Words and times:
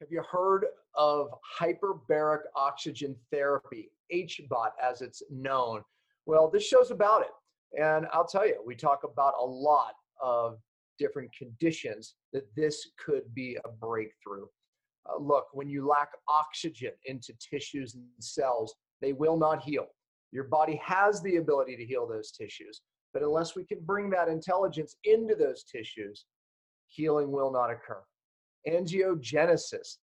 Have 0.00 0.12
you 0.12 0.22
heard 0.30 0.64
of 0.94 1.34
hyperbaric 1.58 2.42
oxygen 2.54 3.16
therapy, 3.32 3.90
HBOT 4.14 4.70
as 4.80 5.02
it's 5.02 5.24
known? 5.28 5.82
Well, 6.24 6.48
this 6.48 6.64
show's 6.64 6.92
about 6.92 7.22
it. 7.22 7.82
And 7.82 8.06
I'll 8.12 8.26
tell 8.26 8.46
you, 8.46 8.62
we 8.64 8.76
talk 8.76 9.00
about 9.02 9.34
a 9.40 9.44
lot 9.44 9.94
of 10.22 10.58
different 11.00 11.30
conditions 11.36 12.14
that 12.32 12.46
this 12.54 12.90
could 13.04 13.22
be 13.34 13.58
a 13.64 13.68
breakthrough. 13.68 14.46
Uh, 15.04 15.18
look, 15.18 15.46
when 15.52 15.68
you 15.68 15.84
lack 15.84 16.10
oxygen 16.28 16.92
into 17.06 17.32
tissues 17.38 17.96
and 17.96 18.04
cells, 18.20 18.76
they 19.00 19.12
will 19.12 19.36
not 19.36 19.62
heal. 19.62 19.86
Your 20.30 20.44
body 20.44 20.80
has 20.84 21.20
the 21.22 21.36
ability 21.36 21.76
to 21.76 21.84
heal 21.84 22.06
those 22.06 22.30
tissues, 22.30 22.82
but 23.12 23.24
unless 23.24 23.56
we 23.56 23.64
can 23.64 23.80
bring 23.80 24.10
that 24.10 24.28
intelligence 24.28 24.94
into 25.02 25.34
those 25.34 25.64
tissues, 25.64 26.26
healing 26.86 27.32
will 27.32 27.50
not 27.50 27.70
occur 27.70 28.02
angiogenesis, 28.70 29.96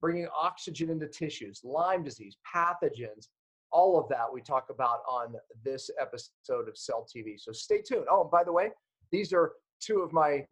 bringing 0.00 0.28
oxygen 0.38 0.90
into 0.90 1.06
tissues, 1.06 1.60
Lyme 1.64 2.02
disease, 2.02 2.36
pathogens, 2.54 3.28
all 3.72 3.98
of 3.98 4.08
that 4.08 4.26
we 4.32 4.40
talk 4.40 4.66
about 4.70 5.00
on 5.08 5.34
this 5.64 5.90
episode 6.00 6.68
of 6.68 6.76
Cell 6.76 7.06
TV. 7.14 7.38
So 7.38 7.52
stay 7.52 7.82
tuned. 7.82 8.06
Oh, 8.10 8.22
and 8.22 8.30
by 8.30 8.44
the 8.44 8.52
way, 8.52 8.70
these 9.12 9.32
are 9.32 9.52
two 9.80 10.00
of 10.00 10.12
my 10.12 10.44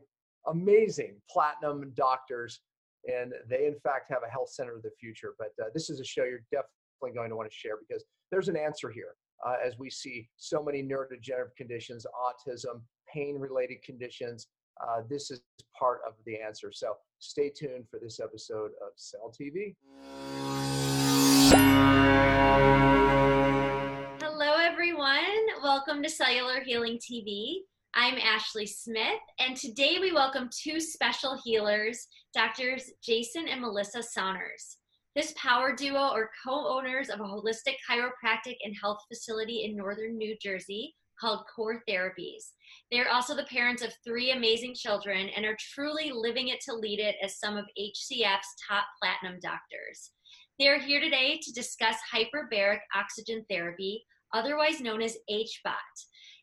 amazing 0.46 1.16
platinum 1.30 1.92
doctors, 1.96 2.60
and 3.06 3.32
they, 3.48 3.66
in 3.66 3.77
fact, 3.80 4.10
have 4.10 4.22
a 4.27 4.30
health 4.30 4.50
center 4.50 4.77
of 4.77 4.82
the 4.82 4.91
future. 5.00 5.34
But 5.38 5.52
uh, 5.60 5.69
this 5.74 5.91
is 5.91 6.00
a 6.00 6.05
show 6.05 6.24
you're 6.24 6.44
definitely 6.50 7.14
going 7.14 7.30
to 7.30 7.36
want 7.36 7.50
to 7.50 7.56
share 7.56 7.74
because 7.86 8.05
there's 8.30 8.48
an 8.48 8.56
answer 8.56 8.91
here. 8.91 9.14
Uh, 9.46 9.55
as 9.64 9.78
we 9.78 9.88
see 9.88 10.28
so 10.36 10.62
many 10.62 10.82
neurodegenerative 10.82 11.55
conditions, 11.56 12.05
autism, 12.12 12.80
pain 13.12 13.38
related 13.38 13.80
conditions, 13.84 14.48
uh, 14.80 15.02
this 15.09 15.30
is 15.30 15.41
part 15.78 16.00
of 16.06 16.14
the 16.27 16.41
answer. 16.41 16.70
So 16.73 16.95
stay 17.19 17.50
tuned 17.50 17.86
for 17.91 17.98
this 18.00 18.20
episode 18.20 18.73
of 18.82 18.92
Cell 18.96 19.32
TV. 19.38 19.74
Hello, 24.20 24.56
everyone. 24.61 25.22
Welcome 25.62 26.02
to 26.02 26.08
Cellular 26.08 26.61
Healing 26.61 26.98
TV. 26.98 27.58
I'm 27.94 28.17
Ashley 28.19 28.67
Smith, 28.67 29.20
and 29.41 29.56
today 29.56 29.97
we 30.00 30.12
welcome 30.12 30.50
two 30.52 30.78
special 30.78 31.41
healers, 31.42 32.06
Doctors 32.34 32.91
Jason 33.02 33.48
and 33.48 33.61
Melissa 33.61 34.02
Sonners. 34.02 34.77
This 35.17 35.33
power 35.36 35.74
duo 35.74 35.98
are 35.98 36.30
co 36.45 36.69
owners 36.69 37.08
of 37.08 37.20
a 37.20 37.24
holistic 37.24 37.77
chiropractic 37.91 38.56
and 38.62 38.77
health 38.80 38.98
facility 39.08 39.64
in 39.64 39.74
northern 39.74 40.17
New 40.17 40.36
Jersey 40.41 40.95
called 41.20 41.44
Core 41.55 41.83
Therapies. 41.88 42.52
They 42.91 43.00
are 43.00 43.08
also 43.08 43.34
the 43.34 43.44
parents 43.44 43.83
of 43.83 43.92
three 44.06 44.30
amazing 44.30 44.74
children 44.74 45.28
and 45.36 45.44
are 45.44 45.56
truly 45.74 46.11
living 46.12 46.48
it 46.48 46.61
to 46.62 46.74
lead 46.74 47.00
it 47.00 47.16
as 47.22 47.38
some 47.38 47.56
of 47.56 47.64
HCF's 47.78 48.55
top 48.69 48.84
platinum 49.00 49.39
doctors. 49.41 50.12
They 50.58 50.69
are 50.69 50.78
here 50.78 51.00
today 51.00 51.39
to 51.42 51.52
discuss 51.52 51.96
hyperbaric 52.12 52.80
oxygen 52.94 53.44
therapy, 53.48 54.05
otherwise 54.34 54.80
known 54.80 55.02
as 55.02 55.16
HBOT, 55.30 55.74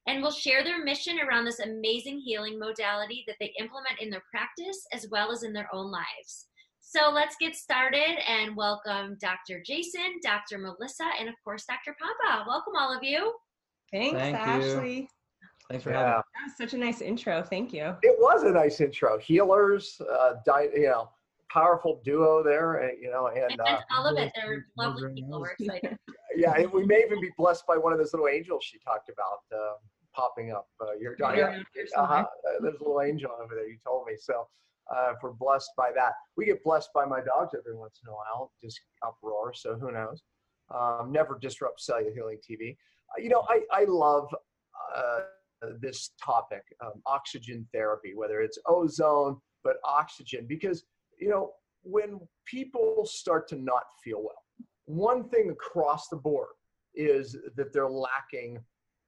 and 0.07 0.21
will 0.21 0.31
share 0.31 0.63
their 0.63 0.83
mission 0.83 1.19
around 1.19 1.45
this 1.45 1.59
amazing 1.59 2.19
healing 2.19 2.57
modality 2.59 3.23
that 3.27 3.35
they 3.39 3.53
implement 3.59 3.99
in 3.99 4.09
their 4.09 4.23
practice 4.31 4.85
as 4.93 5.07
well 5.11 5.31
as 5.31 5.43
in 5.43 5.53
their 5.53 5.67
own 5.73 5.91
lives. 5.91 6.47
So 6.79 7.09
let's 7.11 7.35
get 7.41 7.55
started 7.55 8.15
and 8.25 8.55
welcome 8.55 9.17
Dr. 9.19 9.61
Jason, 9.65 10.19
Dr. 10.23 10.59
Melissa, 10.59 11.09
and 11.19 11.27
of 11.27 11.35
course, 11.43 11.65
Dr. 11.65 11.95
Pompa. 12.01 12.47
Welcome, 12.47 12.73
all 12.77 12.95
of 12.95 13.03
you. 13.03 13.33
Thanks, 13.95 14.19
Thank 14.19 14.35
Ashley. 14.37 14.95
You. 15.01 15.07
Thanks 15.69 15.83
for 15.85 15.91
Yeah. 15.91 15.99
having 15.99 16.17
me. 16.17 16.23
That 16.35 16.43
was 16.43 16.57
such 16.57 16.73
a 16.73 16.77
nice 16.77 17.01
intro. 17.01 17.41
Thank 17.41 17.71
you. 17.73 17.95
It 18.03 18.17
was 18.19 18.43
a 18.43 18.51
nice 18.51 18.81
intro. 18.81 19.17
Healers, 19.17 19.99
uh, 20.01 20.33
di- 20.45 20.69
you 20.75 20.87
know, 20.87 21.09
powerful 21.49 22.01
duo 22.03 22.43
there, 22.43 22.83
uh, 22.83 22.91
you 22.99 23.09
know, 23.09 23.27
and 23.27 23.51
And 23.51 23.61
uh, 23.61 23.79
all 23.95 24.05
of 24.05 24.17
it, 24.17 24.33
they're 24.35 24.65
lovely 24.77 25.01
children, 25.01 25.15
people. 25.15 25.39
We're 25.39 25.51
excited. 25.59 25.97
yeah, 26.35 26.55
and 26.57 26.71
we 26.73 26.85
may 26.85 27.03
even 27.05 27.21
be 27.21 27.31
blessed 27.37 27.65
by 27.67 27.77
one 27.77 27.93
of 27.93 27.99
those 27.99 28.11
little 28.13 28.27
angels 28.27 28.65
she 28.65 28.79
talked 28.79 29.09
about 29.09 29.57
uh, 29.57 29.75
popping 30.13 30.51
up. 30.51 30.67
Uh, 30.81 30.91
you're, 30.99 31.15
Right 31.17 31.37
yeah, 31.37 31.43
around 31.45 31.65
here 31.73 31.85
uh-huh, 31.95 32.13
uh, 32.13 32.25
there's 32.61 32.75
a 32.75 32.83
little 32.83 33.01
angel 33.01 33.31
over 33.41 33.55
there. 33.55 33.67
You 33.69 33.77
told 33.85 34.05
me 34.07 34.17
so. 34.19 34.45
Uh, 34.93 35.13
if 35.15 35.23
we're 35.23 35.31
blessed 35.31 35.71
by 35.77 35.91
that, 35.95 36.11
we 36.35 36.45
get 36.45 36.63
blessed 36.63 36.89
by 36.93 37.05
my 37.05 37.19
dogs 37.21 37.55
every 37.57 37.75
once 37.75 38.01
in 38.05 38.09
a 38.11 38.13
while. 38.13 38.51
Just 38.61 38.79
uproar, 39.07 39.53
so 39.53 39.75
who 39.75 39.91
knows? 39.91 40.21
Um, 40.69 41.11
never 41.11 41.39
disrupt 41.41 41.79
cellular 41.81 42.11
healing 42.13 42.37
TV. 42.37 42.75
You 43.17 43.29
know, 43.29 43.45
I 43.49 43.61
I 43.71 43.85
love 43.85 44.27
uh, 44.95 45.19
this 45.79 46.11
topic, 46.23 46.63
um, 46.83 47.01
oxygen 47.05 47.67
therapy, 47.73 48.13
whether 48.15 48.41
it's 48.41 48.57
ozone, 48.67 49.37
but 49.63 49.77
oxygen, 49.83 50.45
because 50.47 50.83
you 51.19 51.29
know 51.29 51.51
when 51.83 52.19
people 52.45 53.05
start 53.05 53.47
to 53.47 53.55
not 53.55 53.83
feel 54.03 54.21
well, 54.21 54.43
one 54.85 55.29
thing 55.29 55.49
across 55.49 56.07
the 56.09 56.17
board 56.17 56.49
is 56.95 57.37
that 57.55 57.73
they're 57.73 57.89
lacking 57.89 58.59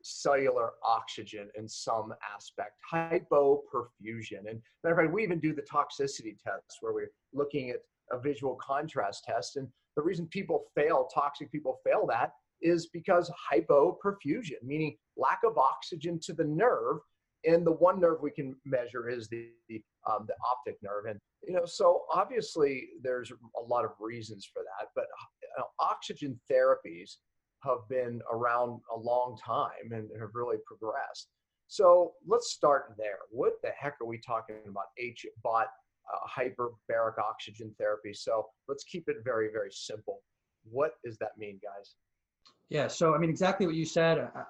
cellular 0.03 0.72
oxygen 0.84 1.50
in 1.58 1.68
some 1.68 2.14
aspect, 2.35 2.74
hypoperfusion. 2.91 4.47
And 4.47 4.62
matter 4.84 4.96
of 4.96 4.97
fact, 4.97 5.14
we 5.14 5.24
even 5.24 5.40
do 5.40 5.53
the 5.53 5.64
toxicity 5.64 6.38
tests 6.41 6.78
where 6.81 6.94
we're 6.94 7.12
looking 7.34 7.69
at 7.72 7.78
a 8.12 8.19
visual 8.19 8.56
contrast 8.56 9.25
test. 9.25 9.58
And 9.58 9.68
the 9.96 10.02
reason 10.02 10.28
people 10.28 10.66
fail, 10.75 11.09
toxic 11.14 11.52
people 11.52 11.79
fail 11.85 12.06
that, 12.08 12.31
is 12.62 12.88
because 12.88 13.31
hypoperfusion, 13.51 14.62
meaning 14.63 14.95
lack 15.16 15.40
of 15.45 15.57
oxygen 15.57 16.19
to 16.23 16.34
the 16.34 16.44
nerve. 16.44 16.97
And 17.45 17.66
the 17.66 17.72
one 17.72 18.00
nerve 18.00 18.19
we 18.22 18.31
can 18.31 18.56
measure 18.66 19.09
is 19.09 19.29
the 19.29 19.50
um, 20.09 20.25
the 20.28 20.34
optic 20.45 20.78
nerve. 20.81 21.06
And 21.09 21.19
you 21.44 21.53
know, 21.53 21.66
so 21.66 22.03
obviously 22.13 22.88
there's 23.01 23.31
a 23.31 23.62
lot 23.62 23.85
of 23.85 23.91
reasons 24.00 24.50
for 24.51 24.63
that. 24.63 24.90
But 24.96 25.06
uh, 25.59 25.63
oxygen 25.79 26.40
therapies 26.51 27.17
have 27.63 27.88
been 27.90 28.22
around 28.31 28.81
a 28.94 28.97
long 28.97 29.38
time 29.44 29.91
and 29.91 30.09
have 30.19 30.29
really 30.34 30.57
progressed. 30.66 31.29
So 31.67 32.13
let's 32.25 32.51
start 32.51 32.96
there. 32.97 33.19
What 33.29 33.53
the 33.62 33.72
heck 33.78 33.96
are 34.01 34.07
we 34.07 34.19
talking 34.25 34.56
about? 34.67 34.85
HBOT, 35.01 35.66
uh, 35.66 36.28
hyperbaric 36.28 37.17
oxygen 37.19 37.75
therapy. 37.78 38.13
So 38.13 38.47
let's 38.67 38.84
keep 38.84 39.09
it 39.09 39.17
very, 39.23 39.50
very 39.51 39.72
simple. 39.72 40.22
What 40.69 40.94
does 41.03 41.17
that 41.17 41.38
mean, 41.38 41.59
guys? 41.62 41.96
Yeah, 42.69 42.88
so 42.88 43.16
I 43.16 43.17
mean, 43.17 43.29
exactly 43.29 43.66
what 43.66 43.75
you 43.75 43.85
said. 43.85 44.17
Uh, 44.19 44.44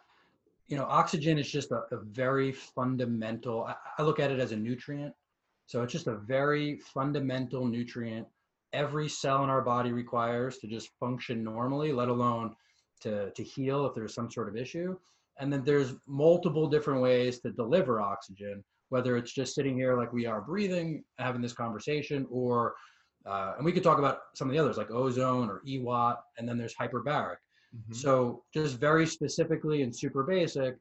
you 0.67 0.75
know, 0.75 0.85
oxygen 0.85 1.37
is 1.37 1.49
just 1.49 1.71
a, 1.71 1.83
a 1.91 1.97
very 2.03 2.51
fundamental, 2.51 3.63
I, 3.65 3.75
I 3.97 4.03
look 4.03 4.19
at 4.19 4.31
it 4.31 4.39
as 4.39 4.51
a 4.51 4.55
nutrient. 4.55 5.13
So 5.65 5.83
it's 5.83 5.93
just 5.93 6.07
a 6.07 6.15
very 6.15 6.77
fundamental 6.77 7.65
nutrient 7.65 8.27
every 8.73 9.07
cell 9.07 9.43
in 9.43 9.49
our 9.49 9.61
body 9.61 9.91
requires 9.91 10.57
to 10.59 10.67
just 10.67 10.89
function 10.99 11.43
normally, 11.43 11.91
let 11.91 12.09
alone 12.09 12.55
to, 13.01 13.31
to 13.31 13.43
heal 13.43 13.85
if 13.85 13.95
there's 13.95 14.13
some 14.13 14.29
sort 14.29 14.49
of 14.49 14.57
issue. 14.57 14.97
And 15.39 15.51
then 15.51 15.63
there's 15.63 15.93
multiple 16.07 16.67
different 16.67 17.01
ways 17.01 17.39
to 17.41 17.51
deliver 17.51 18.01
oxygen, 18.01 18.63
whether 18.89 19.15
it's 19.17 19.31
just 19.31 19.55
sitting 19.55 19.77
here 19.77 19.95
like 19.95 20.11
we 20.11 20.25
are 20.25 20.41
breathing, 20.41 21.03
having 21.19 21.41
this 21.41 21.53
conversation, 21.53 22.25
or, 22.29 22.75
uh, 23.25 23.53
and 23.57 23.65
we 23.65 23.71
could 23.71 23.83
talk 23.83 23.99
about 23.99 24.19
some 24.33 24.49
of 24.49 24.53
the 24.53 24.59
others 24.59 24.77
like 24.77 24.91
ozone 24.91 25.49
or 25.49 25.61
EWOT, 25.67 26.17
and 26.37 26.47
then 26.47 26.57
there's 26.57 26.75
hyperbaric. 26.75 27.37
So, 27.91 28.43
just 28.53 28.77
very 28.77 29.05
specifically 29.05 29.81
and 29.83 29.95
super 29.95 30.23
basic, 30.23 30.77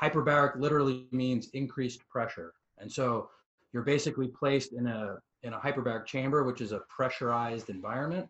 hyperbaric 0.00 0.58
literally 0.58 1.06
means 1.12 1.48
increased 1.52 2.06
pressure. 2.08 2.52
And 2.78 2.90
so, 2.90 3.30
you're 3.72 3.82
basically 3.82 4.28
placed 4.28 4.72
in 4.72 4.86
a 4.86 5.16
in 5.42 5.52
a 5.52 5.58
hyperbaric 5.58 6.06
chamber, 6.06 6.44
which 6.44 6.60
is 6.60 6.72
a 6.72 6.80
pressurized 6.88 7.70
environment. 7.70 8.28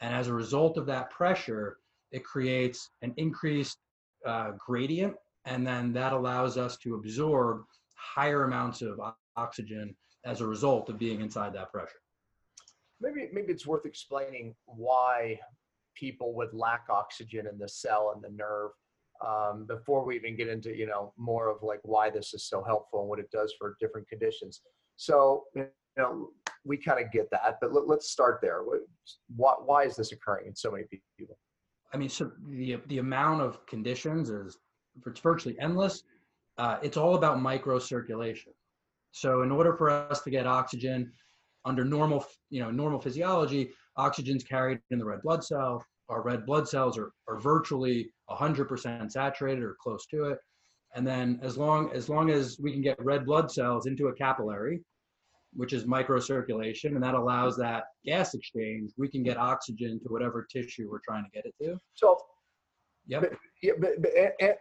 And 0.00 0.14
as 0.14 0.28
a 0.28 0.34
result 0.34 0.78
of 0.78 0.86
that 0.86 1.10
pressure, 1.10 1.78
it 2.10 2.24
creates 2.24 2.90
an 3.02 3.14
increased 3.16 3.78
uh, 4.26 4.52
gradient, 4.58 5.14
and 5.44 5.66
then 5.66 5.92
that 5.92 6.12
allows 6.12 6.56
us 6.56 6.76
to 6.78 6.94
absorb 6.96 7.62
higher 7.94 8.44
amounts 8.44 8.82
of 8.82 8.98
oxygen 9.36 9.94
as 10.24 10.40
a 10.40 10.46
result 10.46 10.88
of 10.88 10.98
being 10.98 11.20
inside 11.20 11.52
that 11.54 11.70
pressure. 11.70 12.00
Maybe, 13.00 13.28
maybe 13.32 13.52
it's 13.52 13.66
worth 13.66 13.86
explaining 13.86 14.54
why 14.66 15.40
people 16.00 16.34
would 16.34 16.48
lack 16.54 16.86
oxygen 16.90 17.46
in 17.46 17.58
the 17.58 17.68
cell 17.68 18.12
and 18.14 18.24
the 18.24 18.34
nerve 18.34 18.70
um, 19.26 19.66
before 19.66 20.04
we 20.04 20.16
even 20.16 20.34
get 20.34 20.48
into 20.48 20.74
you 20.74 20.86
know 20.86 21.12
more 21.18 21.48
of 21.48 21.62
like 21.62 21.80
why 21.82 22.08
this 22.08 22.32
is 22.32 22.48
so 22.48 22.64
helpful 22.64 23.00
and 23.00 23.08
what 23.08 23.18
it 23.18 23.30
does 23.30 23.54
for 23.58 23.76
different 23.78 24.08
conditions. 24.08 24.62
So 24.96 25.44
you 25.54 25.66
know 25.98 26.30
we 26.64 26.76
kind 26.76 27.04
of 27.04 27.12
get 27.12 27.30
that, 27.30 27.58
but 27.60 27.72
let, 27.72 27.98
us 27.98 28.08
start 28.08 28.40
there. 28.42 28.62
Why, 29.34 29.54
why 29.64 29.84
is 29.84 29.96
this 29.96 30.12
occurring 30.12 30.46
in 30.46 30.54
so 30.54 30.70
many 30.70 30.84
people? 31.18 31.38
I 31.92 31.96
mean, 31.96 32.08
so 32.08 32.30
the 32.48 32.78
the 32.86 32.98
amount 32.98 33.42
of 33.42 33.64
conditions 33.66 34.30
is 34.30 34.56
it's 35.06 35.20
virtually 35.20 35.56
endless. 35.60 36.02
Uh, 36.58 36.78
it's 36.82 36.96
all 36.96 37.14
about 37.14 37.38
microcirculation. 37.38 38.52
So 39.12 39.42
in 39.42 39.50
order 39.50 39.74
for 39.74 39.90
us 39.90 40.20
to 40.22 40.30
get 40.30 40.46
oxygen 40.46 41.12
under 41.64 41.84
normal, 41.84 42.24
you 42.48 42.60
know, 42.60 42.70
normal 42.70 43.00
physiology, 43.00 43.70
oxygen's 43.96 44.44
carried 44.44 44.78
in 44.90 44.98
the 44.98 45.04
red 45.04 45.22
blood 45.22 45.44
cell. 45.44 45.84
Our 46.10 46.22
red 46.22 46.44
blood 46.44 46.68
cells 46.68 46.98
are, 46.98 47.12
are 47.28 47.38
virtually 47.38 48.10
100% 48.28 49.10
saturated 49.10 49.62
or 49.62 49.76
close 49.80 50.06
to 50.06 50.24
it. 50.24 50.38
And 50.94 51.06
then 51.06 51.38
as 51.42 51.56
long 51.56 51.92
as 51.94 52.08
long 52.08 52.30
as 52.30 52.58
we 52.60 52.72
can 52.72 52.82
get 52.82 53.02
red 53.02 53.24
blood 53.24 53.50
cells 53.50 53.86
into 53.86 54.08
a 54.08 54.12
capillary, 54.14 54.82
which 55.54 55.72
is 55.72 55.84
microcirculation, 55.84 56.94
and 56.94 57.02
that 57.02 57.14
allows 57.14 57.56
that 57.56 57.84
gas 58.04 58.34
exchange. 58.34 58.92
We 58.98 59.08
can 59.08 59.22
get 59.22 59.36
oxygen 59.36 60.00
to 60.00 60.08
whatever 60.08 60.46
tissue 60.50 60.88
we're 60.90 61.00
trying 61.04 61.24
to 61.24 61.30
get 61.30 61.46
it 61.46 61.54
to. 61.62 61.78
So 61.94 62.18
Yep. 63.06 63.32
Yeah, 63.62 63.72
but, 63.78 63.90
but 64.00 64.10
eh, 64.16 64.30
eh, 64.40 64.52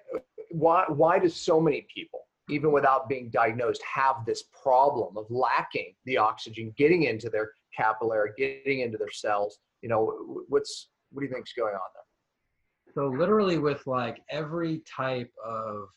why 0.52 0.86
why 0.88 1.20
do 1.20 1.30
so 1.30 1.62
many 1.62 1.86
people, 1.94 2.22
even 2.50 2.72
without 2.72 3.08
being 3.08 3.30
diagnosed, 3.30 3.82
have 3.84 4.26
this 4.26 4.44
problem 4.64 5.16
of 5.18 5.26
lacking 5.30 5.94
the 6.06 6.18
oxygen 6.18 6.74
getting 6.78 7.04
into 7.04 7.30
their 7.30 7.52
capillary, 7.78 8.32
getting 8.38 8.80
into 8.80 8.98
their 8.98 9.12
cells? 9.12 9.60
You 9.82 9.90
know, 9.90 10.44
what's 10.48 10.90
what 11.12 11.22
do 11.22 11.28
you 11.28 11.34
think's 11.34 11.54
going 11.54 11.74
on 11.74 11.80
there? 11.94 12.94
So 12.96 13.08
literally 13.10 13.58
with 13.58 13.86
like 13.86 14.22
every 14.30 14.82
type 14.98 15.32
of 15.46 15.90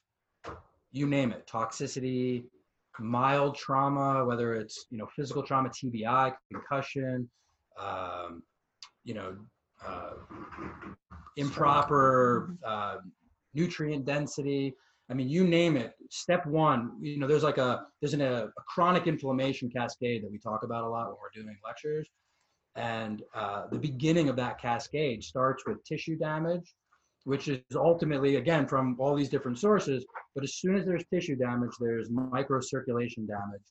you 0.92 1.06
name 1.06 1.32
it, 1.32 1.46
toxicity, 1.46 2.44
mild 3.00 3.56
trauma, 3.56 4.24
whether 4.24 4.54
it's 4.54 4.86
you 4.90 4.98
know 4.98 5.06
physical 5.16 5.42
trauma, 5.42 5.70
TBI, 5.70 6.34
concussion, 6.52 7.28
um, 7.80 8.42
you 9.04 9.14
know, 9.14 9.36
uh, 9.84 10.12
improper 11.36 12.54
uh, 12.64 12.96
nutrient 13.54 14.04
density. 14.04 14.74
I 15.10 15.14
mean, 15.14 15.28
you 15.28 15.44
name 15.44 15.76
it. 15.76 15.94
Step 16.10 16.46
one, 16.46 16.92
you 17.00 17.18
know, 17.18 17.26
there's 17.26 17.42
like 17.42 17.58
a 17.58 17.86
there's 18.00 18.14
an, 18.14 18.20
a, 18.20 18.44
a 18.44 18.62
chronic 18.68 19.06
inflammation 19.06 19.70
cascade 19.70 20.24
that 20.24 20.30
we 20.30 20.38
talk 20.38 20.62
about 20.62 20.84
a 20.84 20.88
lot 20.88 21.06
when 21.06 21.16
we're 21.20 21.42
doing 21.42 21.56
lectures, 21.64 22.08
and 22.76 23.22
uh, 23.34 23.64
the 23.70 23.78
beginning 23.78 24.28
of 24.28 24.36
that 24.36 24.60
cascade 24.60 25.22
starts 25.22 25.64
with 25.66 25.82
tissue 25.84 26.16
damage, 26.16 26.74
which 27.24 27.48
is 27.48 27.60
ultimately 27.76 28.36
again 28.36 28.66
from 28.66 28.96
all 28.98 29.14
these 29.14 29.28
different 29.28 29.58
sources. 29.58 30.04
But 30.34 30.44
as 30.44 30.54
soon 30.54 30.76
as 30.76 30.86
there's 30.86 31.04
tissue 31.12 31.36
damage, 31.36 31.72
there's 31.80 32.08
microcirculation 32.10 33.26
damage. 33.26 33.62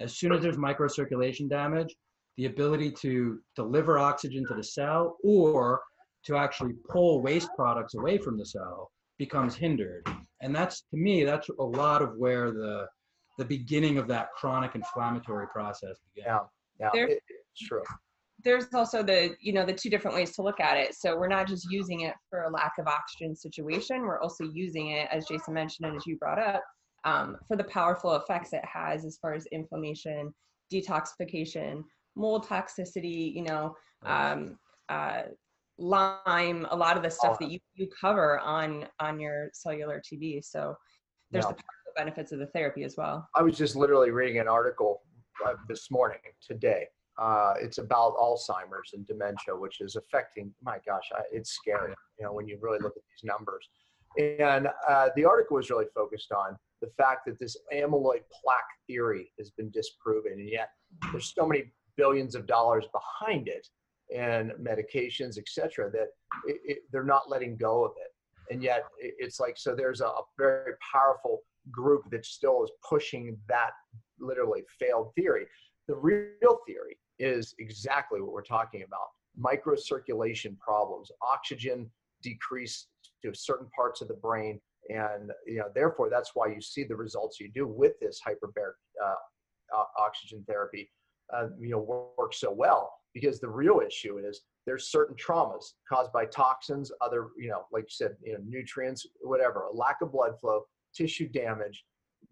As 0.00 0.16
soon 0.16 0.32
as 0.32 0.42
there's 0.42 0.56
microcirculation 0.56 1.48
damage, 1.48 1.94
the 2.36 2.46
ability 2.46 2.92
to 2.92 3.40
deliver 3.56 3.98
oxygen 3.98 4.46
to 4.46 4.54
the 4.54 4.62
cell 4.62 5.16
or 5.24 5.80
to 6.24 6.36
actually 6.36 6.74
pull 6.88 7.20
waste 7.22 7.50
products 7.56 7.94
away 7.94 8.18
from 8.18 8.36
the 8.36 8.46
cell 8.46 8.90
becomes 9.18 9.54
hindered. 9.56 10.06
And 10.40 10.54
that's 10.54 10.82
to 10.90 10.96
me, 10.96 11.24
that's 11.24 11.48
a 11.58 11.64
lot 11.64 12.02
of 12.02 12.16
where 12.16 12.50
the 12.50 12.86
the 13.38 13.44
beginning 13.44 13.98
of 13.98 14.08
that 14.08 14.32
chronic 14.32 14.74
inflammatory 14.74 15.46
process 15.48 15.96
begins. 16.14 16.26
Yeah, 16.26 16.38
yeah, 16.80 16.90
There- 16.92 17.08
it, 17.08 17.22
it's 17.28 17.68
true. 17.68 17.82
There's 18.44 18.72
also 18.72 19.02
the, 19.02 19.34
you 19.40 19.52
know, 19.52 19.66
the 19.66 19.72
two 19.72 19.90
different 19.90 20.16
ways 20.16 20.32
to 20.36 20.42
look 20.42 20.60
at 20.60 20.76
it. 20.76 20.94
So 20.94 21.16
we're 21.16 21.28
not 21.28 21.48
just 21.48 21.68
using 21.70 22.02
it 22.02 22.14
for 22.30 22.42
a 22.42 22.50
lack 22.50 22.72
of 22.78 22.86
oxygen 22.86 23.34
situation. 23.34 24.02
We're 24.02 24.20
also 24.20 24.44
using 24.44 24.90
it, 24.90 25.08
as 25.10 25.26
Jason 25.26 25.54
mentioned 25.54 25.88
and 25.88 25.96
as 25.96 26.06
you 26.06 26.16
brought 26.18 26.38
up, 26.38 26.62
um, 27.04 27.36
for 27.48 27.56
the 27.56 27.64
powerful 27.64 28.14
effects 28.16 28.52
it 28.52 28.64
has 28.64 29.04
as 29.04 29.18
far 29.20 29.34
as 29.34 29.46
inflammation, 29.46 30.32
detoxification, 30.72 31.82
mold 32.14 32.46
toxicity, 32.46 33.34
you 33.34 33.42
know, 33.42 33.74
um, 34.06 34.58
uh, 34.88 35.22
Lyme, 35.78 36.66
a 36.70 36.76
lot 36.76 36.96
of 36.96 37.02
the 37.02 37.10
stuff 37.10 37.38
that 37.38 37.50
you, 37.50 37.60
you 37.74 37.88
cover 38.00 38.40
on 38.40 38.86
on 38.98 39.20
your 39.20 39.48
cellular 39.52 40.00
TV. 40.00 40.44
So 40.44 40.74
there's 41.30 41.44
Yeah. 41.44 41.50
the 41.50 41.54
powerful 41.54 41.92
benefits 41.96 42.32
of 42.32 42.40
the 42.40 42.46
therapy 42.46 42.82
as 42.82 42.96
well. 42.96 43.28
I 43.36 43.42
was 43.42 43.56
just 43.56 43.76
literally 43.76 44.10
reading 44.10 44.40
an 44.40 44.48
article 44.48 45.02
uh, 45.46 45.54
this 45.68 45.88
morning, 45.90 46.18
today. 46.42 46.86
Uh, 47.18 47.54
it's 47.60 47.78
about 47.78 48.16
Alzheimer's 48.16 48.92
and 48.94 49.06
dementia, 49.06 49.54
which 49.56 49.80
is 49.80 49.96
affecting. 49.96 50.52
My 50.62 50.78
gosh, 50.86 51.08
I, 51.12 51.22
it's 51.32 51.50
scary. 51.50 51.92
You 52.18 52.26
know, 52.26 52.32
when 52.32 52.46
you 52.46 52.58
really 52.60 52.78
look 52.78 52.96
at 52.96 53.02
these 53.02 53.28
numbers. 53.28 53.68
And 54.18 54.68
uh, 54.88 55.08
the 55.16 55.24
article 55.24 55.56
was 55.56 55.68
really 55.68 55.86
focused 55.94 56.32
on 56.32 56.56
the 56.80 56.88
fact 56.96 57.26
that 57.26 57.38
this 57.38 57.56
amyloid 57.74 58.22
plaque 58.32 58.72
theory 58.86 59.32
has 59.38 59.50
been 59.50 59.70
disproven, 59.70 60.32
and 60.32 60.48
yet 60.48 60.70
there's 61.10 61.32
so 61.36 61.46
many 61.46 61.64
billions 61.96 62.34
of 62.36 62.46
dollars 62.46 62.86
behind 62.92 63.48
it, 63.48 63.66
and 64.14 64.52
medications, 64.52 65.36
et 65.38 65.48
cetera, 65.48 65.90
that 65.90 66.08
it, 66.46 66.60
it, 66.64 66.78
they're 66.92 67.04
not 67.04 67.28
letting 67.28 67.56
go 67.56 67.84
of 67.84 67.92
it. 67.96 68.52
And 68.52 68.62
yet, 68.62 68.84
it, 68.98 69.14
it's 69.18 69.40
like 69.40 69.58
so. 69.58 69.74
There's 69.74 70.00
a, 70.00 70.06
a 70.06 70.22
very 70.38 70.72
powerful 70.92 71.42
group 71.70 72.04
that 72.12 72.24
still 72.24 72.64
is 72.64 72.70
pushing 72.88 73.36
that 73.48 73.72
literally 74.20 74.62
failed 74.78 75.12
theory. 75.16 75.46
The 75.88 75.96
real 75.96 76.60
theory 76.66 76.96
is 77.18 77.54
exactly 77.58 78.20
what 78.20 78.32
we're 78.32 78.42
talking 78.42 78.82
about 78.82 79.08
microcirculation 79.40 80.58
problems, 80.58 81.10
oxygen 81.22 81.90
decrease 82.22 82.86
to 83.24 83.32
certain 83.34 83.68
parts 83.74 84.00
of 84.00 84.08
the 84.08 84.14
brain. 84.14 84.60
And 84.90 85.30
you 85.46 85.58
know, 85.58 85.68
therefore, 85.74 86.08
that's 86.10 86.32
why 86.34 86.48
you 86.48 86.60
see 86.60 86.84
the 86.84 86.96
results 86.96 87.38
you 87.40 87.50
do 87.52 87.66
with 87.66 87.98
this 88.00 88.20
hyperbaric 88.26 88.72
uh, 89.04 89.84
oxygen 89.98 90.44
therapy. 90.48 90.90
Uh, 91.34 91.48
you 91.60 91.68
know, 91.68 91.78
work, 91.78 92.16
work 92.16 92.32
so 92.32 92.50
well 92.50 92.90
because 93.12 93.38
the 93.38 93.48
real 93.48 93.82
issue 93.86 94.18
is 94.18 94.42
there's 94.64 94.88
certain 94.90 95.14
traumas 95.16 95.74
caused 95.86 96.10
by 96.10 96.24
toxins, 96.24 96.90
other 97.02 97.28
you 97.36 97.48
know, 97.48 97.64
like 97.70 97.84
you 97.84 97.90
said, 97.90 98.16
you 98.24 98.32
know, 98.32 98.38
nutrients, 98.46 99.06
whatever, 99.20 99.64
a 99.64 99.72
lack 99.74 99.96
of 100.00 100.10
blood 100.10 100.32
flow, 100.40 100.62
tissue 100.94 101.28
damage, 101.28 101.84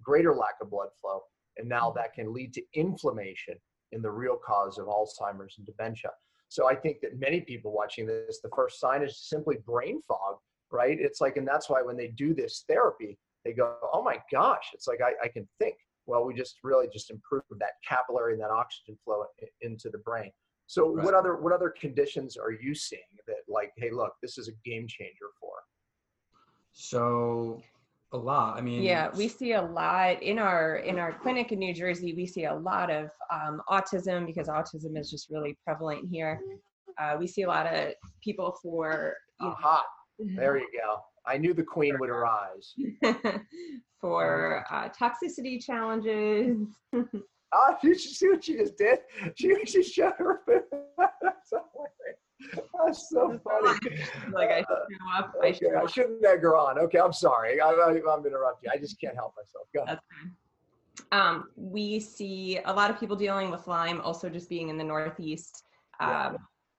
greater 0.02 0.34
lack 0.34 0.54
of 0.62 0.70
blood 0.70 0.88
flow, 0.98 1.20
and 1.58 1.68
now 1.68 1.90
that 1.90 2.14
can 2.14 2.32
lead 2.32 2.54
to 2.54 2.62
inflammation 2.74 3.54
in 3.96 4.02
the 4.02 4.10
real 4.10 4.36
cause 4.36 4.78
of 4.78 4.86
Alzheimer's 4.86 5.56
and 5.56 5.66
dementia. 5.66 6.10
So 6.48 6.68
I 6.68 6.76
think 6.76 7.00
that 7.00 7.18
many 7.18 7.40
people 7.40 7.72
watching 7.72 8.06
this, 8.06 8.38
the 8.42 8.50
first 8.54 8.78
sign 8.78 9.02
is 9.02 9.18
simply 9.28 9.56
brain 9.66 10.00
fog, 10.06 10.36
right? 10.70 10.96
It's 11.00 11.20
like, 11.20 11.36
and 11.38 11.48
that's 11.48 11.68
why 11.68 11.82
when 11.82 11.96
they 11.96 12.08
do 12.08 12.34
this 12.34 12.64
therapy, 12.68 13.18
they 13.44 13.52
go, 13.52 13.74
oh 13.92 14.02
my 14.02 14.18
gosh, 14.30 14.66
it's 14.72 14.86
like 14.86 15.00
I, 15.00 15.12
I 15.24 15.28
can 15.28 15.48
think. 15.58 15.74
Well, 16.06 16.24
we 16.24 16.34
just 16.34 16.58
really 16.62 16.86
just 16.92 17.10
improved 17.10 17.46
that 17.58 17.72
capillary 17.86 18.34
and 18.34 18.42
that 18.42 18.50
oxygen 18.50 18.96
flow 19.04 19.24
into 19.62 19.90
the 19.90 19.98
brain. 19.98 20.30
So 20.68 20.94
Right. 20.94 21.04
what 21.04 21.14
other 21.14 21.36
what 21.36 21.52
other 21.52 21.70
conditions 21.80 22.36
are 22.36 22.52
you 22.52 22.74
seeing 22.74 23.02
that 23.26 23.42
like, 23.48 23.72
hey, 23.76 23.90
look, 23.90 24.12
this 24.22 24.38
is 24.38 24.48
a 24.48 24.52
game 24.64 24.86
changer 24.88 25.30
for? 25.40 25.54
So 26.72 27.62
a 28.12 28.18
lot. 28.18 28.56
I 28.56 28.60
mean, 28.60 28.82
Yeah, 28.82 29.10
we 29.16 29.28
see 29.28 29.52
a 29.52 29.62
lot 29.62 30.22
in 30.22 30.38
our 30.38 30.76
in 30.76 30.98
our 30.98 31.12
clinic 31.12 31.52
in 31.52 31.58
New 31.58 31.74
Jersey. 31.74 32.14
We 32.14 32.26
see 32.26 32.44
a 32.44 32.54
lot 32.54 32.90
of 32.90 33.10
um, 33.32 33.60
autism 33.68 34.26
because 34.26 34.48
autism 34.48 34.98
is 34.98 35.10
just 35.10 35.30
really 35.30 35.56
prevalent 35.64 36.08
here. 36.10 36.40
Uh, 36.98 37.16
we 37.18 37.26
see 37.26 37.42
a 37.42 37.48
lot 37.48 37.66
of 37.66 37.92
people 38.22 38.56
for 38.62 39.14
you 39.40 39.48
Aha, 39.48 39.82
there 40.18 40.56
you 40.56 40.68
go. 40.72 41.00
I 41.26 41.36
knew 41.36 41.52
the 41.52 41.64
queen 41.64 41.98
would 41.98 42.08
arise. 42.18 42.74
for 44.00 44.64
uh, 44.70 44.88
toxicity 44.90 45.62
challenges. 45.64 46.68
Ah, 47.54 47.78
you 47.80 47.96
should 47.96 48.10
see 48.10 48.28
what 48.28 48.42
she 48.44 48.56
just 48.56 48.76
did. 48.76 48.98
She 49.36 49.54
she 49.66 49.80
shut 49.82 50.16
her. 50.18 50.40
That's 52.84 53.08
so 53.10 53.38
funny. 53.42 53.78
That's 53.82 54.12
so 54.12 54.20
funny. 54.20 54.32
like 54.34 54.50
I 54.50 54.60
show 54.60 55.18
up, 55.18 55.34
I 55.42 55.46
Okay, 55.48 55.58
show 55.58 55.80
I 55.82 55.86
shouldn't 55.86 56.24
egg 56.24 56.40
her 56.42 56.56
on. 56.56 56.78
Okay, 56.78 56.98
I'm 56.98 57.12
sorry. 57.12 57.60
I, 57.60 57.68
I, 57.70 57.90
I'm 58.10 58.26
interrupting. 58.26 58.70
I 58.70 58.76
just 58.76 59.00
can't 59.00 59.14
help 59.14 59.34
myself. 59.36 59.66
Go 59.74 59.82
ahead. 59.82 59.98
Um, 61.12 61.48
we 61.56 62.00
see 62.00 62.58
a 62.64 62.72
lot 62.72 62.90
of 62.90 62.98
people 62.98 63.16
dealing 63.16 63.50
with 63.50 63.66
Lyme, 63.66 64.00
also 64.00 64.28
just 64.28 64.48
being 64.48 64.68
in 64.68 64.76
the 64.78 64.84
Northeast. 64.84 65.64
Um, 66.00 66.08
Yeah. 66.10 66.32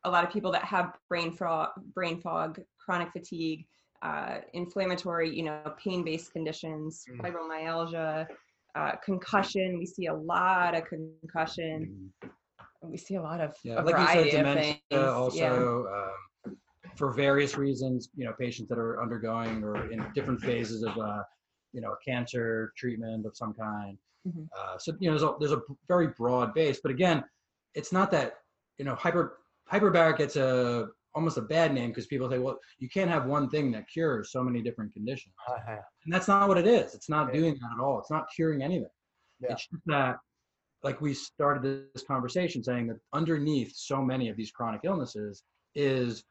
A 0.03 0.12
lot 0.12 0.24
of 0.24 0.32
people 0.32 0.51
that 0.51 0.63
have 0.63 0.96
brain 1.10 1.32
fog, 1.34 1.70
brain 1.93 2.22
fog, 2.22 2.62
chronic 2.79 3.12
fatigue, 3.12 3.65
uh, 4.03 4.38
inflammatory, 4.53 5.29
you 5.36 5.43
know, 5.43 5.74
pain-based 5.84 6.32
conditions, 6.32 7.03
Mm. 7.10 7.22
fibromyalgia, 7.22 8.27
uh, 8.75 8.96
concussion. 9.03 9.77
We 9.79 9.86
see 9.86 10.05
a 10.05 10.13
lot 10.13 10.75
of 10.75 10.86
concussion. 10.86 12.12
Mhm. 12.24 12.29
We 12.81 12.98
see 12.98 13.15
a 13.15 13.22
lot 13.22 13.41
of 13.41 13.55
Yeah, 13.63 13.81
a 13.81 13.84
like 13.84 13.88
you 13.98 14.05
variety 14.05 14.31
said, 14.31 14.39
of 14.41 14.46
dementia 14.55 14.75
things. 14.91 15.03
also 15.03 15.88
um, 16.46 16.57
for 16.96 17.12
various 17.12 17.57
reasons. 17.57 18.10
You 18.15 18.25
know, 18.25 18.34
patients 18.39 18.69
that 18.69 18.77
are 18.77 19.01
undergoing 19.01 19.63
or 19.63 19.91
in 19.91 20.05
different 20.13 20.41
phases 20.41 20.84
of, 20.84 20.98
uh, 20.98 21.24
you 21.74 21.81
know, 21.81 21.96
cancer 22.05 22.74
treatment 22.77 23.25
of 23.25 23.36
some 23.36 23.53
kind. 23.53 23.98
Mhm. 24.27 24.48
Uh, 24.57 24.77
so 24.77 24.93
you 25.00 25.10
know, 25.10 25.17
there's 25.17 25.24
a, 25.24 25.36
there's 25.39 25.51
a 25.53 25.62
very 25.88 26.07
broad 26.07 26.53
base, 26.53 26.79
but 26.81 26.91
again, 26.91 27.24
it's 27.74 27.91
not 27.91 28.12
that 28.12 28.34
you 28.77 28.86
know 28.86 28.96
hyper 28.96 29.39
hyperbaric 29.72 30.17
gets 30.17 30.36
a 30.36 30.88
almost 31.15 31.38
a 31.38 31.41
bad 31.41 31.74
name 31.74 31.89
because 31.89 32.05
people 32.05 32.29
say, 32.29 32.38
well, 32.38 32.60
you 32.77 32.88
can't 32.89 33.10
have 33.10 33.25
one 33.25 33.50
thing 33.50 33.72
that 33.72 33.88
cures 33.89 34.31
so 34.31 34.43
many 34.43 34.62
different 34.62 34.93
conditions, 34.93 35.34
Uh-huh. 35.48 35.77
and 36.05 36.13
that's 36.13 36.27
not 36.27 36.48
what 36.48 36.60
it 36.60 36.67
is. 36.67 36.93
It's 36.93 37.10
not 37.10 37.27
Yeah. 37.34 37.39
doing 37.39 37.53
that 37.55 37.69
at 37.75 37.79
all. 37.84 38.00
It's 38.00 38.12
not 38.12 38.27
curing 38.36 38.62
anything. 38.62 38.89
Yeah. 39.39 39.53
It's 39.53 39.65
just 39.67 39.81
that, 39.88 40.17
like 40.84 41.01
we 41.01 41.13
started 41.13 41.88
this 41.93 42.03
conversation 42.03 42.63
saying 42.63 42.88
that 42.88 42.98
underneath 43.13 43.74
so 43.75 44.01
many 44.01 44.29
of 44.29 44.38
these 44.38 44.51
chronic 44.51 44.81
illnesses 44.84 45.43
is 45.75 46.24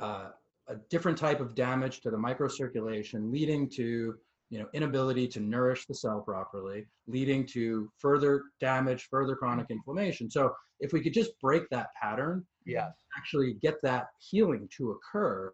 uh, 0.00 0.28
a 0.68 0.76
different 0.88 1.18
type 1.18 1.40
of 1.40 1.54
damage 1.54 2.00
to 2.00 2.10
the 2.10 2.16
microcirculation, 2.16 3.30
leading 3.32 3.68
to 3.68 4.14
you 4.50 4.58
know 4.58 4.66
inability 4.72 5.26
to 5.28 5.40
nourish 5.40 5.86
the 5.86 5.94
cell 5.94 6.20
properly, 6.20 6.86
leading 7.06 7.46
to 7.46 7.90
further 7.98 8.44
damage, 8.60 9.08
further 9.10 9.36
chronic 9.36 9.66
inflammation. 9.70 10.30
So 10.30 10.54
if 10.80 10.92
we 10.92 11.00
could 11.00 11.12
just 11.12 11.38
break 11.40 11.68
that 11.70 11.88
pattern, 12.00 12.46
Yes. 12.66 12.92
actually 13.18 13.54
get 13.54 13.76
that 13.82 14.06
healing 14.18 14.68
to 14.76 14.92
occur, 14.92 15.52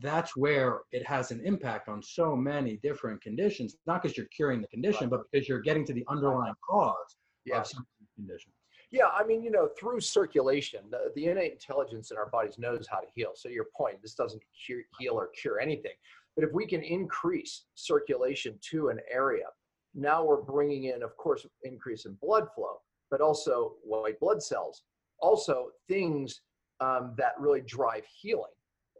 that's 0.00 0.36
where 0.36 0.80
it 0.92 1.06
has 1.06 1.30
an 1.30 1.40
impact 1.44 1.88
on 1.88 2.02
so 2.02 2.34
many 2.34 2.78
different 2.82 3.22
conditions. 3.22 3.76
Not 3.86 4.02
because 4.02 4.16
you're 4.16 4.26
curing 4.26 4.60
the 4.60 4.68
condition, 4.68 5.08
but 5.08 5.20
because 5.30 5.48
you're 5.48 5.60
getting 5.60 5.84
to 5.86 5.92
the 5.92 6.04
underlying 6.08 6.54
cause 6.68 7.16
of 7.52 7.66
some 7.66 7.80
of 7.80 7.86
these 8.00 8.08
conditions. 8.14 8.54
Yeah, 8.90 9.08
I 9.12 9.24
mean, 9.24 9.42
you 9.42 9.50
know, 9.50 9.68
through 9.78 10.00
circulation, 10.00 10.80
the, 10.90 11.10
the 11.16 11.26
innate 11.26 11.52
intelligence 11.52 12.10
in 12.10 12.16
our 12.16 12.28
bodies 12.30 12.58
knows 12.58 12.86
how 12.88 13.00
to 13.00 13.06
heal. 13.12 13.32
So 13.34 13.48
your 13.48 13.66
point, 13.76 14.00
this 14.00 14.14
doesn't 14.14 14.42
cure, 14.64 14.82
heal 14.98 15.14
or 15.14 15.28
cure 15.28 15.58
anything. 15.58 15.94
But 16.36 16.44
if 16.44 16.52
we 16.52 16.66
can 16.66 16.82
increase 16.82 17.64
circulation 17.74 18.58
to 18.70 18.88
an 18.88 19.00
area, 19.12 19.46
now 19.94 20.24
we're 20.24 20.42
bringing 20.42 20.84
in, 20.84 21.02
of 21.02 21.16
course, 21.16 21.46
increase 21.62 22.06
in 22.06 22.16
blood 22.20 22.46
flow, 22.54 22.80
but 23.10 23.20
also 23.20 23.74
white 23.82 24.18
blood 24.20 24.42
cells, 24.42 24.82
also 25.20 25.70
things 25.88 26.40
um, 26.80 27.14
that 27.16 27.32
really 27.38 27.60
drive 27.62 28.04
healing 28.20 28.44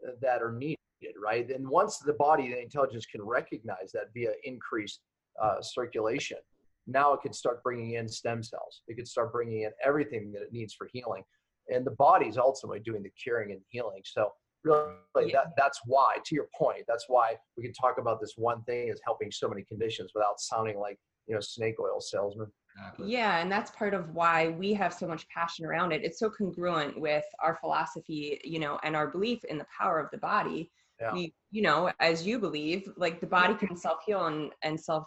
uh, 0.07 0.11
that 0.21 0.41
are 0.41 0.53
needed, 0.53 0.77
right? 1.21 1.49
And 1.49 1.67
once 1.67 1.99
the 1.99 2.13
body, 2.13 2.49
the 2.49 2.61
intelligence 2.61 3.05
can 3.05 3.21
recognize 3.21 3.91
that 3.93 4.13
via 4.13 4.31
increased 4.43 5.01
uh, 5.41 5.61
circulation, 5.61 6.37
now 6.87 7.13
it 7.13 7.21
can 7.21 7.33
start 7.33 7.63
bringing 7.63 7.93
in 7.93 8.07
stem 8.07 8.43
cells. 8.43 8.81
It 8.87 8.95
can 8.95 9.05
start 9.05 9.31
bringing 9.31 9.61
in 9.61 9.71
everything 9.83 10.31
that 10.33 10.43
it 10.43 10.51
needs 10.51 10.73
for 10.73 10.87
healing. 10.91 11.23
And 11.69 11.85
the 11.85 11.91
body's 11.91 12.37
ultimately 12.37 12.79
doing 12.79 13.01
the 13.01 13.11
curing 13.21 13.51
and 13.51 13.61
healing. 13.69 14.01
So 14.03 14.31
really 14.63 15.31
yeah. 15.31 15.33
that, 15.33 15.53
that's 15.57 15.79
why, 15.85 16.17
to 16.25 16.35
your 16.35 16.47
point, 16.57 16.83
that's 16.87 17.05
why 17.07 17.35
we 17.57 17.63
can 17.63 17.73
talk 17.73 17.97
about 17.99 18.19
this 18.21 18.33
one 18.37 18.63
thing 18.63 18.89
as 18.89 18.99
helping 19.03 19.31
so 19.31 19.47
many 19.47 19.63
conditions 19.63 20.11
without 20.13 20.39
sounding 20.39 20.77
like, 20.77 20.99
you 21.27 21.33
know, 21.33 21.41
snake 21.41 21.75
oil 21.79 21.99
salesman. 21.99 22.47
Exactly. 22.77 23.11
Yeah, 23.11 23.39
and 23.39 23.51
that's 23.51 23.71
part 23.71 23.93
of 23.93 24.13
why 24.13 24.49
we 24.49 24.73
have 24.73 24.93
so 24.93 25.07
much 25.07 25.27
passion 25.29 25.65
around 25.65 25.91
it. 25.91 26.03
It's 26.03 26.19
so 26.19 26.29
congruent 26.29 26.99
with 26.99 27.23
our 27.41 27.55
philosophy, 27.55 28.39
you 28.43 28.59
know, 28.59 28.77
and 28.83 28.95
our 28.95 29.07
belief 29.07 29.43
in 29.45 29.57
the 29.57 29.65
power 29.75 29.99
of 29.99 30.11
the 30.11 30.17
body. 30.17 30.71
Yeah. 30.99 31.13
We, 31.13 31.33
you 31.51 31.61
know, 31.61 31.91
as 31.99 32.27
you 32.27 32.37
believe, 32.37 32.89
like 32.97 33.21
the 33.21 33.27
body 33.27 33.55
can 33.55 33.75
self 33.75 33.99
heal 34.05 34.27
and, 34.27 34.51
and 34.61 34.79
self 34.79 35.05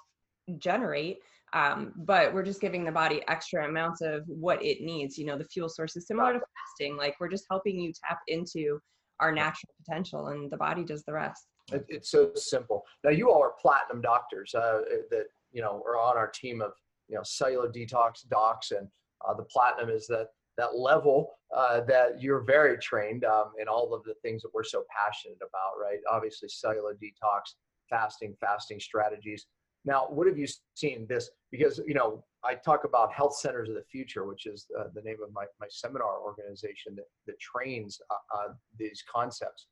generate 0.58 1.18
um, 1.52 1.92
but 1.96 2.32
we're 2.32 2.42
just 2.42 2.60
giving 2.60 2.84
the 2.84 2.92
body 2.92 3.22
extra 3.28 3.68
amounts 3.68 4.00
of 4.00 4.22
what 4.26 4.62
it 4.62 4.80
needs 4.80 5.16
you 5.18 5.26
know 5.26 5.36
the 5.36 5.44
fuel 5.44 5.68
source 5.68 5.96
is 5.96 6.06
similar 6.06 6.32
to 6.32 6.40
fasting 6.40 6.96
like 6.96 7.14
we're 7.20 7.28
just 7.28 7.46
helping 7.50 7.78
you 7.78 7.92
tap 8.06 8.18
into 8.28 8.80
our 9.20 9.32
natural 9.32 9.72
potential 9.84 10.28
and 10.28 10.50
the 10.50 10.56
body 10.56 10.84
does 10.84 11.02
the 11.04 11.12
rest. 11.12 11.46
It, 11.72 11.84
it's 11.88 12.10
so 12.10 12.30
simple. 12.34 12.84
Now 13.04 13.10
you 13.10 13.30
all 13.30 13.42
are 13.42 13.54
platinum 13.60 14.00
doctors 14.00 14.54
uh, 14.54 14.80
that 15.10 15.26
you 15.52 15.62
know 15.62 15.82
are 15.86 15.98
on 15.98 16.16
our 16.16 16.28
team 16.28 16.60
of 16.60 16.72
you 17.08 17.16
know 17.16 17.22
cellular 17.24 17.70
detox 17.70 18.26
docs 18.30 18.70
and 18.70 18.88
uh, 19.26 19.34
the 19.34 19.44
platinum 19.44 19.90
is 19.90 20.06
that 20.06 20.28
that 20.56 20.76
level 20.76 21.30
uh, 21.56 21.80
that 21.82 22.20
you're 22.20 22.42
very 22.42 22.76
trained 22.78 23.24
um, 23.24 23.52
in 23.60 23.68
all 23.68 23.94
of 23.94 24.02
the 24.04 24.14
things 24.22 24.42
that 24.42 24.50
we're 24.52 24.64
so 24.64 24.84
passionate 24.94 25.38
about 25.38 25.80
right? 25.80 25.98
Obviously 26.10 26.48
cellular 26.48 26.94
detox 26.94 27.54
fasting 27.90 28.34
fasting 28.40 28.78
strategies 28.78 29.46
now, 29.84 30.06
what 30.08 30.26
have 30.26 30.38
you 30.38 30.46
seen 30.74 31.06
this? 31.08 31.30
Because, 31.50 31.80
you 31.86 31.94
know, 31.94 32.24
I 32.44 32.54
talk 32.54 32.84
about 32.84 33.12
health 33.12 33.36
centers 33.36 33.68
of 33.68 33.74
the 33.74 33.84
future, 33.90 34.26
which 34.26 34.46
is 34.46 34.66
uh, 34.78 34.84
the 34.94 35.02
name 35.02 35.16
of 35.22 35.32
my, 35.32 35.44
my 35.60 35.66
seminar 35.70 36.20
organization 36.20 36.94
that, 36.96 37.06
that 37.26 37.38
trains 37.40 38.00
uh, 38.10 38.38
uh, 38.38 38.52
these 38.78 39.02
concepts. 39.12 39.66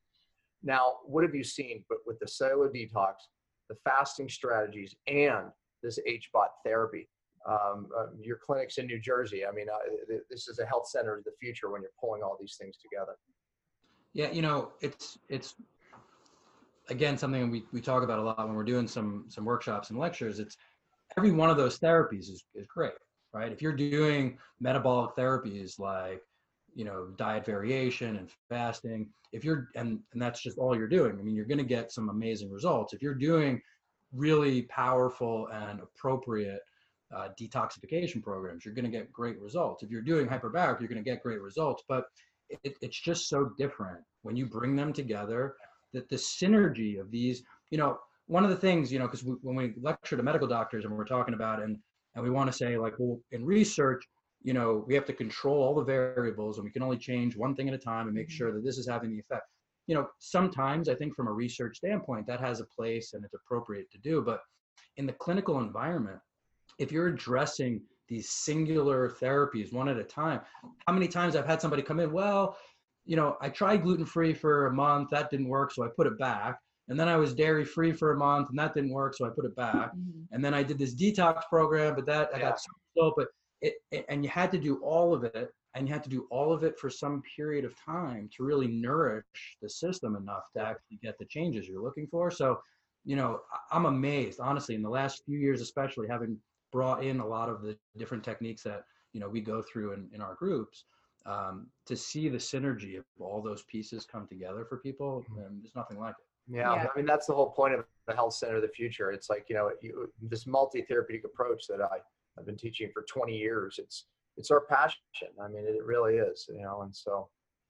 Now, 0.62 0.94
what 1.04 1.22
have 1.22 1.34
you 1.34 1.44
seen 1.44 1.84
but 1.88 1.98
with 2.06 2.18
the 2.18 2.28
cellular 2.28 2.68
detox, 2.70 3.14
the 3.68 3.76
fasting 3.84 4.28
strategies, 4.28 4.94
and 5.06 5.46
this 5.82 5.98
HBOT 6.08 6.48
therapy? 6.64 7.08
Um, 7.48 7.88
uh, 7.96 8.06
your 8.20 8.38
clinics 8.44 8.78
in 8.78 8.86
New 8.86 8.98
Jersey. 8.98 9.46
I 9.46 9.52
mean, 9.52 9.66
uh, 9.72 10.16
this 10.28 10.48
is 10.48 10.58
a 10.58 10.66
health 10.66 10.88
center 10.88 11.16
of 11.16 11.22
the 11.22 11.30
future 11.38 11.70
when 11.70 11.80
you're 11.80 11.92
pulling 12.00 12.22
all 12.22 12.36
these 12.40 12.56
things 12.60 12.76
together. 12.76 13.12
Yeah, 14.14 14.32
you 14.32 14.42
know, 14.42 14.72
it's 14.80 15.16
it's 15.28 15.54
again 16.88 17.18
something 17.18 17.50
we, 17.50 17.64
we 17.72 17.80
talk 17.80 18.02
about 18.02 18.18
a 18.18 18.22
lot 18.22 18.46
when 18.46 18.56
we're 18.56 18.64
doing 18.64 18.86
some 18.88 19.24
some 19.28 19.44
workshops 19.44 19.90
and 19.90 19.98
lectures 19.98 20.38
it's 20.38 20.56
every 21.16 21.30
one 21.30 21.50
of 21.50 21.56
those 21.56 21.78
therapies 21.78 22.30
is, 22.30 22.44
is 22.54 22.66
great 22.66 22.92
right? 23.36 23.52
If 23.52 23.60
you're 23.60 23.72
doing 23.72 24.38
metabolic 24.60 25.14
therapies 25.14 25.78
like 25.78 26.22
you 26.74 26.84
know 26.84 27.08
diet 27.16 27.44
variation 27.44 28.16
and 28.16 28.30
fasting 28.48 29.08
if 29.32 29.44
you're 29.44 29.68
and 29.76 30.00
and 30.12 30.20
that's 30.20 30.42
just 30.42 30.58
all 30.58 30.76
you're 30.76 30.88
doing 30.88 31.18
i 31.18 31.22
mean 31.22 31.34
you're 31.34 31.46
going 31.46 31.58
to 31.58 31.64
get 31.64 31.92
some 31.92 32.08
amazing 32.08 32.50
results. 32.50 32.92
If 32.92 33.02
you're 33.02 33.14
doing 33.14 33.60
really 34.12 34.62
powerful 34.62 35.48
and 35.52 35.80
appropriate 35.80 36.60
uh, 37.14 37.28
detoxification 37.40 38.22
programs 38.22 38.64
you're 38.64 38.74
going 38.74 38.84
to 38.84 38.90
get 38.90 39.12
great 39.12 39.38
results. 39.40 39.82
If 39.82 39.90
you're 39.90 40.02
doing 40.02 40.26
hyperbaric 40.26 40.80
you're 40.80 40.88
going 40.88 41.02
to 41.02 41.10
get 41.10 41.22
great 41.22 41.40
results 41.40 41.82
but 41.88 42.04
it, 42.48 42.76
it's 42.80 43.00
just 43.00 43.28
so 43.28 43.50
different 43.58 44.00
when 44.22 44.36
you 44.36 44.46
bring 44.46 44.76
them 44.76 44.92
together 44.92 45.54
that 45.92 46.08
the 46.08 46.16
synergy 46.16 47.00
of 47.00 47.10
these, 47.10 47.42
you 47.70 47.78
know, 47.78 47.98
one 48.26 48.44
of 48.44 48.50
the 48.50 48.56
things, 48.56 48.92
you 48.92 48.98
know, 48.98 49.06
because 49.06 49.24
when 49.24 49.54
we 49.54 49.74
lecture 49.80 50.16
to 50.16 50.22
medical 50.22 50.48
doctors 50.48 50.84
and 50.84 50.94
we're 50.94 51.04
talking 51.04 51.34
about 51.34 51.62
and 51.62 51.78
and 52.14 52.24
we 52.24 52.30
want 52.30 52.50
to 52.50 52.56
say 52.56 52.78
like, 52.78 52.94
well, 52.98 53.20
in 53.30 53.44
research, 53.44 54.02
you 54.42 54.54
know, 54.54 54.84
we 54.86 54.94
have 54.94 55.04
to 55.04 55.12
control 55.12 55.62
all 55.62 55.74
the 55.74 55.84
variables 55.84 56.56
and 56.56 56.64
we 56.64 56.70
can 56.70 56.82
only 56.82 56.96
change 56.96 57.36
one 57.36 57.54
thing 57.54 57.68
at 57.68 57.74
a 57.74 57.78
time 57.78 58.06
and 58.06 58.14
make 58.14 58.28
mm-hmm. 58.28 58.36
sure 58.36 58.52
that 58.52 58.64
this 58.64 58.78
is 58.78 58.88
having 58.88 59.10
the 59.10 59.18
effect. 59.18 59.44
You 59.86 59.94
know, 59.94 60.08
sometimes 60.18 60.88
I 60.88 60.94
think 60.94 61.14
from 61.14 61.28
a 61.28 61.32
research 61.32 61.76
standpoint 61.76 62.26
that 62.26 62.40
has 62.40 62.60
a 62.60 62.64
place 62.64 63.12
and 63.12 63.24
it's 63.24 63.34
appropriate 63.34 63.90
to 63.92 63.98
do, 63.98 64.22
but 64.22 64.40
in 64.96 65.06
the 65.06 65.12
clinical 65.12 65.60
environment, 65.60 66.18
if 66.78 66.90
you're 66.90 67.08
addressing 67.08 67.82
these 68.08 68.30
singular 68.30 69.10
therapies 69.10 69.72
one 69.72 69.88
at 69.88 69.98
a 69.98 70.04
time, 70.04 70.40
how 70.86 70.92
many 70.92 71.08
times 71.08 71.36
I've 71.36 71.46
had 71.46 71.60
somebody 71.60 71.82
come 71.82 72.00
in, 72.00 72.12
well, 72.12 72.56
you 73.06 73.16
know, 73.16 73.36
I 73.40 73.48
tried 73.48 73.82
gluten 73.82 74.04
free 74.04 74.34
for 74.34 74.66
a 74.66 74.72
month, 74.72 75.10
that 75.10 75.30
didn't 75.30 75.48
work, 75.48 75.72
so 75.72 75.84
I 75.84 75.88
put 75.96 76.06
it 76.06 76.18
back. 76.18 76.58
And 76.88 76.98
then 76.98 77.08
I 77.08 77.16
was 77.16 77.34
dairy 77.34 77.64
free 77.64 77.92
for 77.92 78.12
a 78.12 78.16
month, 78.16 78.50
and 78.50 78.58
that 78.58 78.74
didn't 78.74 78.90
work, 78.90 79.16
so 79.16 79.24
I 79.24 79.30
put 79.30 79.44
it 79.44 79.56
back. 79.56 79.92
Mm-hmm. 79.92 80.22
And 80.32 80.44
then 80.44 80.54
I 80.54 80.62
did 80.62 80.78
this 80.78 80.94
detox 80.94 81.42
program, 81.48 81.94
but 81.94 82.06
that 82.06 82.30
I 82.34 82.38
got 82.38 82.60
so 82.60 83.12
but 83.16 83.28
it, 83.60 83.74
it, 83.90 84.04
and 84.08 84.22
you 84.22 84.30
had 84.30 84.50
to 84.52 84.58
do 84.58 84.76
all 84.84 85.14
of 85.14 85.24
it, 85.24 85.50
and 85.74 85.88
you 85.88 85.92
had 85.92 86.04
to 86.04 86.10
do 86.10 86.26
all 86.30 86.52
of 86.52 86.62
it 86.62 86.78
for 86.78 86.90
some 86.90 87.22
period 87.34 87.64
of 87.64 87.74
time 87.84 88.28
to 88.36 88.44
really 88.44 88.68
nourish 88.68 89.24
the 89.62 89.68
system 89.68 90.16
enough 90.16 90.44
to 90.56 90.62
actually 90.62 90.98
get 91.02 91.18
the 91.18 91.26
changes 91.26 91.66
you're 91.66 91.82
looking 91.82 92.06
for. 92.06 92.30
So, 92.30 92.60
you 93.04 93.16
know, 93.16 93.40
I'm 93.72 93.86
amazed, 93.86 94.40
honestly, 94.40 94.74
in 94.74 94.82
the 94.82 94.90
last 94.90 95.22
few 95.24 95.38
years, 95.38 95.60
especially 95.60 96.06
having 96.08 96.38
brought 96.72 97.04
in 97.04 97.20
a 97.20 97.26
lot 97.26 97.48
of 97.48 97.62
the 97.62 97.76
different 97.96 98.24
techniques 98.24 98.62
that 98.62 98.82
you 99.12 99.20
know 99.20 99.28
we 99.28 99.40
go 99.40 99.62
through 99.62 99.92
in, 99.92 100.08
in 100.12 100.20
our 100.20 100.34
groups 100.34 100.84
um, 101.26 101.66
to 101.86 101.96
see 101.96 102.28
the 102.28 102.38
synergy 102.38 102.98
of 102.98 103.04
all 103.20 103.42
those 103.42 103.62
pieces 103.64 104.06
come 104.10 104.26
together 104.26 104.64
for 104.68 104.78
people, 104.78 105.24
mm-hmm. 105.30 105.58
there's 105.60 105.74
nothing 105.74 105.98
like 105.98 106.14
it. 106.18 106.26
Yeah, 106.48 106.74
yeah, 106.74 106.86
I 106.94 106.96
mean 106.96 107.06
that's 107.06 107.26
the 107.26 107.34
whole 107.34 107.50
point 107.50 107.74
of 107.74 107.84
the 108.06 108.14
health 108.14 108.34
center 108.34 108.56
of 108.56 108.62
the 108.62 108.68
future. 108.68 109.10
It's 109.10 109.28
like 109.28 109.46
you 109.48 109.56
know 109.56 109.72
you, 109.82 110.08
this 110.22 110.46
multi-therapeutic 110.46 111.24
approach 111.24 111.66
that 111.66 111.80
I 111.80 111.98
I've 112.38 112.46
been 112.46 112.56
teaching 112.56 112.90
for 112.92 113.04
20 113.08 113.36
years. 113.36 113.80
It's 113.82 114.06
it's 114.36 114.50
our 114.50 114.60
passion. 114.60 115.00
I 115.42 115.48
mean, 115.48 115.64
it 115.66 115.84
really 115.84 116.16
is. 116.16 116.48
You 116.48 116.62
know, 116.62 116.82
and 116.82 116.94
so. 116.94 117.28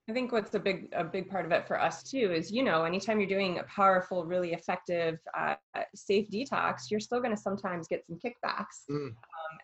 I 0.09 0.13
think 0.13 0.31
what's 0.31 0.55
a 0.55 0.61
big 0.61 0.89
a 0.93 1.03
big 1.03 1.29
part 1.29 1.47
of 1.47 1.53
it 1.53 1.67
for 1.67 1.81
us 1.81 2.05
too 2.05 2.31
is 2.33 2.53
you 2.53 2.63
know 2.63 2.85
anytime 2.85 3.19
you're 3.19 3.29
doing 3.29 3.59
a 3.59 3.65
powerful, 3.65 4.25
really 4.25 4.53
effective, 4.53 5.19
uh, 5.37 5.55
safe 5.95 6.31
detox, 6.31 6.91
you're 6.91 7.01
still 7.01 7.21
going 7.21 7.35
to 7.35 7.41
sometimes 7.41 7.89
get 7.89 8.05
some 8.07 8.19
kickbacks 8.19 8.85
mm. 8.91 9.07
um, 9.07 9.15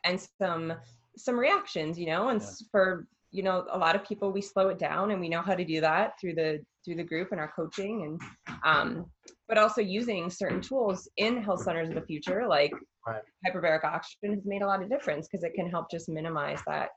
and 0.05 0.21
some 0.41 0.73
some 1.17 1.39
reactions. 1.39 1.99
You 1.99 2.07
know, 2.07 2.31
and 2.31 2.41
yeah. 2.41 2.49
for 2.73 3.07
you 3.33 3.43
know 3.43 3.65
a 3.71 3.79
lot 3.79 3.97
of 3.97 4.05
people 4.05 4.31
we 4.31 4.43
slow 4.43 4.69
it 4.69 4.79
down 4.79 5.11
and 5.11 5.21
we 5.21 5.29
know 5.29 5.41
how 5.41 5.55
to 5.55 5.65
do 5.65 5.81
that 5.81 6.13
through 6.21 6.35
the 6.35 6.61
through 6.85 6.95
the 6.95 7.03
group 7.03 7.33
and 7.33 7.41
our 7.41 7.51
coaching 7.57 8.05
and 8.05 8.57
um 8.65 9.07
but 9.49 9.59
also 9.59 9.81
using 9.81 10.31
certain 10.31 10.61
tools 10.61 11.09
in 11.17 11.43
health 11.43 11.63
centers 11.63 11.89
of 11.89 11.95
the 11.95 12.03
future 12.03 12.47
like 12.47 12.73
right. 13.07 13.23
hyperbaric 13.47 13.85
oxygen 13.85 14.35
has 14.35 14.45
made 14.45 14.63
a 14.63 14.67
lot 14.67 14.83
of 14.83 14.89
difference 14.89 15.27
because 15.27 15.43
it 15.43 15.55
can 15.55 15.69
help 15.69 15.91
just 15.91 16.09
minimize 16.09 16.61
that 16.67 16.91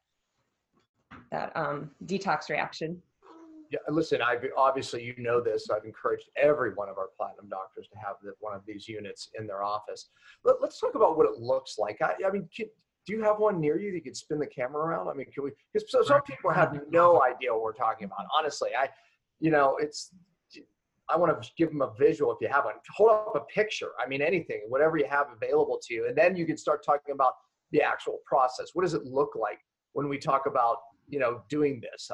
that 1.32 1.56
um 1.56 1.90
detox 2.06 2.50
reaction. 2.50 3.02
Yeah 3.72 3.80
listen 3.88 4.22
I've 4.22 4.46
obviously 4.58 5.04
you 5.04 5.16
know 5.18 5.40
this 5.42 5.70
i've 5.70 5.86
encouraged 5.86 6.26
every 6.36 6.74
one 6.74 6.90
of 6.90 6.98
our 6.98 7.10
platinum 7.18 7.48
doctors 7.50 7.88
to 7.94 7.98
have 7.98 8.16
the, 8.22 8.34
one 8.40 8.54
of 8.54 8.62
these 8.68 8.88
units 8.88 9.30
in 9.40 9.48
their 9.48 9.64
office. 9.64 10.10
Let, 10.44 10.62
us 10.62 10.80
talk 10.80 10.96
about 10.96 11.18
what 11.18 11.28
it 11.28 11.40
looks 11.40 11.78
like. 11.80 12.02
I, 12.02 12.14
I 12.28 12.32
mean 12.32 12.50
do 13.06 13.14
you 13.14 13.24
have 13.24 13.40
one 13.40 13.60
near 13.60 13.80
you 13.80 13.92
that 13.92 13.98
you 13.98 14.02
could 14.02 14.18
spin 14.18 14.40
the 14.40 14.48
camera 14.48 14.84
around? 14.84 15.08
I 15.08 15.14
mean, 15.14 15.28
can 15.32 15.44
we? 15.44 15.52
Because 15.74 15.90
so, 15.92 16.02
some 16.04 16.22
people 16.24 16.52
have 16.52 16.80
no 16.90 17.22
idea 17.22 17.54
what 17.54 17.62
we're 17.62 17.74
talking 17.74 18.06
about. 18.06 18.26
Honestly, 18.38 18.72
I, 18.78 18.90
you 19.40 19.52
know, 19.52 19.78
it's. 19.80 20.12
I 21.08 21.18
want 21.18 21.40
to 21.40 21.52
give 21.56 21.70
them 21.70 21.84
a 21.84 21.94
visual 22.00 22.32
if 22.32 22.40
you 22.42 22.48
have 22.48 22.66
one. 22.66 22.74
Hold 22.96 23.12
up 23.12 23.34
a 23.36 23.42
picture. 23.42 23.92
I 24.04 24.08
mean, 24.10 24.24
anything, 24.24 24.62
whatever 24.70 24.98
you 24.98 25.06
have 25.08 25.28
available 25.36 25.80
to 25.84 25.94
you, 25.94 26.08
and 26.08 26.18
then 26.18 26.36
you 26.36 26.48
can 26.48 26.58
start 26.58 26.84
talking 26.84 27.14
about 27.14 27.34
the 27.72 27.84
actual 27.84 28.22
process. 28.26 28.70
What 28.74 28.82
does 28.82 28.96
it 28.96 29.06
look 29.06 29.36
like 29.40 29.60
when 29.94 30.10
we 30.10 30.18
talk 30.18 30.48
about 30.48 30.78
you 31.08 31.20
know 31.20 31.42
doing 31.50 31.82
this? 31.82 32.10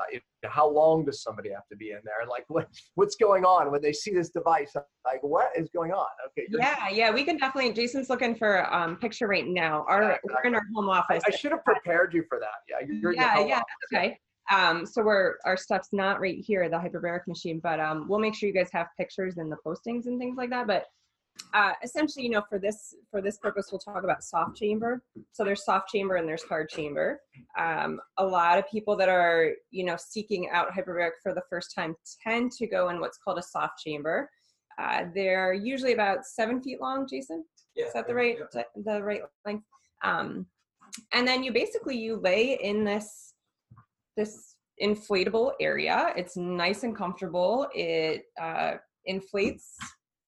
How 0.46 0.70
long 0.70 1.06
does 1.06 1.22
somebody 1.22 1.50
have 1.52 1.68
to 1.72 1.78
be 1.78 1.92
in 1.92 2.00
there? 2.04 2.28
Like 2.30 2.46
what 2.48 2.68
what's 2.96 3.16
going 3.16 3.46
on 3.46 3.72
when 3.72 3.82
they 3.82 3.94
see 3.94 4.14
this 4.14 4.30
device? 4.30 4.74
Like 5.06 5.22
what 5.22 5.52
is 5.56 5.70
going 5.70 5.92
on? 5.92 6.08
Okay 6.28 6.48
yeah 6.50 6.90
yeah 6.90 7.12
we 7.12 7.24
can 7.24 7.38
definitely 7.38 7.74
jason's 7.74 8.10
looking 8.10 8.36
for 8.36 8.72
um 8.74 8.98
picture 8.98 9.28
right 9.28 9.48
now. 9.48 9.86
Our 9.88 10.04
yeah, 10.04 10.08
exactly. 10.10 10.32
we're 10.34 10.48
in 10.50 10.56
our 10.56 10.64
home 10.76 10.90
office 10.90 11.24
i, 11.26 11.32
I 11.32 11.36
should 11.36 11.52
have 11.52 11.64
prepared 11.64 12.14
you 12.14 12.24
for 12.28 12.40
that. 12.40 12.48
Yeah 12.70 12.96
you're 13.02 13.14
yeah 13.14 13.46
yeah 13.46 13.62
okay. 13.94 14.18
Um 14.52 14.86
so 14.86 15.04
we're 15.04 15.36
our 15.46 15.58
stuff's 15.58 15.90
not 15.92 16.20
right 16.20 16.40
here 16.40 16.68
the 16.70 16.78
hyperbaric 16.78 17.28
machine 17.28 17.60
but 17.62 17.80
um 17.80 18.08
we'll 18.08 18.20
make 18.20 18.36
sure 18.36 18.48
you 18.48 18.56
guys 18.56 18.70
have 18.74 18.88
pictures 18.98 19.38
in 19.38 19.50
the 19.50 19.58
postings 19.66 20.06
and 20.08 20.20
things 20.20 20.36
like 20.38 20.50
that 20.50 20.68
but 20.68 20.86
uh, 21.54 21.74
essentially, 21.84 22.24
you 22.24 22.32
know, 22.32 22.44
for 22.48 22.60
this 22.60 22.96
for 23.10 23.22
this 23.22 23.38
purpose, 23.38 23.70
we'll 23.72 23.80
talk 23.80 24.04
about 24.04 24.24
soft 24.24 24.56
chamber. 24.56 25.02
So 25.32 25.44
there's 25.44 25.66
soft 25.66 25.90
chamber 25.90 26.16
and 26.16 26.28
there's 26.28 26.44
hard 26.44 26.70
chamber. 26.70 27.20
Um, 27.60 28.00
a 28.18 28.26
lot 28.26 28.58
of 28.58 28.70
people 28.70 28.96
that 28.98 29.10
are, 29.10 29.52
you 29.70 29.84
know, 29.84 29.98
seeking 29.98 30.50
out 30.52 30.70
hyperbaric 30.72 31.12
for 31.22 31.34
the 31.34 31.42
first 31.50 31.74
time 31.76 31.96
tend 32.24 32.52
to 32.54 32.68
go 32.68 32.90
in 32.90 33.00
what's 33.00 33.18
called 33.18 33.38
a 33.40 33.44
soft 33.44 33.80
chamber. 33.86 34.30
Uh, 34.80 35.06
they're 35.14 35.54
usually 35.54 35.94
about 35.94 36.26
seven 36.26 36.62
feet 36.62 36.80
long. 36.80 37.06
Jason, 37.08 37.44
Yeah. 37.76 37.88
is 37.88 37.94
that 37.94 38.08
the 38.08 38.16
right 38.16 38.38
the 38.76 39.04
right 39.04 39.22
length? 39.46 39.66
Um, 40.04 40.48
and 41.14 41.28
then 41.28 41.44
you 41.44 41.52
basically 41.52 41.98
you 41.98 42.16
lay 42.16 42.54
in 42.62 42.84
this 42.86 43.34
this 44.16 44.56
inflatable 44.82 45.52
area. 45.60 46.14
It's 46.16 46.38
nice 46.38 46.84
and 46.84 46.96
comfortable. 46.96 47.68
It 47.74 48.26
uh, 48.42 48.76
inflates 49.06 49.76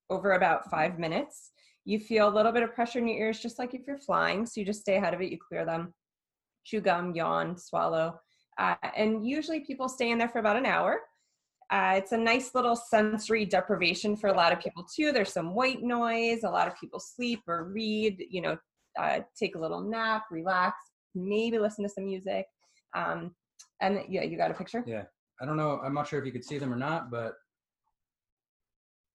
over 0.09 0.33
about 0.33 0.69
five 0.69 0.99
minutes. 0.99 1.51
You 1.85 1.99
feel 1.99 2.27
a 2.27 2.33
little 2.33 2.51
bit 2.51 2.63
of 2.63 2.73
pressure 2.73 2.99
in 2.99 3.07
your 3.07 3.17
ears, 3.17 3.39
just 3.39 3.59
like 3.59 3.73
if 3.73 3.81
you're 3.87 3.97
flying. 3.97 4.45
So 4.45 4.59
you 4.59 4.65
just 4.65 4.81
stay 4.81 4.95
ahead 4.95 5.13
of 5.13 5.21
it. 5.21 5.31
You 5.31 5.37
clear 5.37 5.65
them, 5.65 5.93
chew 6.63 6.81
gum, 6.81 7.13
yawn, 7.13 7.57
swallow. 7.57 8.19
Uh, 8.57 8.75
and 8.95 9.27
usually 9.27 9.61
people 9.61 9.89
stay 9.89 10.11
in 10.11 10.17
there 10.17 10.29
for 10.29 10.39
about 10.39 10.57
an 10.57 10.65
hour. 10.65 10.99
Uh, 11.71 11.95
it's 11.97 12.11
a 12.11 12.17
nice 12.17 12.53
little 12.53 12.75
sensory 12.75 13.45
deprivation 13.45 14.15
for 14.15 14.27
a 14.27 14.33
lot 14.33 14.53
of 14.53 14.59
people 14.59 14.85
too. 14.95 15.11
There's 15.11 15.33
some 15.33 15.55
white 15.55 15.81
noise. 15.81 16.43
A 16.43 16.49
lot 16.49 16.67
of 16.67 16.75
people 16.79 16.99
sleep 16.99 17.41
or 17.47 17.65
read, 17.65 18.23
you 18.29 18.41
know, 18.41 18.57
uh, 18.99 19.21
take 19.37 19.55
a 19.55 19.59
little 19.59 19.81
nap, 19.81 20.25
relax, 20.29 20.77
maybe 21.15 21.57
listen 21.57 21.83
to 21.83 21.89
some 21.89 22.05
music. 22.05 22.45
Um, 22.95 23.33
and 23.81 24.01
yeah, 24.07 24.21
you 24.21 24.37
got 24.37 24.51
a 24.51 24.53
picture? 24.53 24.83
Yeah. 24.85 25.03
I 25.41 25.45
don't 25.45 25.57
know. 25.57 25.81
I'm 25.83 25.93
not 25.93 26.07
sure 26.07 26.19
if 26.19 26.25
you 26.25 26.31
could 26.31 26.45
see 26.45 26.57
them 26.57 26.71
or 26.71 26.77
not, 26.77 27.09
but 27.09 27.33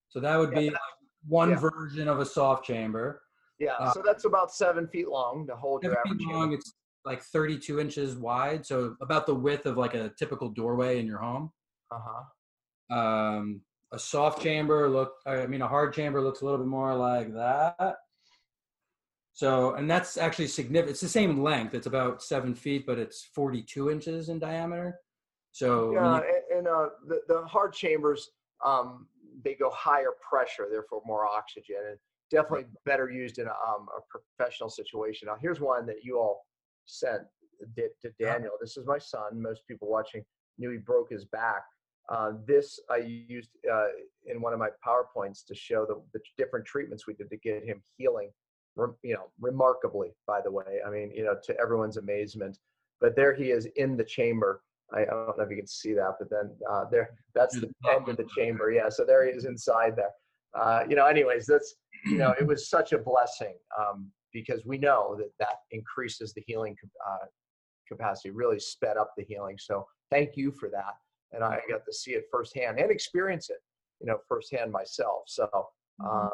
so 0.09 0.19
that 0.19 0.37
would 0.37 0.51
Yeah, 0.51 0.59
be 0.59 0.69
like 0.71 0.79
one 1.27 1.49
yeah. 1.51 1.55
version 1.59 2.07
of 2.07 2.19
a 2.19 2.25
soft 2.25 2.65
chamber. 2.65 3.21
Yeah, 3.59 3.73
Uh, 3.73 3.91
so 3.91 4.01
that's 4.03 4.25
about 4.25 4.51
seven 4.53 4.87
feet 4.87 5.07
long 5.09 5.45
to 5.47 5.55
hold 5.55 5.83
your 5.83 5.97
average. 5.99 6.17
feet 6.19 6.27
long, 6.27 6.53
it's 6.53 6.73
like 7.05 7.21
32 7.21 7.79
inches 7.79 8.15
wide, 8.15 8.65
so 8.65 8.95
about 9.01 9.25
the 9.25 9.35
width 9.35 9.65
of 9.65 9.77
like 9.77 9.93
a 9.93 10.09
typical 10.17 10.49
doorway 10.49 10.99
in 10.99 11.05
your 11.05 11.17
home. 11.19 11.51
Uh-huh. 11.91 12.95
Um, 12.95 13.61
a 13.91 13.99
soft 13.99 14.41
chamber 14.41 14.87
look, 14.89 15.13
I 15.25 15.45
mean, 15.47 15.61
a 15.61 15.67
hard 15.67 15.93
chamber 15.93 16.21
looks 16.21 16.41
a 16.41 16.45
little 16.45 16.59
bit 16.59 16.67
more 16.67 16.95
like 16.95 17.33
that. 17.33 17.97
So, 19.33 19.73
and 19.75 19.89
that's 19.89 20.17
actually 20.17 20.47
significant. 20.47 20.91
It's 20.91 21.01
the 21.01 21.07
same 21.07 21.41
length. 21.41 21.73
It's 21.73 21.87
about 21.87 22.21
seven 22.21 22.53
feet, 22.53 22.85
but 22.85 22.99
it's 22.99 23.29
42 23.33 23.89
inches 23.89 24.29
in 24.29 24.39
diameter. 24.39 24.99
So, 25.51 25.93
Yeah, 25.93 26.17
you- 26.17 26.23
and, 26.51 26.57
and 26.59 26.67
uh, 26.67 26.89
the, 27.07 27.21
the 27.27 27.41
hard 27.47 27.73
chambers, 27.73 28.31
um, 28.65 29.07
they 29.43 29.55
go 29.55 29.69
higher 29.71 30.13
pressure, 30.27 30.67
therefore 30.71 31.01
more 31.05 31.25
oxygen, 31.25 31.77
and 31.89 31.97
definitely 32.29 32.65
better 32.85 33.09
used 33.09 33.39
in 33.39 33.47
a, 33.47 33.49
um, 33.49 33.87
a 33.97 34.01
professional 34.37 34.69
situation. 34.69 35.27
Now, 35.27 35.37
here's 35.39 35.59
one 35.59 35.85
that 35.87 36.03
you 36.03 36.19
all 36.19 36.45
sent 36.85 37.23
to, 37.75 37.89
to 38.01 38.11
Daniel. 38.19 38.51
This 38.61 38.77
is 38.77 38.85
my 38.85 38.97
son. 38.97 39.41
Most 39.41 39.61
people 39.67 39.89
watching 39.89 40.23
knew 40.57 40.71
he 40.71 40.77
broke 40.77 41.09
his 41.09 41.25
back. 41.25 41.63
Uh, 42.09 42.31
this 42.47 42.79
I 42.89 42.97
used 42.97 43.51
uh, 43.71 43.87
in 44.25 44.41
one 44.41 44.53
of 44.53 44.59
my 44.59 44.69
PowerPoints 44.85 45.45
to 45.45 45.55
show 45.55 45.85
the, 45.85 46.01
the 46.13 46.19
different 46.37 46.65
treatments 46.65 47.05
we 47.05 47.13
did 47.13 47.29
to 47.29 47.37
get 47.37 47.63
him 47.63 47.81
healing, 47.97 48.31
you 49.03 49.13
know, 49.13 49.29
remarkably, 49.39 50.15
by 50.25 50.41
the 50.41 50.51
way. 50.51 50.79
I 50.85 50.89
mean, 50.89 51.11
you 51.13 51.23
know, 51.23 51.35
to 51.43 51.59
everyone's 51.59 51.97
amazement. 51.97 52.57
But 52.99 53.15
there 53.15 53.33
he 53.33 53.51
is 53.51 53.67
in 53.75 53.95
the 53.95 54.03
chamber. 54.03 54.61
I, 54.93 55.01
I 55.01 55.05
don't 55.05 55.37
know 55.37 55.43
if 55.43 55.49
you 55.49 55.57
can 55.57 55.67
see 55.67 55.93
that, 55.93 56.15
but 56.19 56.29
then 56.29 56.51
uh, 56.69 56.85
there, 56.91 57.11
that's 57.35 57.59
the 57.59 57.71
end 57.91 58.07
of 58.07 58.17
the 58.17 58.27
chamber. 58.35 58.71
Yeah, 58.71 58.89
so 58.89 59.05
there 59.05 59.25
he 59.25 59.31
is 59.31 59.45
inside 59.45 59.95
there. 59.95 60.11
Uh, 60.59 60.83
you 60.89 60.95
know, 60.95 61.05
anyways, 61.05 61.45
that's 61.45 61.75
you 62.05 62.17
know, 62.17 62.33
it 62.39 62.47
was 62.47 62.69
such 62.69 62.93
a 62.93 62.97
blessing 62.97 63.55
um, 63.79 64.09
because 64.33 64.65
we 64.65 64.77
know 64.77 65.15
that 65.17 65.31
that 65.39 65.57
increases 65.71 66.33
the 66.33 66.43
healing 66.47 66.75
uh, 67.07 67.25
capacity, 67.87 68.31
really 68.31 68.59
sped 68.59 68.97
up 68.97 69.11
the 69.17 69.23
healing. 69.23 69.57
So 69.59 69.85
thank 70.09 70.35
you 70.35 70.51
for 70.51 70.69
that, 70.69 70.95
and 71.33 71.43
I 71.43 71.59
got 71.69 71.85
to 71.85 71.93
see 71.93 72.11
it 72.11 72.25
firsthand 72.31 72.79
and 72.79 72.91
experience 72.91 73.49
it, 73.49 73.57
you 73.99 74.07
know, 74.07 74.17
firsthand 74.27 74.71
myself. 74.71 75.23
So 75.27 75.49
um, 76.03 76.31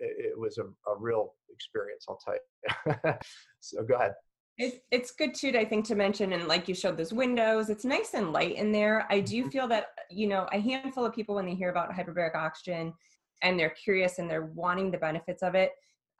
it, 0.00 0.32
it 0.32 0.38
was 0.38 0.58
a, 0.58 0.64
a 0.90 0.96
real 0.98 1.34
experience, 1.52 2.06
I'll 2.08 2.18
tell 2.24 2.34
you. 2.34 3.12
so 3.60 3.82
go 3.82 3.94
ahead. 3.94 4.12
It, 4.58 4.82
it's 4.90 5.12
good 5.12 5.34
too, 5.34 5.52
I 5.56 5.64
think, 5.64 5.86
to 5.86 5.94
mention, 5.94 6.34
and 6.34 6.46
like 6.46 6.68
you 6.68 6.74
showed 6.74 6.96
those 6.96 7.12
windows, 7.12 7.70
it's 7.70 7.84
nice 7.84 8.14
and 8.14 8.32
light 8.32 8.56
in 8.56 8.70
there. 8.70 9.06
I 9.10 9.20
do 9.20 9.40
mm-hmm. 9.40 9.48
feel 9.48 9.68
that, 9.68 9.86
you 10.10 10.26
know, 10.26 10.46
a 10.52 10.60
handful 10.60 11.04
of 11.04 11.14
people, 11.14 11.34
when 11.34 11.46
they 11.46 11.54
hear 11.54 11.70
about 11.70 11.90
hyperbaric 11.90 12.34
oxygen 12.34 12.92
and 13.42 13.58
they're 13.58 13.70
curious 13.70 14.18
and 14.18 14.30
they're 14.30 14.46
wanting 14.54 14.90
the 14.90 14.98
benefits 14.98 15.42
of 15.42 15.54
it, 15.54 15.70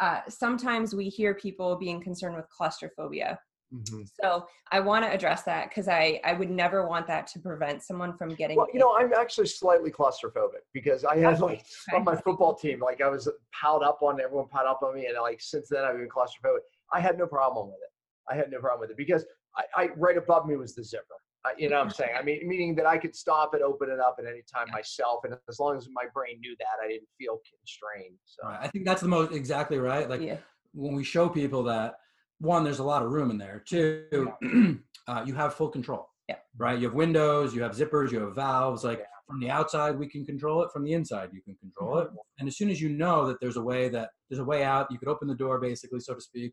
uh, 0.00 0.20
sometimes 0.28 0.94
we 0.94 1.08
hear 1.08 1.34
people 1.34 1.76
being 1.76 2.00
concerned 2.00 2.34
with 2.34 2.48
claustrophobia. 2.48 3.38
Mm-hmm. 3.72 4.02
So 4.22 4.46
I 4.70 4.80
want 4.80 5.04
to 5.04 5.10
address 5.10 5.44
that 5.44 5.68
because 5.68 5.88
I, 5.88 6.20
I 6.24 6.32
would 6.32 6.50
never 6.50 6.86
want 6.86 7.06
that 7.06 7.26
to 7.28 7.38
prevent 7.38 7.82
someone 7.82 8.16
from 8.16 8.34
getting. 8.34 8.56
Well, 8.56 8.66
you 8.72 8.80
know, 8.80 8.96
I'm 8.98 9.12
actually 9.14 9.46
slightly 9.46 9.90
claustrophobic 9.90 10.64
because 10.74 11.04
I 11.04 11.16
had 11.16 11.40
like 11.40 11.64
on 11.94 12.04
my 12.04 12.16
football 12.16 12.54
team, 12.54 12.80
like 12.80 13.00
I 13.00 13.08
was 13.08 13.28
uh, 13.28 13.32
piled 13.58 13.82
up 13.82 14.00
on 14.02 14.20
everyone 14.20 14.48
piled 14.48 14.66
up 14.68 14.80
on 14.82 14.94
me, 14.94 15.06
and 15.06 15.16
like 15.22 15.40
since 15.40 15.68
then 15.70 15.84
I've 15.84 15.96
been 15.96 16.08
claustrophobic. 16.08 16.60
I 16.92 17.00
had 17.00 17.16
no 17.16 17.26
problem 17.26 17.68
with 17.68 17.76
it. 17.76 17.91
I 18.30 18.36
had 18.36 18.50
no 18.50 18.60
problem 18.60 18.80
with 18.80 18.90
it 18.90 18.96
because 18.96 19.24
I, 19.56 19.64
I 19.76 19.88
right 19.96 20.16
above 20.16 20.46
me 20.46 20.56
was 20.56 20.74
the 20.74 20.84
zipper. 20.84 21.04
I, 21.44 21.52
you 21.58 21.68
know 21.68 21.78
what 21.78 21.86
I'm 21.86 21.90
saying? 21.90 22.12
I 22.16 22.22
mean, 22.22 22.46
meaning 22.46 22.74
that 22.76 22.86
I 22.86 22.96
could 22.98 23.16
stop 23.16 23.52
it, 23.54 23.62
open 23.62 23.90
it 23.90 23.98
up 23.98 24.16
at 24.20 24.26
any 24.26 24.42
time 24.52 24.68
myself, 24.70 25.24
and 25.24 25.34
as 25.48 25.58
long 25.58 25.76
as 25.76 25.88
my 25.92 26.04
brain 26.14 26.38
knew 26.40 26.54
that, 26.60 26.84
I 26.84 26.86
didn't 26.88 27.08
feel 27.18 27.40
constrained. 27.50 28.16
So 28.24 28.46
Right. 28.48 28.58
I 28.62 28.68
think 28.68 28.84
that's 28.84 29.02
the 29.02 29.08
most 29.08 29.32
exactly 29.32 29.78
right. 29.78 30.08
Like 30.08 30.20
yeah. 30.20 30.36
when 30.72 30.94
we 30.94 31.02
show 31.02 31.28
people 31.28 31.64
that 31.64 31.94
one, 32.38 32.62
there's 32.64 32.78
a 32.78 32.84
lot 32.84 33.02
of 33.02 33.10
room 33.10 33.30
in 33.30 33.38
there. 33.38 33.62
Two, 33.66 34.32
uh, 35.08 35.24
you 35.26 35.34
have 35.34 35.54
full 35.54 35.68
control. 35.68 36.08
Yeah. 36.28 36.36
Right. 36.56 36.78
You 36.78 36.86
have 36.86 36.94
windows, 36.94 37.54
you 37.54 37.62
have 37.62 37.72
zippers, 37.72 38.12
you 38.12 38.20
have 38.20 38.34
valves. 38.36 38.84
Like 38.84 38.98
Yeah. 39.00 39.04
from 39.26 39.40
the 39.40 39.50
outside, 39.50 39.98
we 39.98 40.08
can 40.08 40.24
control 40.24 40.62
it. 40.62 40.70
From 40.72 40.84
the 40.84 40.92
inside, 40.92 41.30
you 41.32 41.40
can 41.42 41.56
control 41.56 41.98
it. 41.98 42.08
And 42.38 42.46
as 42.48 42.56
soon 42.56 42.70
as 42.70 42.80
you 42.80 42.88
know 42.88 43.26
that 43.26 43.38
there's 43.40 43.56
a 43.56 43.62
way 43.62 43.88
that 43.88 44.10
there's 44.30 44.38
a 44.40 44.44
way 44.44 44.62
out, 44.62 44.90
you 44.92 44.98
could 44.98 45.08
open 45.08 45.26
the 45.28 45.34
door, 45.34 45.58
basically, 45.58 45.98
so 46.00 46.14
to 46.14 46.20
speak. 46.20 46.52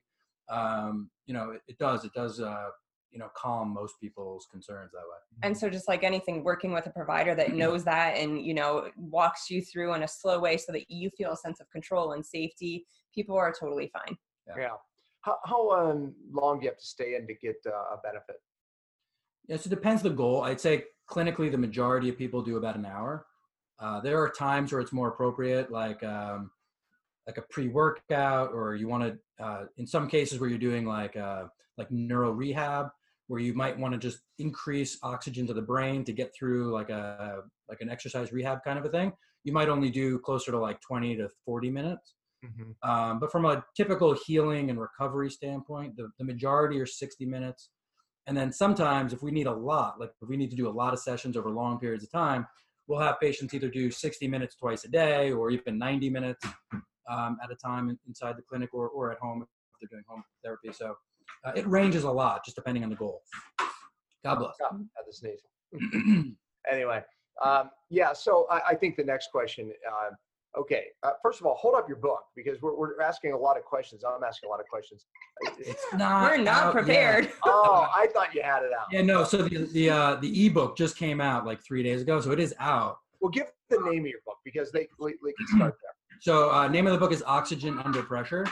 Um, 0.49 1.09
you 1.25 1.33
know, 1.33 1.51
it, 1.51 1.61
it 1.67 1.77
does. 1.77 2.05
It 2.05 2.13
does. 2.13 2.39
Uh, 2.39 2.69
you 3.11 3.17
know, 3.17 3.27
calm 3.35 3.73
most 3.73 3.95
people's 3.99 4.45
concerns 4.51 4.91
that 4.91 4.99
way. 4.99 5.17
and 5.41 5.57
so 5.57 5.67
just 5.67 5.87
like 5.87 6.03
anything 6.03 6.43
working 6.43 6.71
with 6.71 6.85
a 6.85 6.91
provider 6.91 7.33
that 7.33 7.53
knows 7.55 7.83
that 7.83 8.15
and 8.15 8.45
you 8.45 8.53
know 8.53 8.87
walks 8.97 9.49
you 9.49 9.63
through 9.63 9.95
in 9.95 10.03
a 10.03 10.07
slow 10.07 10.39
way 10.39 10.57
so 10.57 10.71
that 10.71 10.91
you 10.91 11.09
feel 11.17 11.31
a 11.31 11.35
sense 11.35 11.59
of 11.59 11.67
control 11.71 12.11
and 12.11 12.23
safety 12.23 12.85
people 13.15 13.35
are 13.35 13.51
totally 13.51 13.89
fine 13.91 14.15
yeah. 14.57 14.69
How 15.21 15.37
how 15.43 15.69
um, 15.71 16.13
long 16.31 16.59
do 16.59 16.65
you 16.65 16.71
have 16.71 16.79
to 16.79 16.85
stay 16.85 17.15
in 17.15 17.27
to 17.27 17.33
get 17.33 17.57
uh, 17.65 17.95
a 17.95 17.97
benefit? 18.03 18.37
Yes, 19.47 19.65
it 19.65 19.69
depends 19.69 20.01
the 20.01 20.09
goal. 20.09 20.43
I'd 20.43 20.61
say 20.61 20.85
clinically, 21.09 21.51
the 21.51 21.57
majority 21.57 22.09
of 22.09 22.17
people 22.17 22.41
do 22.41 22.57
about 22.57 22.75
an 22.75 22.85
hour. 22.85 23.25
Uh, 23.79 23.99
there 24.01 24.21
are 24.21 24.29
times 24.29 24.71
where 24.71 24.81
it's 24.81 24.91
more 24.91 25.09
appropriate, 25.09 25.71
like 25.71 26.03
um, 26.03 26.51
like 27.29 27.37
a 27.37 27.47
pre-workout, 27.53 28.51
or 28.53 28.75
you 28.75 28.87
want 28.87 29.03
to. 29.03 29.43
Uh, 29.43 29.65
in 29.77 29.85
some 29.85 30.07
cases, 30.07 30.39
where 30.39 30.49
you're 30.49 30.57
doing 30.57 30.85
like 30.85 31.15
uh, 31.15 31.43
like 31.77 31.89
neuro 31.91 32.31
rehab, 32.31 32.87
where 33.27 33.39
you 33.39 33.53
might 33.53 33.77
want 33.77 33.93
to 33.93 33.99
just 33.99 34.19
increase 34.39 34.97
oxygen 35.03 35.45
to 35.45 35.53
the 35.53 35.61
brain 35.61 36.03
to 36.03 36.11
get 36.11 36.33
through 36.37 36.71
like 36.73 36.89
a 36.89 37.41
like 37.69 37.81
an 37.81 37.89
exercise 37.89 38.33
rehab 38.33 38.63
kind 38.63 38.79
of 38.79 38.85
a 38.85 38.89
thing. 38.89 39.13
You 39.43 39.53
might 39.53 39.69
only 39.69 39.91
do 39.91 40.17
closer 40.19 40.51
to 40.51 40.59
like 40.59 40.81
20 40.81 41.15
to 41.17 41.29
40 41.45 41.69
minutes. 41.69 42.15
Um, 42.83 43.19
but 43.19 43.31
from 43.31 43.45
a 43.45 43.63
typical 43.77 44.17
healing 44.25 44.69
and 44.69 44.79
recovery 44.79 45.29
standpoint, 45.29 45.95
the, 45.95 46.09
the 46.17 46.25
majority 46.25 46.79
are 46.79 46.85
60 46.85 47.25
minutes. 47.25 47.69
And 48.27 48.35
then 48.35 48.51
sometimes, 48.51 49.13
if 49.13 49.21
we 49.21 49.31
need 49.31 49.47
a 49.47 49.53
lot, 49.53 49.99
like 49.99 50.11
if 50.21 50.27
we 50.27 50.37
need 50.37 50.49
to 50.49 50.55
do 50.55 50.67
a 50.67 50.71
lot 50.71 50.93
of 50.93 50.99
sessions 50.99 51.37
over 51.37 51.49
long 51.49 51.79
periods 51.79 52.03
of 52.03 52.11
time, 52.11 52.47
we'll 52.87 52.99
have 52.99 53.19
patients 53.19 53.53
either 53.53 53.69
do 53.69 53.91
60 53.91 54.27
minutes 54.27 54.55
twice 54.55 54.83
a 54.83 54.89
day 54.89 55.31
or 55.31 55.51
even 55.51 55.77
90 55.77 56.09
minutes 56.09 56.45
um, 57.09 57.37
at 57.43 57.51
a 57.51 57.55
time 57.55 57.97
inside 58.07 58.37
the 58.37 58.41
clinic 58.41 58.69
or, 58.73 58.89
or 58.89 59.11
at 59.11 59.19
home 59.19 59.41
if 59.41 59.47
they're 59.81 59.89
doing 59.97 60.03
home 60.07 60.23
therapy. 60.43 60.71
So 60.71 60.95
uh, 61.45 61.51
it 61.55 61.67
ranges 61.67 62.03
a 62.03 62.11
lot 62.11 62.43
just 62.45 62.55
depending 62.55 62.83
on 62.83 62.89
the 62.89 62.95
goal. 62.95 63.21
God 64.23 64.35
bless. 64.35 64.55
Had 64.59 65.03
to 65.05 65.13
sneeze. 65.13 65.39
anyway, 66.71 67.01
um, 67.43 67.69
yeah. 67.89 68.13
So 68.13 68.47
I, 68.51 68.61
I 68.69 68.75
think 68.75 68.95
the 68.97 69.03
next 69.03 69.29
question. 69.31 69.71
Uh, 69.87 70.59
okay, 70.59 70.85
uh, 71.03 71.11
first 71.23 71.39
of 71.39 71.45
all, 71.45 71.55
hold 71.55 71.75
up 71.75 71.87
your 71.87 71.97
book 71.97 72.23
because 72.35 72.61
we're, 72.61 72.75
we're 72.75 73.01
asking 73.01 73.31
a 73.31 73.37
lot 73.37 73.57
of 73.57 73.63
questions. 73.63 74.03
I'm 74.03 74.23
asking 74.23 74.47
a 74.47 74.51
lot 74.51 74.59
of 74.59 74.67
questions. 74.67 75.05
It's 75.59 75.85
not 75.93 76.31
we're 76.31 76.37
not 76.37 76.55
out 76.55 76.75
yet. 76.75 76.83
prepared 76.83 77.31
oh, 77.45 77.87
I 77.95 78.07
thought 78.07 78.35
you 78.35 78.41
had 78.41 78.63
it 78.63 78.71
out. 78.77 78.87
Yeah, 78.91 79.03
no. 79.03 79.23
So 79.23 79.43
the 79.43 79.65
the 79.71 79.89
uh, 79.89 80.15
the 80.15 80.45
ebook 80.47 80.75
just 80.75 80.97
came 80.97 81.21
out 81.21 81.45
like 81.45 81.63
three 81.63 81.83
days 81.83 82.01
ago, 82.01 82.19
so 82.19 82.31
it 82.31 82.39
is 82.39 82.53
out. 82.59 82.97
Well, 83.21 83.29
give 83.29 83.47
the 83.69 83.79
name 83.91 84.03
of 84.03 84.07
your 84.07 84.19
book 84.25 84.37
because 84.43 84.71
they, 84.71 84.87
they, 84.99 85.11
they 85.23 85.33
can 85.33 85.47
start 85.47 85.75
there. 85.81 85.91
So 86.19 86.51
uh, 86.51 86.67
name 86.67 86.85
of 86.85 86.93
the 86.93 86.99
book 86.99 87.13
is 87.13 87.23
Oxygen 87.25 87.79
Under 87.79 88.03
Pressure. 88.03 88.45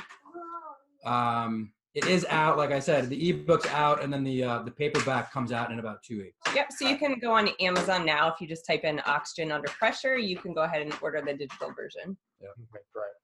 Um, 1.06 1.74
it 1.94 2.06
is 2.06 2.26
out, 2.30 2.58
like 2.58 2.72
I 2.72 2.80
said, 2.80 3.10
the 3.10 3.30
ebook's 3.30 3.66
out, 3.68 4.04
and 4.04 4.14
then 4.14 4.24
the 4.24 4.44
uh, 4.44 4.62
the 4.64 4.72
paperback 4.72 5.32
comes 5.34 5.52
out 5.52 5.72
in 5.72 5.80
about 5.80 6.04
two 6.04 6.20
weeks. 6.20 6.38
yep 6.56 6.68
so 6.72 6.88
you 6.88 6.98
can 6.98 7.18
go 7.20 7.32
on 7.34 7.50
amazon 7.60 8.06
now 8.06 8.28
if 8.32 8.40
you 8.40 8.48
just 8.48 8.66
type 8.66 8.84
in 8.84 9.02
oxygen 9.06 9.52
under 9.52 9.68
pressure 9.70 10.18
you 10.18 10.38
can 10.38 10.54
go 10.54 10.62
ahead 10.62 10.82
and 10.82 10.94
order 11.02 11.22
the 11.26 11.34
digital 11.34 11.72
version 11.76 12.16
Okay, 12.42 12.80
great. 12.94 13.16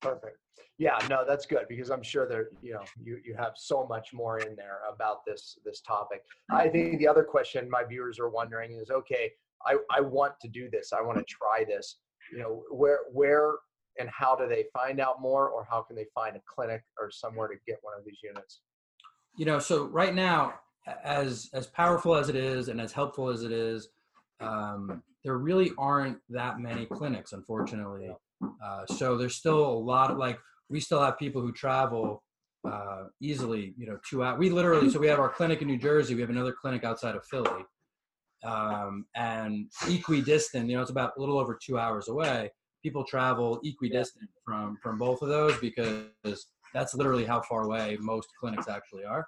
Perfect. 0.00 0.38
Yeah, 0.78 0.98
no, 1.08 1.24
that's 1.26 1.46
good 1.46 1.66
because 1.68 1.90
I'm 1.90 2.02
sure 2.02 2.26
there, 2.26 2.48
you 2.62 2.72
know, 2.72 2.82
you, 3.00 3.18
you 3.24 3.34
have 3.38 3.52
so 3.56 3.86
much 3.88 4.12
more 4.12 4.38
in 4.38 4.56
there 4.56 4.78
about 4.92 5.18
this 5.26 5.58
this 5.64 5.80
topic. 5.80 6.22
I 6.50 6.68
think 6.68 6.98
the 6.98 7.06
other 7.06 7.22
question 7.22 7.68
my 7.70 7.84
viewers 7.84 8.18
are 8.18 8.28
wondering 8.30 8.72
is, 8.72 8.90
okay, 8.90 9.30
I, 9.66 9.76
I 9.96 10.00
want 10.00 10.34
to 10.40 10.48
do 10.48 10.68
this. 10.70 10.92
I 10.92 11.00
want 11.02 11.18
to 11.18 11.24
try 11.24 11.64
this. 11.64 11.98
You 12.32 12.38
know, 12.38 12.62
where 12.70 13.00
where 13.12 13.56
and 13.98 14.08
how 14.08 14.34
do 14.34 14.48
they 14.48 14.64
find 14.72 15.00
out 15.00 15.20
more, 15.20 15.48
or 15.48 15.66
how 15.70 15.82
can 15.82 15.96
they 15.96 16.06
find 16.14 16.36
a 16.36 16.40
clinic 16.46 16.82
or 16.98 17.10
somewhere 17.10 17.48
to 17.48 17.54
get 17.66 17.78
one 17.82 17.94
of 17.98 18.04
these 18.04 18.18
units? 18.22 18.62
You 19.36 19.44
know, 19.44 19.58
so 19.58 19.84
right 19.84 20.14
now, 20.14 20.54
as 21.04 21.50
as 21.52 21.66
powerful 21.66 22.14
as 22.14 22.28
it 22.28 22.36
is 22.36 22.68
and 22.68 22.80
as 22.80 22.92
helpful 22.92 23.28
as 23.28 23.42
it 23.42 23.52
is, 23.52 23.88
um, 24.40 25.02
there 25.24 25.36
really 25.38 25.72
aren't 25.78 26.18
that 26.30 26.58
many 26.58 26.86
clinics, 26.86 27.32
unfortunately. 27.32 28.10
Uh, 28.42 28.86
so 28.86 29.16
there's 29.16 29.36
still 29.36 29.64
a 29.64 29.78
lot 29.78 30.10
of 30.10 30.18
like 30.18 30.38
we 30.68 30.80
still 30.80 31.02
have 31.02 31.18
people 31.18 31.40
who 31.40 31.52
travel 31.52 32.22
uh, 32.68 33.04
easily, 33.20 33.74
you 33.76 33.86
know, 33.86 33.98
two 34.08 34.22
hours. 34.22 34.38
We 34.38 34.50
literally 34.50 34.90
so 34.90 34.98
we 34.98 35.08
have 35.08 35.20
our 35.20 35.28
clinic 35.28 35.62
in 35.62 35.68
New 35.68 35.78
Jersey. 35.78 36.14
We 36.14 36.20
have 36.20 36.30
another 36.30 36.52
clinic 36.52 36.84
outside 36.84 37.14
of 37.14 37.24
Philly, 37.26 37.64
um, 38.44 39.06
and 39.14 39.70
equidistant. 39.88 40.68
You 40.68 40.76
know, 40.76 40.82
it's 40.82 40.90
about 40.90 41.12
a 41.16 41.20
little 41.20 41.38
over 41.38 41.58
two 41.62 41.78
hours 41.78 42.08
away. 42.08 42.50
People 42.82 43.04
travel 43.04 43.60
equidistant 43.64 44.28
from 44.44 44.76
from 44.82 44.98
both 44.98 45.22
of 45.22 45.28
those 45.28 45.56
because 45.58 46.06
that's 46.74 46.94
literally 46.94 47.24
how 47.24 47.40
far 47.42 47.64
away 47.64 47.96
most 48.00 48.28
clinics 48.38 48.68
actually 48.68 49.04
are. 49.04 49.26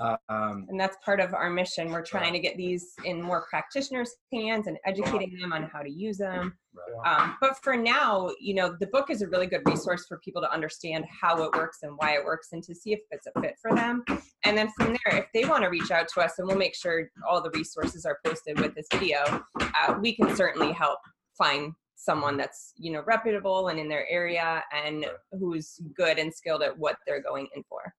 Um, 0.00 0.66
and 0.68 0.78
that's 0.78 0.96
part 1.04 1.20
of 1.20 1.34
our 1.34 1.50
mission. 1.50 1.90
We're 1.90 2.04
trying 2.04 2.32
to 2.32 2.38
get 2.38 2.56
these 2.56 2.92
in 3.04 3.20
more 3.20 3.46
practitioners' 3.50 4.14
hands 4.32 4.66
and 4.66 4.78
educating 4.86 5.36
them 5.40 5.52
on 5.52 5.64
how 5.64 5.80
to 5.80 5.90
use 5.90 6.18
them. 6.18 6.56
Um, 7.04 7.36
but 7.40 7.56
for 7.62 7.76
now, 7.76 8.30
you 8.40 8.54
know, 8.54 8.76
the 8.78 8.86
book 8.86 9.10
is 9.10 9.22
a 9.22 9.28
really 9.28 9.46
good 9.46 9.62
resource 9.66 10.06
for 10.06 10.20
people 10.24 10.40
to 10.42 10.52
understand 10.52 11.04
how 11.20 11.42
it 11.42 11.52
works 11.54 11.78
and 11.82 11.94
why 11.96 12.12
it 12.12 12.24
works 12.24 12.48
and 12.52 12.62
to 12.64 12.74
see 12.74 12.92
if 12.92 13.00
it's 13.10 13.26
a 13.26 13.40
fit 13.40 13.56
for 13.60 13.74
them. 13.74 14.04
And 14.44 14.56
then 14.56 14.68
from 14.76 14.96
there, 15.04 15.18
if 15.18 15.26
they 15.34 15.44
want 15.44 15.64
to 15.64 15.68
reach 15.68 15.90
out 15.90 16.06
to 16.14 16.20
us, 16.20 16.34
and 16.38 16.46
we'll 16.46 16.56
make 16.56 16.76
sure 16.76 17.10
all 17.28 17.42
the 17.42 17.50
resources 17.50 18.04
are 18.04 18.18
posted 18.24 18.60
with 18.60 18.74
this 18.76 18.86
video, 18.92 19.42
uh, 19.60 19.94
we 20.00 20.14
can 20.14 20.34
certainly 20.36 20.72
help 20.72 21.00
find 21.36 21.72
someone 21.96 22.36
that's 22.36 22.72
you 22.76 22.92
know 22.92 23.02
reputable 23.06 23.68
and 23.68 23.80
in 23.80 23.88
their 23.88 24.08
area 24.08 24.62
and 24.72 25.04
who's 25.32 25.80
good 25.96 26.16
and 26.16 26.32
skilled 26.32 26.62
at 26.62 26.78
what 26.78 26.96
they're 27.06 27.20
going 27.20 27.48
in 27.56 27.62
for 27.68 27.92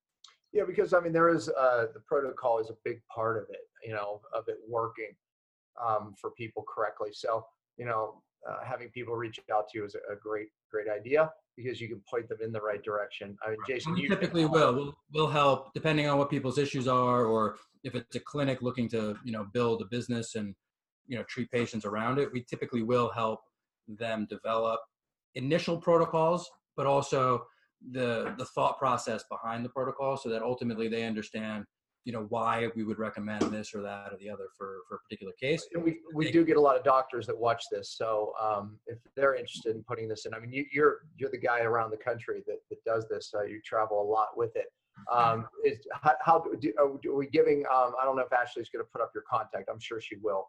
yeah, 0.52 0.64
because 0.66 0.94
I 0.94 1.00
mean, 1.00 1.14
there 1.14 1.30
is 1.30 1.50
uh, 1.50 1.86
the 1.94 2.00
protocol 2.02 2.60
is 2.60 2.70
a 2.70 2.76
big 2.84 3.02
part 3.14 3.38
of 3.38 3.44
it, 3.50 3.68
you 3.86 3.94
know, 3.94 4.22
of 4.34 4.46
it 4.48 4.58
working 4.68 5.12
um, 5.84 6.14
for 6.20 6.32
people 6.32 6.66
correctly. 6.68 7.10
So, 7.14 7.46
you 7.78 7.86
know, 7.86 8.22
uh, 8.50 8.58
having 8.64 8.90
people 8.90 9.16
reach 9.16 9.40
out 9.54 9.70
to 9.70 9.78
you 9.78 9.86
is 9.86 9.96
a, 9.96 10.16
great, 10.16 10.48
great 10.72 10.88
idea 10.90 11.32
because 11.56 11.80
you 11.80 11.88
can 11.88 12.02
point 12.10 12.28
them 12.30 12.40
in 12.42 12.52
the 12.52 12.62
right 12.62 12.82
direction. 12.84 13.38
I 13.46 13.52
mean, 13.52 13.60
Jason, 13.68 13.94
we 13.94 14.08
typically 14.08 14.46
will. 14.46 14.74
will 14.74 14.94
will 15.14 15.28
help 15.28 15.74
depending 15.74 16.08
on 16.08 16.18
what 16.18 16.30
people's 16.30 16.58
issues 16.58 16.88
are, 16.88 17.26
or 17.26 17.58
if 17.84 17.96
it's 17.96 18.16
a 18.16 18.20
clinic 18.20 18.62
looking 18.62 18.90
to, 18.90 19.18
you 19.24 19.32
know, 19.32 19.46
build 19.54 19.82
a 19.82 19.86
business 19.86 20.36
and, 20.36 20.56
you 21.08 21.18
know, 21.18 21.24
treat 21.24 21.52
patients 21.52 21.86
around 21.86 22.18
it. 22.18 22.32
We 22.32 22.44
typically 22.44 22.84
will 22.84 23.10
help 23.10 23.42
them 23.88 24.28
develop 24.30 24.80
initial 25.36 25.78
protocols, 25.78 26.50
but 26.76 26.86
also 26.86 27.44
the 27.92 28.34
the 28.38 28.46
thought 28.46 28.78
process 28.78 29.24
behind 29.30 29.64
the 29.64 29.70
protocol 29.70 30.18
so 30.18 30.30
that 30.30 30.42
ultimately 30.42 30.88
they 30.88 31.04
understand 31.04 31.66
you 32.06 32.14
know 32.14 32.26
why 32.30 32.70
we 32.76 32.84
would 32.84 32.98
recommend 32.98 33.42
this 33.52 33.74
or 33.76 33.82
that 33.82 34.12
or 34.12 34.18
the 34.20 34.30
other 34.30 34.48
for 34.58 34.78
for 34.88 34.96
a 34.96 35.00
particular 35.00 35.34
case. 35.40 35.68
And 35.74 35.84
we 35.84 36.00
we 36.14 36.32
do 36.32 36.46
get 36.46 36.58
a 36.58 36.62
lot 36.62 36.76
of 36.76 36.84
doctors 36.84 37.28
that 37.28 37.38
watch 37.38 37.64
this 37.72 37.96
so 37.98 38.34
um, 38.42 38.78
if 38.88 38.98
they're 39.16 39.36
interested 39.36 39.76
in 39.76 39.84
putting 39.84 40.08
this 40.08 40.26
in 40.26 40.34
i 40.34 40.40
mean 40.40 40.52
you, 40.52 40.64
are 40.64 40.68
you're, 40.74 40.98
you're 41.18 41.32
the 41.32 41.38
guy 41.38 41.62
around 41.62 41.92
the 41.92 41.98
country 41.98 42.44
that, 42.48 42.60
that 42.70 42.84
does 42.84 43.08
this 43.10 43.32
uh, 43.36 43.44
you 43.44 43.62
travel 43.66 44.02
a 44.02 44.08
lot 44.08 44.30
with 44.36 44.56
it. 44.56 44.68
Um, 45.10 45.48
is 45.64 45.78
how, 45.94 46.14
how 46.22 46.44
do, 46.60 46.74
are 46.78 47.16
we 47.16 47.28
giving 47.28 47.64
um, 47.74 47.94
i 48.02 48.04
don't 48.04 48.18
know 48.18 48.24
if 48.24 48.34
ashley's 48.34 48.70
going 48.70 48.84
to 48.84 48.90
put 48.92 49.02
up 49.02 49.12
your 49.16 49.24
contact 49.30 49.70
i'm 49.72 49.80
sure 49.80 50.02
she 50.02 50.18
will 50.18 50.48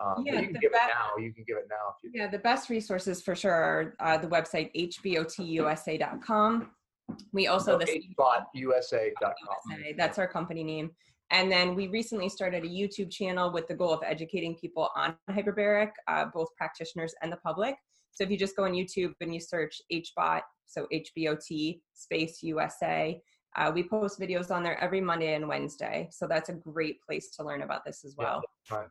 um, 0.00 0.24
yeah, 0.26 0.40
you 0.40 0.48
can 0.48 0.58
give 0.60 0.72
best, 0.72 0.88
it 0.88 0.94
now. 0.94 1.22
You 1.22 1.32
can 1.32 1.44
give 1.46 1.56
it 1.56 1.66
now. 1.68 1.94
If 2.02 2.12
you 2.14 2.20
yeah, 2.20 2.28
the 2.28 2.38
best 2.38 2.70
resources 2.70 3.22
for 3.22 3.34
sure 3.34 3.52
are 3.52 3.94
uh, 4.00 4.18
the 4.18 4.28
website 4.28 4.70
hbotusa.com. 4.74 6.70
We 7.32 7.46
also 7.48 7.78
the 7.78 7.84
hbotusa.com. 8.16 9.34
That's 9.96 10.18
our 10.18 10.26
company 10.26 10.64
name. 10.64 10.90
And 11.30 11.50
then 11.50 11.74
we 11.74 11.88
recently 11.88 12.28
started 12.28 12.64
a 12.64 12.68
YouTube 12.68 13.10
channel 13.10 13.50
with 13.50 13.66
the 13.66 13.74
goal 13.74 13.92
of 13.92 14.00
educating 14.04 14.54
people 14.54 14.90
on 14.94 15.16
hyperbaric, 15.30 15.90
uh, 16.06 16.26
both 16.26 16.48
practitioners 16.56 17.14
and 17.22 17.32
the 17.32 17.38
public. 17.38 17.74
So 18.12 18.22
if 18.22 18.30
you 18.30 18.36
just 18.36 18.54
go 18.54 18.64
on 18.64 18.72
YouTube 18.72 19.14
and 19.22 19.32
you 19.32 19.40
search 19.40 19.80
HBOT, 19.90 20.42
so 20.66 20.86
HBOT 20.92 21.80
space 21.94 22.42
USA, 22.42 23.18
uh, 23.56 23.72
we 23.74 23.82
post 23.88 24.20
videos 24.20 24.50
on 24.50 24.62
there 24.62 24.78
every 24.82 25.00
Monday 25.00 25.34
and 25.34 25.48
Wednesday. 25.48 26.08
So 26.10 26.26
that's 26.26 26.50
a 26.50 26.54
great 26.54 27.00
place 27.02 27.30
to 27.36 27.44
learn 27.44 27.62
about 27.62 27.84
this 27.84 28.04
as 28.04 28.14
well. 28.16 28.42
Yeah, 28.70 28.76
right. 28.76 28.88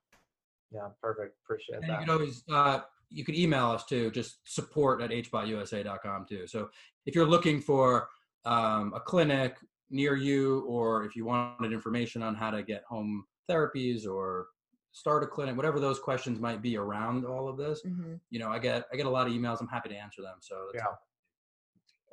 Yeah, 0.72 0.88
perfect. 1.02 1.36
Appreciate 1.44 1.82
and 1.82 1.90
that. 1.90 2.00
You 2.00 2.06
can 2.06 2.10
always 2.10 2.44
uh, 2.52 2.80
you 3.10 3.26
can 3.26 3.36
email 3.36 3.68
us 3.68 3.86
too, 3.86 4.10
just 4.12 4.38
support 4.46 5.02
at 5.02 5.10
hbotusa.com 5.12 6.26
too. 6.28 6.48
So 6.48 6.70
if 7.06 7.14
you're 7.14 7.28
looking 7.28 7.62
for 7.62 8.08
um, 8.46 8.94
a 8.96 9.00
clinic 9.00 9.58
near 9.90 10.16
you, 10.16 10.62
or 10.62 11.04
if 11.04 11.16
you 11.16 11.26
wanted 11.26 11.74
information 11.74 12.24
on 12.24 12.36
how 12.36 12.50
to 12.52 12.64
get 12.64 12.84
home 12.88 13.26
therapies 13.50 14.08
or 14.08 14.48
start 14.94 15.24
a 15.24 15.28
clinic, 15.28 15.58
whatever 15.58 15.80
those 15.80 16.00
questions 16.00 16.40
might 16.40 16.62
be 16.62 16.78
around 16.78 17.26
all 17.26 17.50
of 17.50 17.58
this, 17.58 17.82
mm-hmm. 17.86 18.14
you 18.30 18.40
know, 18.40 18.50
I 18.50 18.60
get 18.60 18.86
I 18.92 18.96
get 18.96 19.06
a 19.06 19.10
lot 19.10 19.28
of 19.28 19.34
emails. 19.34 19.60
I'm 19.60 19.68
happy 19.68 19.90
to 19.90 19.96
answer 19.96 20.22
them. 20.22 20.36
So 20.40 20.56
yeah. 20.74 20.84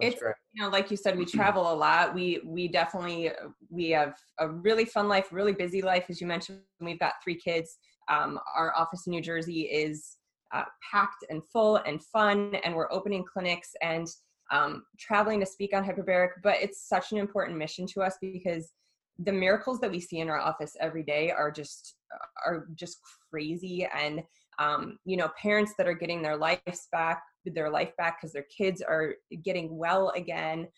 That's 0.00 0.14
it's 0.14 0.22
great. 0.22 0.34
you 0.52 0.62
know 0.62 0.68
like 0.68 0.92
you 0.92 0.96
said 0.96 1.18
we 1.18 1.24
travel 1.24 1.72
a 1.72 1.74
lot 1.74 2.14
we 2.14 2.40
we 2.44 2.68
definitely 2.68 3.32
we 3.68 3.90
have 3.90 4.14
a 4.38 4.48
really 4.48 4.84
fun 4.84 5.08
life 5.08 5.32
really 5.32 5.52
busy 5.52 5.82
life 5.82 6.04
as 6.08 6.20
you 6.20 6.26
mentioned 6.28 6.60
we've 6.80 7.00
got 7.00 7.14
three 7.24 7.34
kids 7.34 7.78
um, 8.08 8.38
our 8.56 8.74
office 8.76 9.06
in 9.06 9.12
New 9.12 9.22
Jersey 9.22 9.62
is 9.62 10.16
uh, 10.54 10.64
packed 10.90 11.24
and 11.30 11.42
full 11.44 11.76
and 11.76 12.02
fun, 12.02 12.54
and 12.64 12.74
we're 12.74 12.92
opening 12.92 13.24
clinics 13.24 13.70
and 13.82 14.06
um, 14.50 14.84
traveling 14.98 15.40
to 15.40 15.46
speak 15.46 15.74
on 15.74 15.84
hyperbaric. 15.84 16.30
But 16.42 16.56
it's 16.60 16.88
such 16.88 17.12
an 17.12 17.18
important 17.18 17.58
mission 17.58 17.86
to 17.88 18.02
us 18.02 18.16
because 18.20 18.72
the 19.18 19.32
miracles 19.32 19.80
that 19.80 19.90
we 19.90 20.00
see 20.00 20.20
in 20.20 20.30
our 20.30 20.38
office 20.38 20.76
every 20.80 21.02
day 21.02 21.30
are 21.30 21.50
just 21.50 21.96
are 22.44 22.68
just 22.74 22.98
crazy 23.30 23.86
and 23.94 24.22
um, 24.58 24.98
you 25.04 25.16
know 25.16 25.28
parents 25.40 25.74
that 25.76 25.86
are 25.86 25.94
getting 25.94 26.22
their 26.22 26.36
lives 26.36 26.88
back 26.92 27.22
their 27.44 27.70
life 27.70 27.92
back 27.96 28.20
because 28.20 28.32
their 28.32 28.46
kids 28.56 28.82
are 28.82 29.14
getting 29.42 29.76
well 29.76 30.10
again 30.14 30.68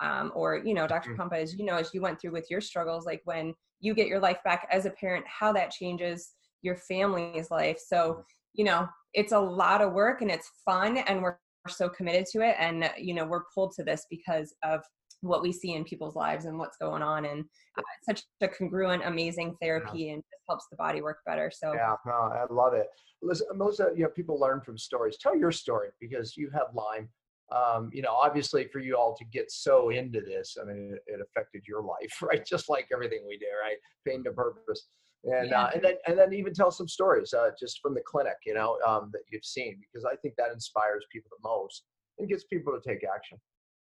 um, 0.00 0.32
or 0.34 0.56
you 0.56 0.74
know 0.74 0.86
dr 0.86 1.08
mm-hmm. 1.08 1.20
Pompa, 1.20 1.40
as 1.40 1.54
you 1.54 1.64
know 1.64 1.76
as 1.76 1.94
you 1.94 2.00
went 2.00 2.20
through 2.20 2.32
with 2.32 2.50
your 2.50 2.60
struggles 2.60 3.06
like 3.06 3.22
when 3.24 3.54
you 3.80 3.94
get 3.94 4.08
your 4.08 4.18
life 4.18 4.38
back 4.44 4.66
as 4.70 4.84
a 4.84 4.90
parent 4.90 5.24
how 5.28 5.52
that 5.52 5.70
changes 5.70 6.32
your 6.62 6.76
family's 6.76 7.50
life. 7.50 7.78
So, 7.78 8.24
you 8.54 8.64
know, 8.64 8.88
it's 9.14 9.32
a 9.32 9.38
lot 9.38 9.80
of 9.80 9.92
work 9.92 10.22
and 10.22 10.30
it's 10.30 10.50
fun 10.64 10.98
and 10.98 11.22
we're 11.22 11.38
so 11.68 11.88
committed 11.88 12.26
to 12.32 12.40
it. 12.40 12.56
And, 12.58 12.90
you 12.96 13.14
know, 13.14 13.24
we're 13.24 13.44
pulled 13.54 13.72
to 13.76 13.84
this 13.84 14.06
because 14.10 14.54
of 14.62 14.80
what 15.20 15.42
we 15.42 15.52
see 15.52 15.74
in 15.74 15.84
people's 15.84 16.14
lives 16.14 16.44
and 16.44 16.58
what's 16.58 16.76
going 16.76 17.02
on. 17.02 17.24
And 17.24 17.44
uh, 17.76 17.82
such 18.08 18.22
a 18.40 18.48
congruent, 18.48 19.02
amazing 19.04 19.56
therapy 19.60 20.04
yeah. 20.04 20.12
and 20.14 20.22
just 20.22 20.42
helps 20.48 20.66
the 20.70 20.76
body 20.76 21.02
work 21.02 21.18
better. 21.26 21.50
So, 21.52 21.72
yeah, 21.74 21.94
no, 22.06 22.12
I 22.12 22.44
love 22.50 22.74
it. 22.74 22.86
Listen, 23.22 23.48
most 23.56 23.80
of 23.80 23.96
you 23.96 24.04
know, 24.04 24.10
people 24.10 24.38
learn 24.38 24.60
from 24.60 24.78
stories. 24.78 25.16
Tell 25.18 25.36
your 25.36 25.52
story 25.52 25.88
because 26.00 26.36
you 26.36 26.50
have 26.52 26.68
Lyme. 26.74 27.08
Um, 27.50 27.88
you 27.94 28.02
know, 28.02 28.12
obviously 28.12 28.68
for 28.70 28.78
you 28.78 28.94
all 28.94 29.16
to 29.16 29.24
get 29.24 29.50
so 29.50 29.88
into 29.88 30.20
this, 30.20 30.58
I 30.60 30.66
mean, 30.66 30.94
it, 30.94 31.14
it 31.14 31.20
affected 31.20 31.62
your 31.66 31.82
life, 31.82 32.12
right? 32.22 32.44
Just 32.46 32.68
like 32.68 32.88
everything 32.92 33.24
we 33.26 33.38
do, 33.38 33.46
right? 33.62 33.78
Pain 34.06 34.22
to 34.24 34.32
purpose 34.32 34.88
and 35.24 35.50
yeah. 35.50 35.62
uh, 35.62 35.70
and 35.74 35.82
then 35.82 35.94
and 36.06 36.18
then 36.18 36.32
even 36.32 36.54
tell 36.54 36.70
some 36.70 36.88
stories 36.88 37.34
uh, 37.34 37.50
just 37.58 37.80
from 37.82 37.94
the 37.94 38.02
clinic, 38.06 38.36
you 38.46 38.54
know, 38.54 38.78
um, 38.86 39.10
that 39.12 39.22
you've 39.30 39.44
seen 39.44 39.80
because 39.80 40.04
I 40.04 40.16
think 40.16 40.34
that 40.36 40.52
inspires 40.52 41.04
people 41.12 41.30
the 41.30 41.48
most 41.48 41.84
and 42.18 42.28
gets 42.28 42.44
people 42.44 42.72
to 42.72 42.88
take 42.88 43.04
action. 43.04 43.38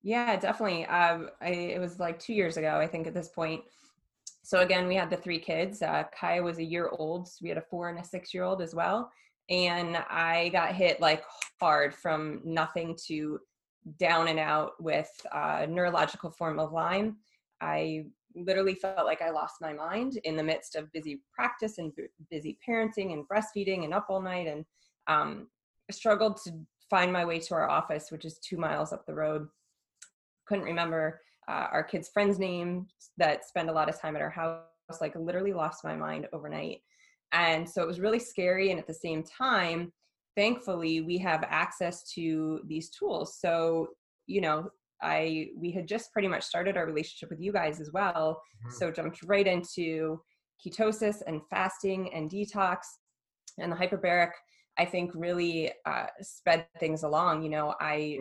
Yeah, 0.04 0.36
definitely. 0.36 0.86
Um, 0.86 1.30
I, 1.42 1.50
it 1.50 1.80
was 1.80 2.00
like 2.00 2.20
two 2.20 2.34
years 2.34 2.58
ago, 2.58 2.78
I 2.78 2.88
think, 2.88 3.06
at 3.06 3.14
this 3.14 3.30
point. 3.30 3.62
So 4.44 4.62
again, 4.62 4.88
we 4.88 4.96
had 4.96 5.10
the 5.10 5.18
three 5.18 5.40
kids. 5.40 5.82
Uh, 5.82 6.04
Kaya 6.20 6.42
was 6.42 6.58
a 6.58 6.64
year 6.64 6.90
old. 6.92 7.28
So 7.28 7.38
we 7.44 7.50
had 7.50 7.60
a 7.60 7.66
four 7.70 7.90
and 7.90 8.00
a 8.00 8.04
six 8.04 8.34
year 8.34 8.44
old 8.44 8.62
as 8.62 8.74
well. 8.74 9.12
And 9.50 9.98
I 10.10 10.50
got 10.50 10.74
hit 10.74 11.00
like 11.00 11.24
hard 11.60 11.94
from 11.94 12.42
nothing 12.44 12.98
to 13.08 13.40
down 14.00 14.28
and 14.28 14.40
out 14.40 14.72
with 14.80 15.10
a 15.32 15.38
uh, 15.38 15.66
neurological 15.70 16.32
form 16.32 16.60
of 16.60 16.72
Lyme. 16.72 17.18
I 17.60 18.06
literally 18.36 18.76
felt 18.76 19.06
like 19.06 19.22
I 19.22 19.30
lost 19.30 19.56
my 19.62 19.74
mind 19.74 20.20
in 20.24 20.36
the 20.36 20.44
midst 20.44 20.76
of 20.76 20.92
busy 20.92 21.22
practice 21.34 21.78
and 21.78 21.92
busy 22.30 22.58
parenting 22.68 23.14
and 23.14 23.28
breastfeeding 23.28 23.84
and 23.84 23.94
up 23.94 24.08
all 24.10 24.22
night 24.22 24.48
and 24.48 24.66
um, 25.08 25.48
struggled 25.90 26.38
to 26.44 26.54
find 26.90 27.12
my 27.12 27.26
way 27.26 27.40
to 27.40 27.54
our 27.56 27.70
office, 27.70 28.12
which 28.12 28.26
is 28.26 28.38
two 28.40 28.58
miles 28.58 28.94
up 28.94 29.06
the 29.06 29.14
road. 29.14 29.48
Couldn't 30.46 30.66
remember 30.66 31.22
uh, 31.48 31.68
our 31.72 31.84
kids' 31.84 32.10
friends' 32.10 32.40
names 32.40 32.88
that 33.18 33.46
spend 33.46 33.70
a 33.70 33.74
lot 33.74 33.90
of 33.90 34.00
time 34.00 34.16
at 34.16 34.22
our 34.22 34.30
house. 34.30 34.66
Like 35.00 35.16
literally 35.16 35.54
lost 35.54 35.86
my 35.86 35.96
mind 35.96 36.28
overnight, 36.34 36.82
and 37.32 37.70
so 37.70 37.82
it 37.82 37.88
was 37.88 38.02
really 38.02 38.20
scary. 38.20 38.72
And 38.72 38.80
at 38.80 38.88
the 38.88 38.94
same 38.94 39.24
time, 39.24 39.94
thankfully, 40.36 41.00
we 41.00 41.18
have 41.20 41.46
access 41.48 42.04
to 42.16 42.60
these 42.68 42.90
tools. 42.90 43.38
So 43.40 43.88
you 44.28 44.42
know, 44.42 44.70
I 45.02 45.48
we 45.58 45.72
had 45.72 45.88
just 45.88 46.12
pretty 46.14 46.28
much 46.28 46.44
started 46.44 46.78
our 46.78 46.86
relationship 46.86 47.30
with 47.30 47.40
you 47.42 47.52
guys 47.52 47.80
as 47.80 47.92
well. 47.92 48.42
Mhm. 48.66 48.72
So 48.74 48.92
jumped 48.92 49.24
right 49.24 49.48
into 49.48 50.22
ketosis 50.66 51.22
and 51.26 51.42
fasting 51.50 52.14
and 52.14 52.30
detox 52.30 52.80
and 53.58 53.72
the 53.72 53.76
hyperbaric. 53.76 54.32
I 54.78 54.86
think 54.86 55.12
really 55.14 55.72
uh, 55.86 56.08
sped 56.22 56.68
things 56.80 57.04
along. 57.04 57.44
You 57.44 57.50
know, 57.50 57.76
I 57.80 58.20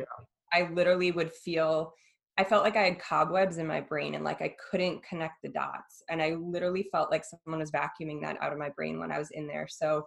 I 0.52 0.62
literally 0.72 1.12
would 1.12 1.32
feel 1.32 1.92
I 2.38 2.44
felt 2.44 2.64
like 2.64 2.76
I 2.76 2.84
had 2.84 2.98
cobwebs 2.98 3.58
in 3.58 3.66
my 3.66 3.80
brain 3.82 4.14
and 4.14 4.24
like 4.24 4.40
I 4.40 4.54
couldn't 4.70 5.02
connect 5.02 5.42
the 5.42 5.50
dots. 5.50 6.02
And 6.08 6.22
I 6.22 6.34
literally 6.34 6.88
felt 6.90 7.10
like 7.10 7.24
someone 7.24 7.60
was 7.60 7.70
vacuuming 7.70 8.22
that 8.22 8.38
out 8.40 8.52
of 8.52 8.58
my 8.58 8.70
brain 8.70 8.98
when 8.98 9.12
I 9.12 9.18
was 9.18 9.30
in 9.32 9.46
there. 9.46 9.66
So 9.68 10.04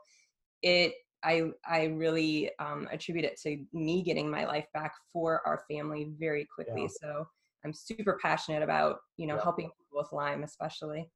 it 0.63 0.93
I 1.23 1.51
I 1.65 1.85
really 1.85 2.51
um, 2.59 2.87
attribute 2.91 3.25
it 3.25 3.39
to 3.41 3.63
me 3.73 4.03
getting 4.03 4.29
my 4.29 4.45
life 4.45 4.67
back 4.73 4.93
for 5.11 5.41
our 5.45 5.63
family 5.69 6.11
very 6.19 6.47
quickly. 6.53 6.83
Yeah. 6.83 6.87
So 7.01 7.27
I'm 7.65 7.73
super 7.73 8.19
passionate 8.21 8.63
about 8.63 8.99
you 9.17 9.27
know 9.27 9.35
Yeah. 9.35 9.43
helping 9.43 9.67
people 9.67 9.97
with 10.01 10.11
Lyme, 10.11 10.43
especially. 10.43 11.09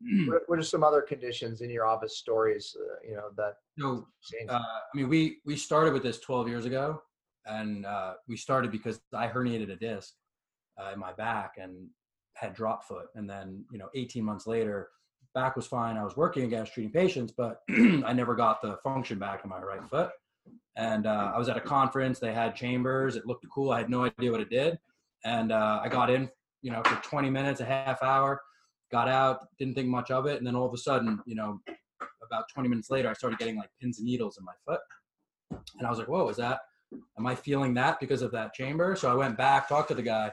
What, 0.28 0.42
what 0.46 0.58
are 0.58 0.62
some 0.62 0.84
other 0.84 1.00
conditions 1.00 1.60
in 1.60 1.70
your 1.70 1.86
office 1.86 2.18
stories? 2.18 2.76
Uh, 2.78 3.08
you 3.08 3.14
know 3.16 3.30
that. 3.36 3.54
So 3.78 4.06
uh, 4.48 4.58
I 4.58 4.96
mean, 4.96 5.08
we 5.08 5.38
we 5.44 5.56
started 5.56 5.92
with 5.92 6.02
this 6.02 6.20
12 6.20 6.48
years 6.48 6.64
ago, 6.66 7.02
and 7.46 7.86
uh, 7.86 8.14
we 8.28 8.36
started 8.36 8.70
because 8.70 9.00
I 9.14 9.28
herniated 9.28 9.70
a 9.70 9.76
disc 9.76 10.14
uh, 10.80 10.90
in 10.92 10.98
my 10.98 11.12
back 11.12 11.54
and 11.58 11.88
had 12.34 12.54
drop 12.54 12.84
foot, 12.84 13.06
and 13.14 13.28
then 13.28 13.64
you 13.70 13.78
know, 13.78 13.88
18 13.94 14.24
months 14.24 14.46
later, 14.46 14.88
back 15.34 15.56
was 15.56 15.66
fine. 15.66 15.96
I 15.96 16.04
was 16.04 16.16
working 16.16 16.44
against 16.44 16.74
treating 16.74 16.92
patients, 16.92 17.32
but 17.36 17.62
I 17.70 18.12
never 18.12 18.34
got 18.34 18.62
the 18.62 18.78
function 18.82 19.18
back 19.18 19.42
in 19.44 19.50
my 19.50 19.60
right 19.60 19.86
foot. 19.88 20.10
And 20.76 21.06
uh, 21.06 21.32
I 21.34 21.38
was 21.38 21.48
at 21.48 21.56
a 21.56 21.60
conference. 21.60 22.18
They 22.18 22.32
had 22.32 22.56
chambers. 22.56 23.16
It 23.16 23.26
looked 23.26 23.46
cool. 23.52 23.72
I 23.72 23.78
had 23.78 23.90
no 23.90 24.04
idea 24.04 24.30
what 24.30 24.40
it 24.40 24.50
did, 24.50 24.78
and 25.24 25.52
uh, 25.52 25.80
I 25.82 25.88
got 25.88 26.10
in, 26.10 26.30
you 26.62 26.70
know, 26.70 26.82
for 26.84 26.96
20 27.02 27.30
minutes, 27.30 27.60
a 27.60 27.64
half 27.64 28.02
hour. 28.02 28.40
Got 28.90 29.08
out, 29.08 29.48
didn't 29.58 29.74
think 29.74 29.88
much 29.88 30.10
of 30.10 30.26
it, 30.26 30.38
and 30.38 30.46
then 30.46 30.54
all 30.54 30.66
of 30.66 30.74
a 30.74 30.78
sudden, 30.78 31.20
you 31.26 31.34
know, 31.34 31.60
about 32.22 32.48
20 32.52 32.68
minutes 32.68 32.90
later, 32.90 33.08
I 33.08 33.12
started 33.12 33.38
getting 33.38 33.56
like 33.56 33.70
pins 33.80 33.98
and 33.98 34.06
needles 34.06 34.38
in 34.38 34.44
my 34.44 34.52
foot. 34.66 34.80
And 35.78 35.86
I 35.86 35.90
was 35.90 35.98
like, 35.98 36.08
whoa, 36.08 36.28
is 36.28 36.36
that, 36.38 36.60
am 37.18 37.26
I 37.26 37.34
feeling 37.34 37.74
that 37.74 38.00
because 38.00 38.22
of 38.22 38.32
that 38.32 38.54
chamber? 38.54 38.96
So 38.96 39.10
I 39.10 39.14
went 39.14 39.36
back, 39.36 39.68
talked 39.68 39.88
to 39.88 39.94
the 39.94 40.02
guy. 40.02 40.32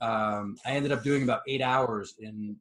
Um, 0.00 0.56
I 0.64 0.70
ended 0.72 0.92
up 0.92 1.02
doing 1.02 1.22
about 1.22 1.42
eight 1.46 1.60
hours 1.60 2.14
in 2.18 2.56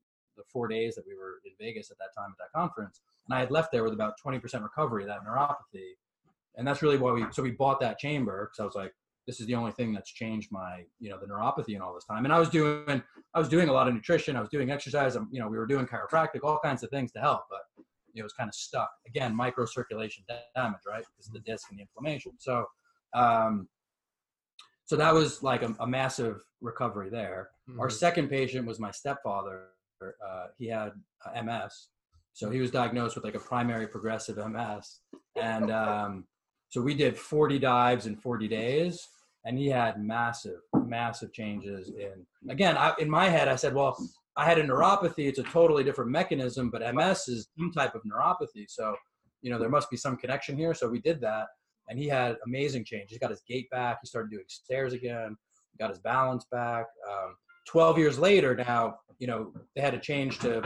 four 0.56 0.70
days 0.70 0.96
that 0.96 1.06
we 1.06 1.14
were 1.14 1.42
in 1.44 1.52
Vegas 1.60 1.92
at 1.92 1.98
that 1.98 2.16
time 2.18 2.30
at 2.32 2.38
that 2.40 2.58
conference. 2.58 3.02
And 3.28 3.36
I 3.36 3.42
had 3.42 3.52
left 3.52 3.74
there 3.74 3.84
with 3.84 3.92
about 3.92 4.14
20% 4.26 4.42
recovery 4.64 5.04
of 5.04 5.10
that 5.10 5.20
neuropathy. 5.28 5.90
And 6.56 6.66
that's 6.66 6.82
really 6.82 6.98
why 6.98 7.12
we, 7.12 7.26
so 7.34 7.44
we 7.44 7.52
bought 7.52 7.82
that 7.82 8.00
chamber 8.00 8.46
because 8.50 8.62
I 8.62 8.66
was 8.66 8.76
like, 8.76 8.94
this 9.28 9.42
is 9.42 9.48
the 9.48 9.56
only 9.56 9.74
thing 9.74 9.92
that's 9.92 10.10
changed 10.10 10.50
my, 10.52 10.84
you 11.02 11.10
know, 11.10 11.20
the 11.20 11.26
neuropathy 11.26 11.76
in 11.76 11.82
all 11.82 11.94
this 11.94 12.06
time. 12.06 12.24
And 12.24 12.34
I 12.34 12.40
was 12.40 12.48
doing, 12.48 13.04
I 13.34 13.40
was 13.40 13.50
doing 13.50 13.68
a 13.68 13.74
lot 13.74 13.90
of 13.90 13.94
nutrition. 13.94 14.38
I 14.38 14.40
was 14.40 14.50
doing 14.50 14.72
exercise. 14.72 15.16
I'm, 15.18 15.28
you 15.30 15.42
know, 15.42 15.50
we 15.50 15.58
were 15.58 15.66
doing 15.66 15.86
chiropractic, 15.86 16.40
all 16.44 16.60
kinds 16.64 16.84
of 16.84 16.90
things 16.90 17.12
to 17.14 17.20
help, 17.20 17.42
but 17.50 17.84
it 18.16 18.24
was 18.24 18.32
kind 18.32 18.48
of 18.48 18.56
stuck. 18.56 18.90
Again, 19.08 19.36
microcirculation 19.38 20.20
damage, 20.56 20.80
right? 20.88 21.04
This 21.18 21.26
is 21.26 21.34
the 21.34 21.40
disc 21.42 21.70
and 21.70 21.78
the 21.80 21.84
inflammation. 21.84 22.32
So, 22.38 22.66
um, 23.14 23.68
so 24.86 24.96
that 24.96 25.14
was 25.14 25.44
like 25.44 25.64
a, 25.64 25.76
a 25.80 25.88
massive 25.88 26.38
recovery 26.62 27.10
there. 27.10 27.50
Our 27.80 27.88
Mhm. 27.90 27.92
second 27.92 28.30
patient 28.30 28.66
was 28.68 28.80
my 28.80 28.92
stepfather. 28.92 29.70
Uh, 30.02 30.48
he 30.58 30.68
had 30.68 30.92
uh, 31.26 31.42
MS, 31.42 31.88
so 32.34 32.50
he 32.50 32.60
was 32.60 32.72
diagnosed 32.72 33.16
with 33.16 33.24
like 33.24 33.36
a 33.36 33.40
primary 33.40 33.88
progressive 33.88 34.38
MS, 34.38 35.00
and 35.36 35.72
um, 35.72 36.26
so 36.70 36.82
we 36.82 36.94
did 36.94 37.18
40 37.18 37.60
dives 37.60 38.06
in 38.06 38.16
40 38.16 38.48
days, 38.48 39.08
and 39.46 39.58
he 39.58 39.68
had 39.68 40.04
massive, 40.04 40.60
massive 40.86 41.32
changes 41.32 41.90
in. 41.90 42.26
Again, 42.50 42.76
I, 42.78 42.94
in 43.00 43.10
my 43.10 43.30
head, 43.30 43.48
I 43.48 43.56
said, 43.56 43.74
well, 43.74 43.98
I 44.36 44.46
had 44.46 44.58
a 44.58 44.64
neuropathy. 44.64 45.28
It's 45.28 45.40
a 45.40 45.44
totally 45.44 45.84
different 45.84 46.12
mechanism, 46.12 46.70
but 46.70 46.82
MS 46.94 47.28
is 47.28 47.48
some 47.58 47.72
type 47.72 47.96
of 47.96 48.02
neuropathy, 48.04 48.66
so 48.68 48.96
you 49.42 49.50
know 49.50 49.60
there 49.60 49.70
must 49.70 49.90
be 49.90 49.98
some 49.98 50.18
connection 50.18 50.58
here. 50.58 50.74
So 50.74 50.90
we 50.90 51.00
did 51.00 51.22
that, 51.22 51.48
and 51.88 51.98
he 51.98 52.08
had 52.08 52.36
amazing 52.46 52.84
change. 52.84 53.12
He 53.12 53.18
got 53.20 53.30
his 53.30 53.44
gait 53.48 53.70
back. 53.70 54.00
He 54.02 54.08
started 54.08 54.32
doing 54.32 54.46
stairs 54.48 54.94
again. 54.94 55.38
Got 55.80 55.92
his 55.92 56.00
balance 56.00 56.46
back. 56.52 56.86
Um, 57.10 57.36
12 57.68 57.98
years 57.98 58.20
later 58.20 58.56
now 58.56 58.96
you 59.20 59.28
know 59.28 59.52
they 59.76 59.82
had 59.82 59.94
to 59.94 60.00
change 60.00 60.40
to 60.40 60.62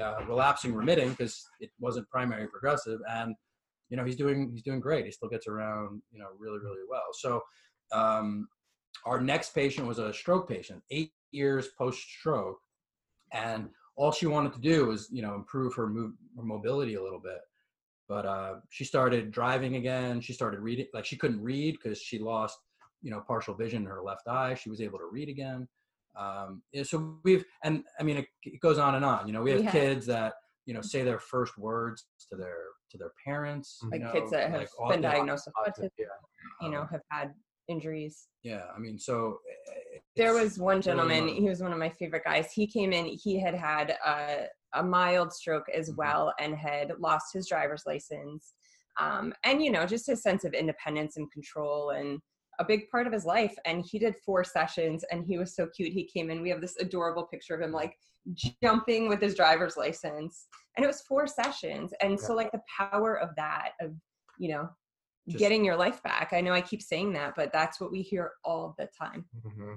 uh, 0.00 0.24
relapsing 0.26 0.74
remitting 0.74 1.10
because 1.10 1.44
it 1.60 1.70
wasn't 1.78 2.08
primary 2.08 2.48
progressive 2.48 3.00
and 3.10 3.34
you 3.90 3.96
know 3.96 4.04
he's 4.04 4.16
doing 4.16 4.48
he's 4.50 4.62
doing 4.62 4.80
great. 4.80 5.04
He 5.04 5.10
still 5.10 5.28
gets 5.28 5.46
around 5.46 6.00
you 6.10 6.18
know 6.18 6.28
really 6.38 6.58
really 6.58 6.82
well. 6.88 7.08
So 7.12 7.42
um, 7.92 8.48
our 9.04 9.20
next 9.20 9.54
patient 9.54 9.86
was 9.86 9.98
a 9.98 10.14
stroke 10.14 10.48
patient 10.48 10.82
eight 10.90 11.12
years 11.32 11.68
post 11.76 12.00
stroke 12.00 12.58
and 13.32 13.68
all 13.96 14.12
she 14.12 14.26
wanted 14.26 14.52
to 14.54 14.60
do 14.60 14.86
was 14.86 15.08
you 15.10 15.22
know 15.22 15.34
improve 15.34 15.74
her, 15.74 15.88
move, 15.88 16.12
her 16.36 16.42
mobility 16.42 16.94
a 16.94 17.02
little 17.02 17.20
bit. 17.20 17.38
But 18.08 18.26
uh, 18.26 18.54
she 18.70 18.84
started 18.84 19.30
driving 19.30 19.76
again. 19.76 20.20
She 20.20 20.32
started 20.32 20.60
reading 20.60 20.86
like 20.94 21.04
she 21.04 21.16
couldn't 21.16 21.42
read 21.42 21.76
because 21.80 22.00
she 22.00 22.18
lost 22.18 22.58
you 23.02 23.10
know 23.10 23.22
partial 23.26 23.54
vision 23.54 23.82
in 23.82 23.88
her 23.88 24.02
left 24.02 24.26
eye. 24.28 24.54
She 24.54 24.70
was 24.70 24.80
able 24.80 24.98
to 24.98 25.08
read 25.12 25.28
again 25.28 25.68
um, 26.18 26.62
yeah, 26.72 26.82
so 26.82 27.18
we've 27.24 27.44
and 27.64 27.84
i 27.98 28.02
mean 28.02 28.16
it, 28.18 28.26
it 28.44 28.60
goes 28.60 28.78
on 28.78 28.94
and 28.96 29.04
on 29.04 29.26
you 29.26 29.32
know 29.32 29.42
we 29.42 29.50
have 29.52 29.62
Yeah. 29.62 29.70
kids 29.70 30.06
that 30.06 30.34
you 30.66 30.74
know 30.74 30.80
say 30.82 31.02
their 31.02 31.18
first 31.18 31.56
words 31.58 32.06
to 32.30 32.36
their 32.36 32.58
to 32.90 32.98
their 32.98 33.12
parents 33.24 33.78
you 33.84 33.90
Like 33.90 34.00
know, 34.02 34.12
kids 34.12 34.30
that 34.32 34.50
have 34.50 34.60
like 34.60 34.68
been 34.90 35.00
diagnosed 35.02 35.46
with 35.46 35.54
Autism, 35.74 35.90
yeah. 35.98 36.06
you 36.60 36.70
know, 36.70 36.82
um, 36.82 36.88
have 36.90 37.02
had 37.10 37.32
injuries. 37.68 38.28
yeah 38.42 38.64
i 38.74 38.78
mean 38.78 38.98
so 38.98 39.38
eh, 39.48 39.98
there 40.16 40.34
was 40.34 40.58
one 40.58 40.82
gentleman 40.82 41.24
really 41.26 41.40
he 41.40 41.48
was 41.48 41.62
one 41.62 41.72
of 41.72 41.78
my 41.78 41.88
favorite 41.88 42.24
guys 42.24 42.50
he 42.52 42.66
came 42.66 42.92
in 42.92 43.06
he 43.06 43.38
had 43.38 43.54
had 43.54 43.96
a, 44.04 44.46
a 44.74 44.82
mild 44.82 45.32
stroke 45.32 45.66
as 45.74 45.90
Mhm. 45.90 45.96
well 45.96 46.34
and 46.40 46.54
had 46.56 46.92
lost 46.98 47.26
his 47.32 47.46
driver's 47.48 47.84
license 47.86 48.54
um, 49.00 49.32
and 49.44 49.62
you 49.62 49.70
know 49.70 49.86
just 49.86 50.06
his 50.08 50.22
sense 50.22 50.44
of 50.44 50.52
independence 50.52 51.16
and 51.16 51.30
control 51.32 51.90
and 51.90 52.18
a 52.60 52.64
big 52.64 52.88
part 52.90 53.06
of 53.06 53.12
his 53.12 53.24
life 53.24 53.54
and 53.64 53.84
he 53.90 53.98
did 53.98 54.14
four 54.24 54.44
sessions 54.44 55.04
and 55.10 55.24
he 55.24 55.38
was 55.38 55.56
so 55.56 55.66
cute 55.74 55.92
he 55.92 56.04
came 56.04 56.30
in 56.30 56.42
we 56.42 56.50
have 56.50 56.60
this 56.60 56.76
adorable 56.78 57.24
picture 57.24 57.54
of 57.54 57.60
him 57.60 57.72
like 57.72 57.94
jumping 58.62 59.08
with 59.08 59.20
his 59.20 59.34
driver's 59.34 59.76
license 59.76 60.46
and 60.76 60.84
it 60.84 60.86
was 60.86 61.00
four 61.08 61.26
sessions 61.26 61.92
and 62.02 62.18
so 62.20 62.34
like 62.34 62.52
the 62.52 62.60
power 62.78 63.18
of 63.18 63.30
that 63.36 63.70
of 63.80 63.92
you 64.38 64.50
know 64.52 64.68
Just- 65.28 65.40
getting 65.40 65.64
your 65.64 65.76
life 65.76 66.02
back 66.02 66.32
i 66.32 66.40
know 66.40 66.52
i 66.52 66.60
keep 66.60 66.82
saying 66.82 67.12
that 67.14 67.32
but 67.34 67.50
that's 67.52 67.80
what 67.80 67.90
we 67.90 68.02
hear 68.02 68.32
all 68.44 68.74
the 68.78 68.88
time 68.96 69.24
hmm 69.42 69.74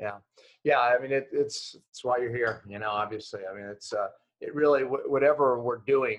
Yeah, 0.00 0.18
yeah. 0.64 0.78
I 0.78 0.98
mean, 1.00 1.12
it, 1.12 1.26
it's 1.32 1.74
it's 1.90 2.04
why 2.04 2.18
you're 2.18 2.36
here. 2.42 2.62
You 2.72 2.78
know, 2.78 2.90
obviously. 3.02 3.40
I 3.50 3.52
mean, 3.56 3.66
it's 3.74 3.92
uh, 3.92 4.10
it 4.40 4.54
really 4.54 4.82
wh- 4.90 5.10
whatever 5.14 5.60
we're 5.66 5.82
doing, 5.94 6.18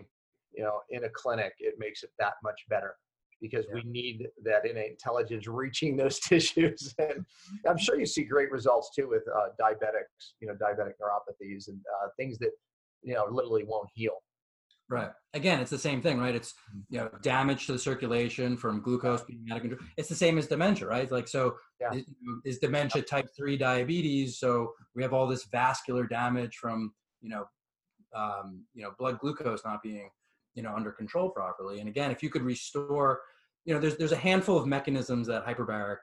you 0.57 0.63
know, 0.65 0.81
in 0.89 1.05
a 1.05 1.09
clinic, 1.21 1.53
it 1.59 1.75
makes 1.79 2.03
it 2.03 2.11
that 2.19 2.33
much 2.43 2.59
better 2.73 2.91
because 3.41 3.65
we 3.73 3.81
need 3.83 4.27
that 4.43 4.65
innate 4.65 4.91
intelligence 4.91 5.47
reaching 5.47 5.95
those 5.97 6.19
tissues. 6.31 6.93
And 6.99 7.25
I'm 7.67 7.77
sure 7.77 7.99
you 7.99 8.05
see 8.05 8.23
great 8.23 8.51
results 8.51 8.91
too 8.95 9.07
with 9.09 9.23
uh, 9.27 9.49
diabetics. 9.61 10.33
You 10.41 10.47
know, 10.47 10.53
diabetic 10.55 10.93
neuropathies 11.01 11.67
and 11.67 11.79
uh, 12.03 12.07
things 12.17 12.37
that 12.39 12.51
you 13.03 13.13
know 13.13 13.25
literally 13.29 13.63
won't 13.65 13.89
heal. 13.93 14.13
Right. 14.89 15.11
Again, 15.35 15.59
it's 15.59 15.69
the 15.69 15.77
same 15.77 16.01
thing, 16.01 16.19
right? 16.19 16.33
It's 16.33 16.53
Mm. 16.75 16.83
you 16.89 16.97
know 16.99 17.09
damage 17.21 17.67
to 17.67 17.73
the 17.73 17.79
circulation 17.79 18.57
from 18.57 18.81
glucose 18.81 19.23
being 19.23 19.45
out 19.51 19.57
of 19.57 19.61
control. 19.61 19.81
It's 19.97 20.09
the 20.09 20.15
same 20.15 20.37
as 20.39 20.47
dementia, 20.47 20.87
right? 20.87 21.09
Like 21.11 21.27
so, 21.27 21.55
Yeah. 21.79 21.93
is, 21.93 22.05
is 22.43 22.59
dementia 22.59 23.03
type 23.03 23.27
three 23.37 23.55
diabetes? 23.57 24.39
So 24.39 24.73
we 24.95 25.03
have 25.03 25.13
all 25.13 25.27
this 25.27 25.45
vascular 25.45 26.07
damage 26.07 26.57
from 26.57 26.91
you 27.21 27.29
know, 27.29 27.45
um, 28.15 28.63
you 28.73 28.81
know, 28.83 28.91
blood 28.97 29.19
glucose 29.19 29.61
not 29.63 29.83
being 29.83 30.09
you 30.59 30.63
know 30.63 30.75
under 30.75 30.91
control 30.91 31.29
properly. 31.29 31.79
And 31.79 31.87
again, 31.87 32.11
if 32.11 32.21
you 32.21 32.29
could 32.29 32.41
restore, 32.41 33.21
you 33.63 33.73
know, 33.73 33.79
there's 33.79 33.95
there's 33.95 34.11
a 34.11 34.17
handful 34.17 34.57
of 34.57 34.67
mechanisms 34.67 35.25
that 35.27 35.47
hyperbaric 35.47 35.99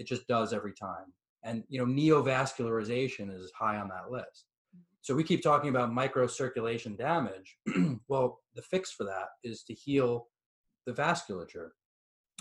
it 0.00 0.08
just 0.08 0.26
does 0.26 0.52
every 0.52 0.72
time, 0.72 1.12
and 1.44 1.62
you 1.68 1.78
know, 1.78 1.86
neovascularization 1.86 3.32
is 3.32 3.52
high 3.56 3.76
on 3.76 3.88
that 3.88 4.10
list. 4.10 4.46
So 5.02 5.14
we 5.14 5.22
keep 5.22 5.44
talking 5.44 5.70
about 5.70 5.92
microcirculation 5.92 6.98
damage. 6.98 7.56
well, 8.08 8.40
the 8.56 8.62
fix 8.62 8.90
for 8.90 9.04
that 9.04 9.28
is 9.44 9.62
to 9.68 9.74
heal 9.74 10.26
the 10.86 10.92
vasculature. 10.92 11.68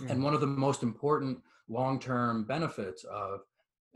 And 0.09 0.23
one 0.23 0.33
of 0.33 0.41
the 0.41 0.47
most 0.47 0.81
important 0.81 1.37
long-term 1.69 2.45
benefits 2.45 3.03
of 3.03 3.41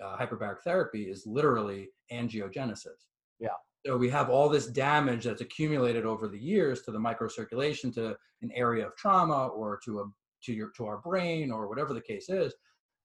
uh, 0.03 0.15
hyperbaric 0.15 0.61
therapy 0.63 1.03
is 1.03 1.25
literally 1.25 1.89
angiogenesis. 2.11 3.07
Yeah. 3.39 3.49
So 3.85 3.97
we 3.97 4.09
have 4.09 4.29
all 4.29 4.47
this 4.47 4.67
damage 4.67 5.25
that's 5.25 5.41
accumulated 5.41 6.05
over 6.05 6.27
the 6.27 6.37
years 6.37 6.83
to 6.83 6.91
the 6.91 6.99
microcirculation, 6.99 7.93
to 7.95 8.15
an 8.41 8.51
area 8.53 8.85
of 8.85 8.95
trauma, 8.95 9.47
or 9.47 9.79
to 9.85 10.01
a 10.01 10.05
to 10.43 10.53
your 10.53 10.71
to 10.77 10.85
our 10.85 10.97
brain, 10.99 11.51
or 11.51 11.67
whatever 11.67 11.93
the 11.93 12.01
case 12.01 12.29
is. 12.29 12.53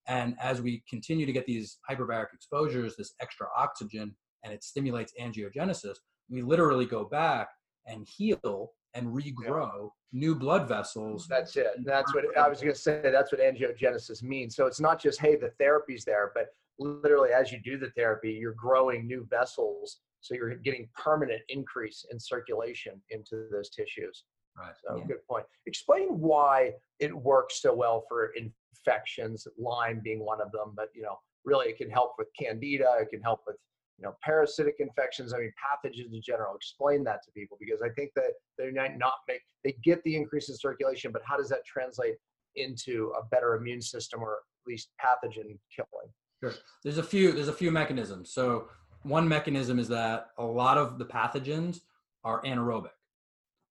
And 0.08 0.36
as 0.40 0.60
we 0.60 0.82
continue 0.88 1.26
to 1.26 1.32
get 1.32 1.46
these 1.46 1.78
hyperbaric 1.88 2.32
exposures, 2.32 2.96
this 2.96 3.14
extra 3.20 3.48
oxygen, 3.56 4.14
and 4.44 4.52
it 4.52 4.62
stimulates 4.62 5.12
angiogenesis, 5.20 5.96
we 6.30 6.42
literally 6.42 6.86
go 6.86 7.04
back 7.04 7.48
and 7.86 8.06
heal 8.06 8.70
and 8.94 9.08
regrow 9.08 9.90
new 10.12 10.34
blood 10.34 10.68
vessels. 10.68 11.26
That's 11.28 11.56
it. 11.56 11.68
That's 11.84 12.14
what 12.14 12.24
I 12.36 12.48
was 12.48 12.60
going 12.62 12.72
to 12.72 12.78
say. 12.78 13.00
That's 13.02 13.32
what 13.32 13.40
angiogenesis 13.40 14.22
means. 14.22 14.56
So 14.56 14.66
it's 14.66 14.80
not 14.80 15.00
just, 15.00 15.20
hey, 15.20 15.36
the 15.36 15.50
therapy's 15.58 16.04
there, 16.04 16.32
but 16.34 16.46
literally 16.78 17.30
as 17.30 17.52
you 17.52 17.58
do 17.62 17.78
the 17.78 17.90
therapy, 17.90 18.32
you're 18.32 18.54
growing 18.54 19.06
new 19.06 19.26
vessels. 19.28 19.98
So 20.26 20.34
you're 20.34 20.54
getting 20.56 20.88
permanent 20.94 21.42
increase 21.48 22.04
in 22.10 22.18
circulation 22.18 23.00
into 23.10 23.46
those 23.52 23.70
tissues. 23.70 24.24
Right. 24.58 24.74
So 24.84 24.96
Yeah. 24.96 25.04
good 25.06 25.26
point. 25.26 25.46
Explain 25.66 26.18
why 26.20 26.74
it 26.98 27.14
works 27.14 27.60
so 27.60 27.72
well 27.74 28.04
for 28.08 28.32
infections, 28.34 29.46
Lyme 29.58 30.00
being 30.00 30.24
one 30.24 30.40
of 30.40 30.50
them, 30.52 30.72
but 30.74 30.88
you 30.94 31.02
know, 31.02 31.18
really 31.44 31.68
it 31.68 31.76
can 31.76 31.90
help 31.90 32.14
with 32.18 32.28
candida, 32.38 32.98
it 33.00 33.10
can 33.10 33.22
help 33.22 33.42
with 33.46 33.56
you 33.98 34.04
know 34.04 34.16
parasitic 34.22 34.76
infections, 34.80 35.32
I 35.32 35.38
mean 35.38 35.52
pathogens 35.62 36.12
in 36.12 36.20
general. 36.22 36.56
Explain 36.56 37.04
that 37.04 37.22
to 37.24 37.30
people 37.32 37.56
because 37.60 37.82
I 37.82 37.90
think 37.90 38.12
that 38.16 38.32
they 38.58 38.70
might 38.70 38.98
not 38.98 39.14
make 39.28 39.42
they 39.62 39.72
get 39.84 40.02
the 40.04 40.16
increase 40.16 40.48
in 40.48 40.56
circulation, 40.56 41.12
but 41.12 41.22
how 41.24 41.36
does 41.36 41.48
that 41.50 41.64
translate 41.64 42.16
into 42.56 43.12
a 43.18 43.24
better 43.26 43.54
immune 43.56 43.82
system 43.82 44.22
or 44.22 44.34
at 44.34 44.66
least 44.66 44.90
pathogen 45.00 45.58
killing? 45.74 46.10
Sure. 46.42 46.52
There's 46.82 46.98
a 46.98 47.02
few. 47.02 47.32
There's 47.32 47.48
a 47.48 47.52
few 47.52 47.70
mechanisms. 47.70 48.30
So 48.32 48.68
one 49.06 49.28
mechanism 49.28 49.78
is 49.78 49.88
that 49.88 50.28
a 50.38 50.44
lot 50.44 50.78
of 50.78 50.98
the 50.98 51.04
pathogens 51.04 51.80
are 52.24 52.42
anaerobic. 52.42 52.90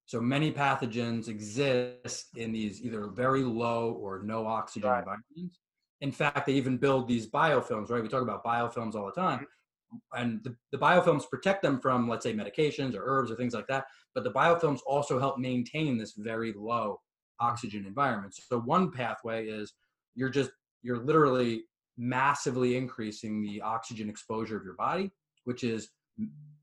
So 0.06 0.22
many 0.22 0.52
pathogens 0.52 1.28
exist 1.28 2.38
in 2.38 2.52
these 2.52 2.82
either 2.84 3.08
very 3.08 3.44
low 3.44 3.92
or 3.94 4.22
no 4.24 4.46
oxygen 4.46 4.90
Right. 4.90 5.00
environments. 5.00 5.60
In 6.02 6.12
fact, 6.12 6.46
they 6.46 6.54
even 6.54 6.78
build 6.78 7.08
these 7.08 7.28
biofilms, 7.28 7.90
right? 7.90 8.04
We 8.04 8.10
talk 8.10 8.22
about 8.22 8.44
biofilms 8.44 8.96
all 8.96 9.08
the 9.08 9.20
time. 9.20 9.40
Mm-hmm. 9.40 10.22
And 10.22 10.44
the, 10.44 10.56
the 10.72 10.78
biofilms 10.78 11.30
protect 11.30 11.62
them 11.62 11.80
from, 11.80 12.08
let's 12.08 12.24
say, 12.24 12.34
medications 12.34 12.96
or 12.96 13.04
herbs 13.06 13.32
or 13.32 13.36
things 13.36 13.54
like 13.54 13.68
that. 13.68 13.86
But 14.14 14.24
the 14.24 14.32
biofilms 14.32 14.80
also 14.86 15.20
help 15.20 15.38
maintain 15.40 15.98
this 15.98 16.14
very 16.14 16.54
low 16.56 17.02
oxygen 17.40 17.82
mm-hmm. 17.82 17.90
environment. 17.90 18.36
So 18.36 18.60
one 18.60 18.92
pathway 18.92 19.48
is 19.48 19.74
you're 20.16 20.30
just, 20.30 20.52
you're 20.84 21.04
literally 21.04 21.64
massively 21.98 22.78
increasing 22.78 23.42
the 23.42 23.62
oxygen 23.62 24.10
exposure 24.10 24.58
of 24.58 24.64
your 24.64 24.76
body, 24.76 25.12
which 25.46 25.64
is 25.64 25.90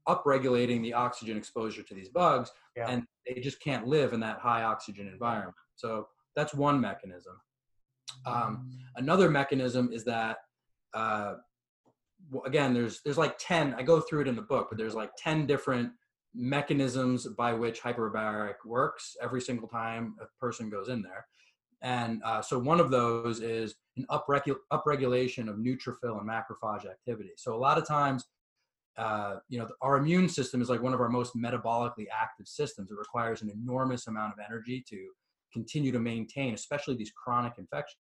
upregulating 0.08 0.82
the 0.82 0.92
oxygen 0.92 1.36
exposure 1.36 1.82
to 1.82 1.94
these 1.94 2.08
bugs, 2.08 2.50
Yeah. 2.76 2.88
and 2.88 3.06
they 3.26 3.40
just 3.40 3.60
can't 3.60 3.86
live 3.86 4.12
in 4.12 4.20
that 4.20 4.38
high 4.40 4.64
oxygen 4.64 5.08
environment. 5.08 5.56
So 5.76 6.08
that's 6.36 6.54
one 6.54 6.80
mechanism. 6.80 7.40
Um, 8.26 8.78
another 8.96 9.30
mechanism 9.30 9.92
is 9.92 10.04
that, 10.04 10.38
uh, 10.94 11.34
again, 12.44 12.74
there's 12.74 13.00
there's 13.02 13.18
like 13.18 13.36
ten. 13.38 13.74
I 13.74 13.82
go 13.82 14.00
through 14.00 14.22
it 14.22 14.28
in 14.28 14.36
the 14.36 14.42
book, 14.42 14.68
but 14.70 14.78
there's 14.78 14.94
like 14.94 15.10
ten 15.16 15.46
different 15.46 15.92
mechanisms 16.34 17.26
by 17.26 17.52
which 17.52 17.82
hyperbaric 17.82 18.54
works 18.64 19.16
every 19.20 19.40
single 19.40 19.68
time 19.68 20.16
a 20.20 20.26
person 20.40 20.70
goes 20.70 20.88
in 20.88 21.02
there. 21.02 21.26
And 21.82 22.22
uh, 22.24 22.40
so 22.40 22.58
one 22.58 22.80
of 22.80 22.90
those 22.90 23.40
is 23.40 23.74
an 23.96 24.06
upregu- 24.10 24.56
upregulation 24.72 25.48
of 25.48 25.56
neutrophil 25.56 26.20
and 26.20 26.28
macrophage 26.28 26.86
activity. 26.88 27.32
So 27.36 27.54
a 27.54 27.60
lot 27.66 27.76
of 27.76 27.86
times, 27.86 28.24
uh, 28.98 29.36
you 29.48 29.58
know, 29.58 29.68
our 29.80 29.96
immune 29.96 30.28
system 30.28 30.60
is 30.60 30.68
like 30.68 30.82
one 30.82 30.92
of 30.92 31.00
our 31.00 31.08
most 31.08 31.34
metabolically 31.36 32.06
active 32.12 32.46
systems. 32.46 32.90
It 32.90 32.98
requires 32.98 33.42
an 33.42 33.50
enormous 33.50 34.06
amount 34.06 34.32
of 34.32 34.38
energy 34.44 34.84
to 34.88 35.08
continue 35.52 35.92
to 35.92 35.98
maintain, 35.98 36.54
especially 36.54 36.96
these 36.96 37.12
chronic 37.12 37.54
infections. 37.58 38.02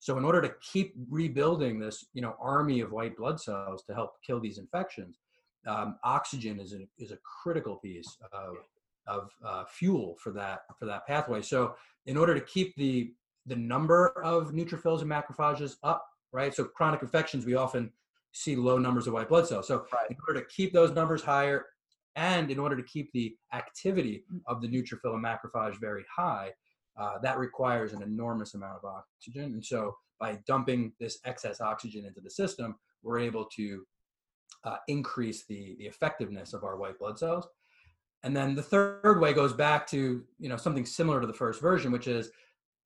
So 0.00 0.18
in 0.18 0.24
order 0.24 0.42
to 0.42 0.52
keep 0.60 0.92
rebuilding 1.08 1.78
this, 1.78 2.04
you 2.12 2.20
know, 2.20 2.36
army 2.38 2.80
of 2.80 2.92
white 2.92 3.16
blood 3.16 3.40
cells 3.40 3.84
to 3.84 3.94
help 3.94 4.10
kill 4.26 4.38
these 4.38 4.58
infections, 4.58 5.18
um, 5.66 5.96
oxygen 6.04 6.60
is 6.60 6.74
a, 6.74 6.86
is 6.98 7.10
a 7.10 7.18
critical 7.42 7.76
piece 7.76 8.18
of, 8.32 8.56
of 9.06 9.30
uh, 9.42 9.64
fuel 9.66 10.16
for 10.20 10.30
that 10.32 10.60
for 10.78 10.84
that 10.84 11.06
pathway. 11.06 11.40
So 11.40 11.74
in 12.04 12.18
order 12.18 12.34
to 12.34 12.40
keep 12.42 12.76
the 12.76 13.14
the 13.46 13.56
number 13.56 14.08
of 14.22 14.52
neutrophils 14.52 15.00
and 15.00 15.10
macrophages 15.10 15.76
up, 15.82 16.06
right? 16.32 16.54
So 16.54 16.64
chronic 16.64 17.02
infections, 17.02 17.46
we 17.46 17.54
often 17.54 17.90
see 18.34 18.56
low 18.56 18.76
numbers 18.78 19.06
of 19.06 19.14
white 19.14 19.28
blood 19.28 19.46
cells. 19.46 19.66
So 19.66 19.86
Right. 19.92 20.10
in 20.10 20.16
order 20.28 20.40
to 20.40 20.46
keep 20.46 20.72
those 20.72 20.90
numbers 20.90 21.22
higher, 21.22 21.66
and 22.16 22.50
in 22.50 22.58
order 22.58 22.76
to 22.76 22.82
keep 22.82 23.10
the 23.12 23.36
activity 23.52 24.24
of 24.46 24.60
the 24.60 24.68
neutrophil 24.68 25.14
and 25.14 25.24
macrophage 25.24 25.80
very 25.80 26.04
high, 26.14 26.52
uh, 26.96 27.18
that 27.18 27.38
requires 27.38 27.92
an 27.92 28.02
enormous 28.02 28.54
amount 28.54 28.78
of 28.82 28.84
oxygen. 28.84 29.54
And 29.54 29.64
so 29.64 29.96
by 30.20 30.38
dumping 30.46 30.92
this 31.00 31.18
excess 31.24 31.60
oxygen 31.60 32.04
into 32.04 32.20
the 32.20 32.30
system, 32.30 32.76
we're 33.02 33.18
able 33.18 33.46
to 33.56 33.84
uh, 34.64 34.76
increase 34.88 35.44
the, 35.46 35.74
the 35.78 35.86
effectiveness 35.86 36.52
of 36.52 36.62
our 36.64 36.76
white 36.76 36.98
blood 36.98 37.18
cells. 37.18 37.48
And 38.22 38.34
then 38.34 38.54
the 38.54 38.62
third 38.62 39.20
way 39.20 39.32
goes 39.32 39.52
back 39.52 39.86
to 39.88 40.24
you 40.38 40.48
know 40.48 40.56
something 40.56 40.86
similar 40.86 41.20
to 41.20 41.26
the 41.26 41.32
first 41.34 41.60
version, 41.60 41.92
which 41.92 42.06
is 42.06 42.30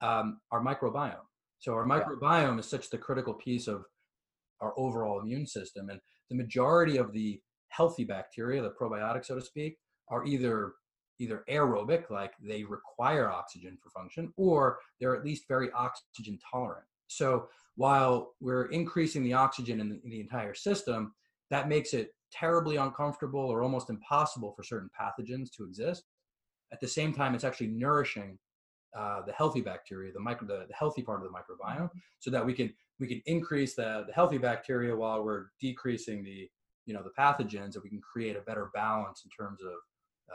um, 0.01 0.41
our 0.51 0.61
microbiome. 0.63 1.27
So 1.59 1.75
our 1.75 1.87
microbiome 1.87 2.59
is 2.59 2.67
such 2.67 2.91
the 2.91 2.99
critical 2.99 3.35
piece 3.35 3.69
of 3.69 3.85
our 4.61 4.73
overall 4.77 5.21
immune 5.21 5.47
system, 5.47 5.89
and 5.91 6.01
the 6.31 6.37
majority 6.37 6.97
of 6.97 7.13
the 7.13 7.41
healthy 7.69 8.05
bacteria, 8.05 8.63
the 8.63 8.71
probiotics, 8.71 9.27
so 9.27 9.35
to 9.35 9.43
speak, 9.43 9.79
are 10.09 10.25
either 10.25 10.73
either 11.21 11.45
aerobic, 11.51 12.11
like 12.11 12.33
they 12.41 12.63
require 12.63 13.29
oxygen 13.29 13.77
for 13.83 13.91
function, 13.91 14.33
or 14.37 14.79
they're 15.01 15.17
at 15.17 15.25
least 15.25 15.49
very 15.49 15.69
oxygen 15.73 16.39
tolerant. 16.51 16.85
So 17.09 17.49
while 17.75 18.35
we're 18.41 18.67
increasing 18.67 19.25
the 19.25 19.33
oxygen 19.33 19.81
in 19.81 19.89
the, 19.89 20.01
in 20.05 20.11
the 20.11 20.21
entire 20.21 20.55
system, 20.55 21.15
that 21.51 21.69
makes 21.69 21.93
it 21.93 22.15
terribly 22.31 22.77
uncomfortable 22.77 23.41
or 23.41 23.63
almost 23.63 23.91
impossible 23.91 24.53
for 24.53 24.63
certain 24.63 24.91
pathogens 24.99 25.51
to 25.57 25.65
exist. 25.65 26.05
At 26.73 26.81
the 26.81 26.89
same 26.89 27.13
time, 27.13 27.35
it's 27.35 27.45
actually 27.45 27.69
nourishing 27.69 28.39
uh, 28.97 29.23
the 29.27 29.33
healthy 29.33 29.61
bacteria, 29.61 30.13
the 30.13 30.21
micro, 30.21 30.47
the, 30.47 30.67
the 30.67 30.75
healthy 30.75 31.03
part 31.03 31.23
of 31.25 31.31
the 31.31 31.37
microbiome, 31.39 31.91
so 32.19 32.31
that 32.31 32.45
we 32.45 32.53
can 32.53 32.73
we 33.01 33.07
can 33.07 33.23
increase 33.27 33.75
the, 33.75 34.05
the 34.07 34.13
healthy 34.13 34.39
bacteria 34.39 34.95
while 34.95 35.23
we're 35.23 35.47
decreasing 35.61 36.25
the 36.25 36.49
you 36.87 36.95
know 36.95 37.03
the 37.03 37.11
pathogens, 37.19 37.75
and 37.75 37.83
we 37.83 37.91
can 37.91 38.01
create 38.01 38.37
a 38.37 38.41
better 38.41 38.71
balance 38.75 39.25
in 39.25 39.31
terms 39.31 39.61
of 39.63 39.73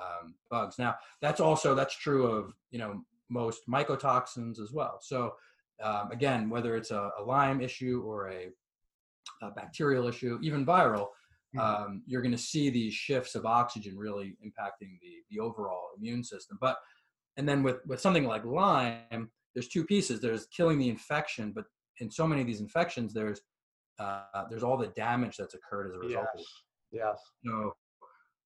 um, 0.02 0.36
bugs. 0.50 0.78
Now, 0.80 0.96
that's 1.22 1.39
also 1.39 1.76
that's 1.76 1.96
true 1.96 2.28
of 2.28 2.54
you 2.72 2.80
know 2.80 3.04
most 3.30 3.62
mycotoxins 3.68 4.60
as 4.60 4.72
well. 4.72 5.00
So 5.02 5.34
um, 5.82 6.12
again, 6.12 6.50
whether 6.50 6.76
it's 6.76 6.92
a, 6.92 7.12
a 7.20 7.24
Lyme 7.24 7.62
issue 7.62 8.04
or 8.06 8.30
a, 8.30 8.50
a 9.42 9.52
bacterial 9.52 10.08
issue, 10.08 10.39
even 10.42 10.66
viral, 10.66 11.08
Mhm. 11.56 11.60
um, 11.60 12.04
you're 12.08 12.22
going 12.22 12.32
to 12.32 12.38
see 12.38 12.70
these 12.72 12.94
shifts 12.94 13.36
of 13.36 13.46
oxygen 13.46 13.96
really 13.98 14.36
impacting 14.44 15.00
the 15.02 15.24
the 15.30 15.39
overall 15.39 15.89
immune 15.98 16.24
system. 16.24 16.58
But 16.60 16.78
and 17.38 17.48
then 17.48 17.63
with 17.63 17.78
with 17.88 18.00
something 18.00 18.26
like 18.26 18.46
Lyme, 18.46 19.30
there's 19.54 19.67
two 19.67 19.86
pieces. 19.86 20.19
There's 20.19 20.48
killing 20.48 20.80
the 20.80 20.89
infection, 20.89 21.52
but 21.54 21.65
in 22.00 22.10
so 22.10 22.28
many 22.28 22.41
of 22.41 22.48
these 22.48 22.62
infections, 22.62 23.13
there's 23.13 23.41
uh, 24.00 24.46
there's 24.50 24.63
all 24.63 24.78
the 24.78 24.88
damage 24.88 25.38
that's 25.38 25.54
occurred 25.54 25.89
as 25.89 25.96
a 25.96 26.00
result 26.00 26.28
of 26.34 26.39
it. 26.39 26.46
Yes. 26.91 27.19
So 27.46 27.74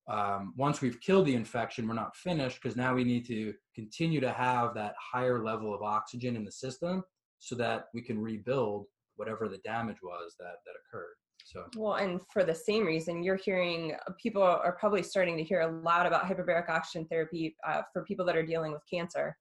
um, 0.07 0.53
once 0.55 0.81
we've 0.81 0.99
killed 1.01 1.25
the 1.25 1.35
infection, 1.35 1.87
we're 1.87 1.93
not 1.93 2.15
finished 2.15 2.61
because 2.61 2.77
now 2.77 2.93
we 2.93 3.03
need 3.03 3.25
to 3.27 3.53
continue 3.75 4.19
to 4.21 4.31
have 4.31 4.73
that 4.75 4.95
higher 4.99 5.43
level 5.43 5.73
of 5.73 5.81
oxygen 5.81 6.35
in 6.35 6.45
the 6.45 6.51
system 6.51 7.03
so 7.39 7.55
that 7.55 7.85
we 7.93 8.01
can 8.01 8.19
rebuild 8.19 8.85
whatever 9.15 9.47
the 9.47 9.57
damage 9.59 9.97
was 10.01 10.35
that 10.39 10.55
that 10.65 10.73
occurred. 10.87 11.15
So 11.43 11.65
Well, 11.75 11.95
and 11.95 12.19
for 12.31 12.43
the 12.43 12.55
same 12.55 12.85
reason, 12.85 13.23
you're 13.23 13.37
hearing 13.37 13.95
uh, 14.07 14.11
people 14.21 14.43
are 14.43 14.75
probably 14.79 15.03
starting 15.03 15.37
to 15.37 15.43
hear 15.43 15.61
a 15.61 15.81
lot 15.81 16.05
about 16.05 16.25
hyperbaric 16.25 16.69
oxygen 16.69 17.07
therapy 17.07 17.55
uh, 17.65 17.81
for 17.93 18.03
people 18.03 18.25
that 18.25 18.35
are 18.35 18.45
dealing 18.45 18.71
with 18.71 18.81
cancer. 18.91 19.37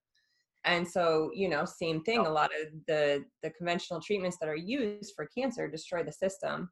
And 0.64 0.87
so, 0.87 1.30
you 1.35 1.48
know, 1.48 1.64
same 1.64 2.02
thing. 2.02 2.26
A 2.26 2.30
lot 2.30 2.50
of 2.61 2.72
the 2.87 3.24
the 3.42 3.50
conventional 3.50 4.00
treatments 4.00 4.37
that 4.40 4.48
are 4.48 4.56
used 4.56 5.12
for 5.14 5.28
cancer 5.37 5.68
destroy 5.68 6.02
the 6.02 6.12
system. 6.12 6.70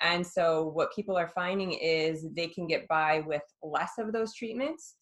And 0.00 0.26
so, 0.26 0.64
what 0.68 0.94
people 0.94 1.16
are 1.16 1.28
finding 1.28 1.72
is 1.72 2.26
they 2.34 2.48
can 2.48 2.66
get 2.66 2.86
by 2.88 3.20
with 3.26 3.42
less 3.62 3.92
of 3.98 4.12
those 4.12 4.34
treatments, 4.34 4.96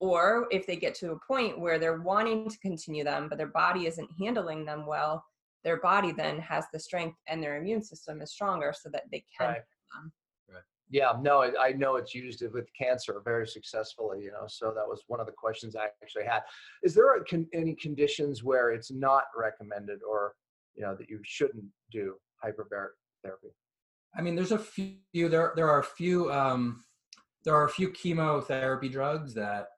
or 0.00 0.48
if 0.50 0.66
they 0.66 0.76
get 0.76 0.94
to 0.96 1.12
a 1.12 1.18
point 1.26 1.60
where 1.60 1.78
they're 1.78 2.00
wanting 2.00 2.48
to 2.48 2.58
continue 2.58 3.04
them, 3.04 3.28
but 3.28 3.38
their 3.38 3.48
body 3.48 3.86
isn't 3.86 4.10
handling 4.18 4.64
them 4.64 4.86
well, 4.86 5.24
their 5.64 5.80
body 5.80 6.12
then 6.12 6.38
has 6.40 6.64
the 6.72 6.78
strength 6.78 7.18
and 7.28 7.42
their 7.42 7.56
immune 7.56 7.82
system 7.82 8.22
is 8.22 8.32
stronger 8.32 8.72
so 8.78 8.88
that 8.90 9.04
they 9.10 9.24
can 9.36 9.48
Right. 9.50 9.62
um, 9.96 10.12
Yeah, 10.92 11.12
no, 11.20 11.42
I 11.42 11.68
I 11.68 11.72
know 11.72 11.96
it's 11.96 12.14
used 12.16 12.42
with 12.52 12.68
cancer 12.76 13.20
very 13.24 13.46
successfully, 13.46 14.24
you 14.24 14.32
know, 14.32 14.46
so 14.48 14.72
that 14.74 14.86
was 14.92 15.04
one 15.06 15.20
of 15.20 15.26
the 15.26 15.32
questions 15.44 15.76
I 15.76 15.86
actually 16.02 16.24
had. 16.24 16.42
Is 16.82 16.94
there 16.94 17.14
a 17.14 17.24
con- 17.24 17.48
any 17.54 17.74
conditions 17.76 18.42
where 18.42 18.70
it's 18.72 18.90
not 18.90 19.24
recommended 19.36 20.00
or, 20.02 20.34
you 20.74 20.82
know, 20.82 20.96
that 20.96 21.08
you 21.08 21.20
shouldn't 21.22 21.64
do 21.92 22.16
hyperbaric 22.44 22.94
therapy? 23.22 23.52
I 24.16 24.22
mean, 24.22 24.34
there's 24.34 24.50
a 24.50 24.58
few. 24.58 25.28
There 25.28 25.52
there 25.54 25.70
are 25.70 25.78
a 25.80 25.90
few. 26.00 26.32
Um, 26.32 26.84
there 27.44 27.54
are 27.54 27.66
a 27.66 27.70
few 27.78 27.90
chemotherapy 27.92 28.88
drugs 28.88 29.32
that 29.34 29.68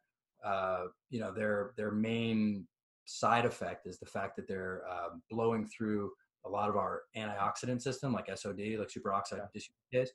uh, 0.44 0.84
you 1.10 1.20
know 1.20 1.30
their 1.32 1.74
their 1.76 1.90
main 1.90 2.66
side 3.04 3.44
effect 3.44 3.86
is 3.86 3.98
the 3.98 4.06
fact 4.06 4.36
that 4.36 4.48
they're 4.48 4.82
uh, 4.90 5.10
blowing 5.30 5.66
through 5.66 6.10
a 6.44 6.48
lot 6.48 6.68
of 6.68 6.76
our 6.76 7.02
antioxidant 7.16 7.80
system, 7.80 8.12
like 8.12 8.26
SOD, 8.34 8.78
like 8.78 8.88
superoxide 8.88 9.46
dismutase. 9.54 10.08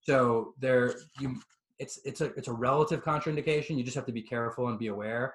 So 0.00 0.54
there, 0.60 0.94
you 1.20 1.36
it's 1.78 2.00
it's 2.04 2.20
a 2.20 2.26
it's 2.34 2.48
a 2.48 2.52
relative 2.52 3.02
contraindication. 3.02 3.76
You 3.76 3.84
just 3.84 3.96
have 3.96 4.06
to 4.06 4.12
be 4.12 4.22
careful 4.22 4.68
and 4.68 4.78
be 4.78 4.86
aware. 4.88 5.34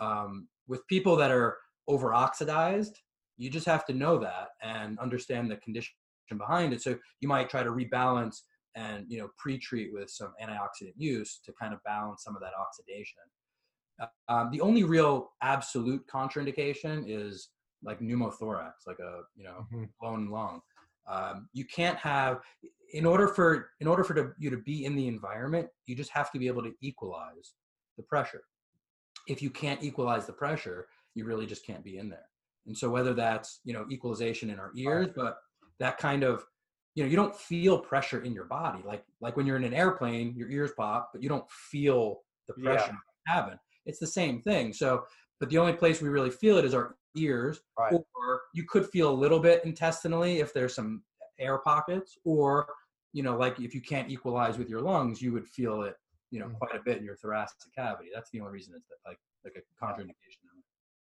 Um, 0.00 0.48
with 0.68 0.86
people 0.86 1.16
that 1.16 1.30
are 1.30 1.58
over 1.88 2.14
oxidized, 2.14 3.00
you 3.36 3.50
just 3.50 3.66
have 3.66 3.84
to 3.86 3.92
know 3.92 4.18
that 4.18 4.48
and 4.62 4.98
understand 4.98 5.50
the 5.50 5.56
condition 5.56 5.94
behind 6.38 6.72
it. 6.72 6.80
So 6.80 6.96
you 7.20 7.28
might 7.28 7.50
try 7.50 7.62
to 7.62 7.70
rebalance 7.70 8.40
and 8.74 9.04
you 9.08 9.18
know 9.18 9.28
pre-treat 9.36 9.92
with 9.92 10.10
some 10.10 10.32
antioxidant 10.42 10.94
use 10.96 11.40
to 11.44 11.52
kind 11.60 11.74
of 11.74 11.80
balance 11.84 12.24
some 12.24 12.36
of 12.36 12.42
that 12.42 12.52
oxidation. 12.58 13.18
Um, 14.28 14.50
the 14.50 14.60
only 14.60 14.84
real 14.84 15.32
absolute 15.42 16.06
contraindication 16.06 17.04
is 17.06 17.50
like 17.82 18.00
pneumothorax, 18.00 18.72
like 18.86 18.98
a 18.98 19.22
you 19.36 19.44
know 19.44 19.66
Mhm. 19.72 19.92
blown 20.00 20.28
lung. 20.30 20.60
Um, 21.06 21.48
you 21.52 21.64
can't 21.64 21.98
have 21.98 22.40
in 22.92 23.04
order 23.06 23.28
for 23.28 23.70
in 23.80 23.86
order 23.86 24.04
for 24.04 24.14
to, 24.14 24.32
you 24.38 24.50
to 24.50 24.56
be 24.58 24.84
in 24.84 24.94
the 24.96 25.08
environment, 25.08 25.68
you 25.86 25.94
just 25.96 26.10
have 26.10 26.30
to 26.32 26.38
be 26.38 26.46
able 26.46 26.62
to 26.62 26.72
equalize 26.80 27.54
the 27.96 28.02
pressure. 28.02 28.44
If 29.28 29.42
you 29.42 29.50
can't 29.50 29.82
equalize 29.82 30.26
the 30.26 30.32
pressure, 30.32 30.88
you 31.14 31.24
really 31.24 31.46
just 31.46 31.64
can't 31.66 31.84
be 31.84 31.98
in 31.98 32.08
there. 32.08 32.28
And 32.66 32.76
so 32.76 32.90
whether 32.90 33.14
that's 33.14 33.60
you 33.64 33.72
know 33.72 33.86
equalization 33.90 34.50
in 34.50 34.58
our 34.58 34.72
ears, 34.76 35.08
but 35.14 35.38
that 35.78 35.98
kind 35.98 36.22
of 36.22 36.44
you 36.94 37.02
know 37.04 37.10
you 37.10 37.16
don't 37.16 37.34
feel 37.34 37.78
pressure 37.78 38.22
in 38.22 38.32
your 38.32 38.44
body 38.44 38.82
like 38.84 39.04
like 39.20 39.36
when 39.36 39.46
you're 39.46 39.56
in 39.56 39.64
an 39.64 39.74
airplane, 39.74 40.34
your 40.36 40.50
ears 40.50 40.72
pop, 40.76 41.10
but 41.12 41.22
you 41.22 41.28
don't 41.28 41.48
feel 41.50 42.22
the 42.48 42.54
Yeah. 42.54 42.64
pressure 42.64 42.90
in 42.90 42.96
the 42.96 43.32
cabin. 43.32 43.58
It's 43.86 43.98
the 43.98 44.06
same 44.06 44.40
thing. 44.40 44.72
So, 44.72 45.06
but 45.40 45.50
the 45.50 45.58
only 45.58 45.72
place 45.72 46.00
we 46.00 46.08
really 46.08 46.30
feel 46.30 46.56
it 46.58 46.64
is 46.64 46.74
our 46.74 46.96
ears, 47.16 47.60
Right. 47.78 47.92
or 47.92 48.42
you 48.54 48.64
could 48.64 48.86
feel 48.88 49.10
a 49.10 49.14
little 49.14 49.40
bit 49.40 49.64
intestinally 49.64 50.38
if 50.40 50.52
there's 50.52 50.74
some 50.74 51.02
air 51.38 51.58
pockets, 51.58 52.16
or 52.24 52.66
you 53.14 53.22
know, 53.22 53.36
like 53.36 53.60
if 53.60 53.74
you 53.74 53.80
can't 53.82 54.10
equalize 54.10 54.56
with 54.56 54.70
your 54.70 54.80
lungs, 54.80 55.20
you 55.20 55.32
would 55.32 55.46
feel 55.46 55.82
it, 55.82 55.98
you 56.30 56.40
know, 56.40 56.46
Mhm. 56.46 56.58
quite 56.58 56.74
a 56.74 56.82
bit 56.82 56.96
in 56.96 57.04
your 57.04 57.16
thoracic 57.16 57.58
cavity. 57.74 58.10
That's 58.14 58.30
the 58.30 58.40
only 58.40 58.52
reason 58.52 58.74
it's 58.74 58.88
like 59.06 59.18
like 59.44 59.56
a 59.56 59.84
contraindication. 59.84 60.38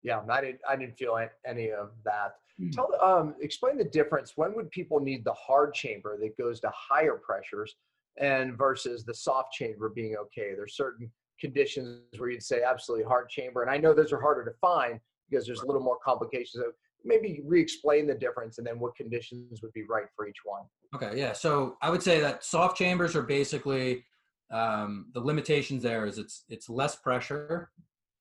Yeah, 0.04 0.24
I 0.30 0.40
didn't. 0.40 0.62
I 0.68 0.76
didn't 0.78 0.96
feel 0.98 1.20
any 1.46 1.72
of 1.72 1.92
that. 2.04 2.40
Hmm. 2.58 2.70
Tell 2.70 2.88
the- 2.90 3.04
um, 3.06 3.36
explain 3.42 3.78
the 3.78 3.84
difference. 3.84 4.38
When 4.38 4.54
would 4.54 4.70
people 4.70 5.00
need 5.02 5.26
the 5.26 5.34
hard 5.34 5.74
chamber 5.74 6.18
that 6.20 6.38
goes 6.38 6.60
to 6.62 6.70
higher 6.70 7.18
pressures, 7.18 7.76
and 8.18 8.58
versus 8.58 9.04
the 9.04 9.14
soft 9.14 9.52
chamber 9.54 9.90
being 9.90 10.16
okay? 10.16 10.54
There's 10.54 10.76
certain 10.76 11.12
conditions 11.40 12.02
where 12.18 12.30
you'd 12.30 12.44
say 12.44 12.62
absolutely 12.64 13.06
hard 13.06 13.30
chamber, 13.30 13.62
and 13.62 13.72
I 13.72 13.78
know 13.78 13.94
those 13.94 14.12
are 14.12 14.22
harder 14.22 14.46
to 14.46 14.52
find 14.60 15.00
because 15.30 15.46
there's 15.46 15.62
a 15.62 15.66
little 15.66 15.82
more 15.82 15.98
complications. 16.04 16.64
So 16.64 16.72
maybe 17.04 17.42
re-explain 17.46 18.08
the 18.08 18.16
difference, 18.16 18.58
and 18.58 18.68
then 18.68 18.80
what 18.80 18.96
conditions 18.96 19.62
would 19.62 19.74
be 19.74 19.84
right 19.84 20.06
for 20.16 20.28
each 20.28 20.40
one. 20.44 20.64
Okay, 20.96 21.20
yeah. 21.20 21.34
So 21.34 21.78
I 21.82 21.90
would 21.90 22.04
say 22.04 22.20
that 22.20 22.44
soft 22.44 22.78
chambers 22.78 23.16
are 23.16 23.24
basically 23.24 24.06
um, 24.52 25.08
the 25.14 25.20
limitations. 25.20 25.84
There 25.84 26.06
is 26.06 26.18
it's 26.18 26.44
it's 26.50 26.70
less 26.70 26.96
pressure 26.96 27.70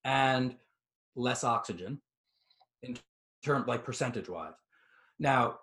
and 0.05 0.55
less 1.16 1.45
oxygen 1.45 2.01
in 2.83 2.97
term 3.45 3.64
like 3.66 3.85
percentage 3.85 4.29
wise. 4.29 4.53
Now, 5.19 5.59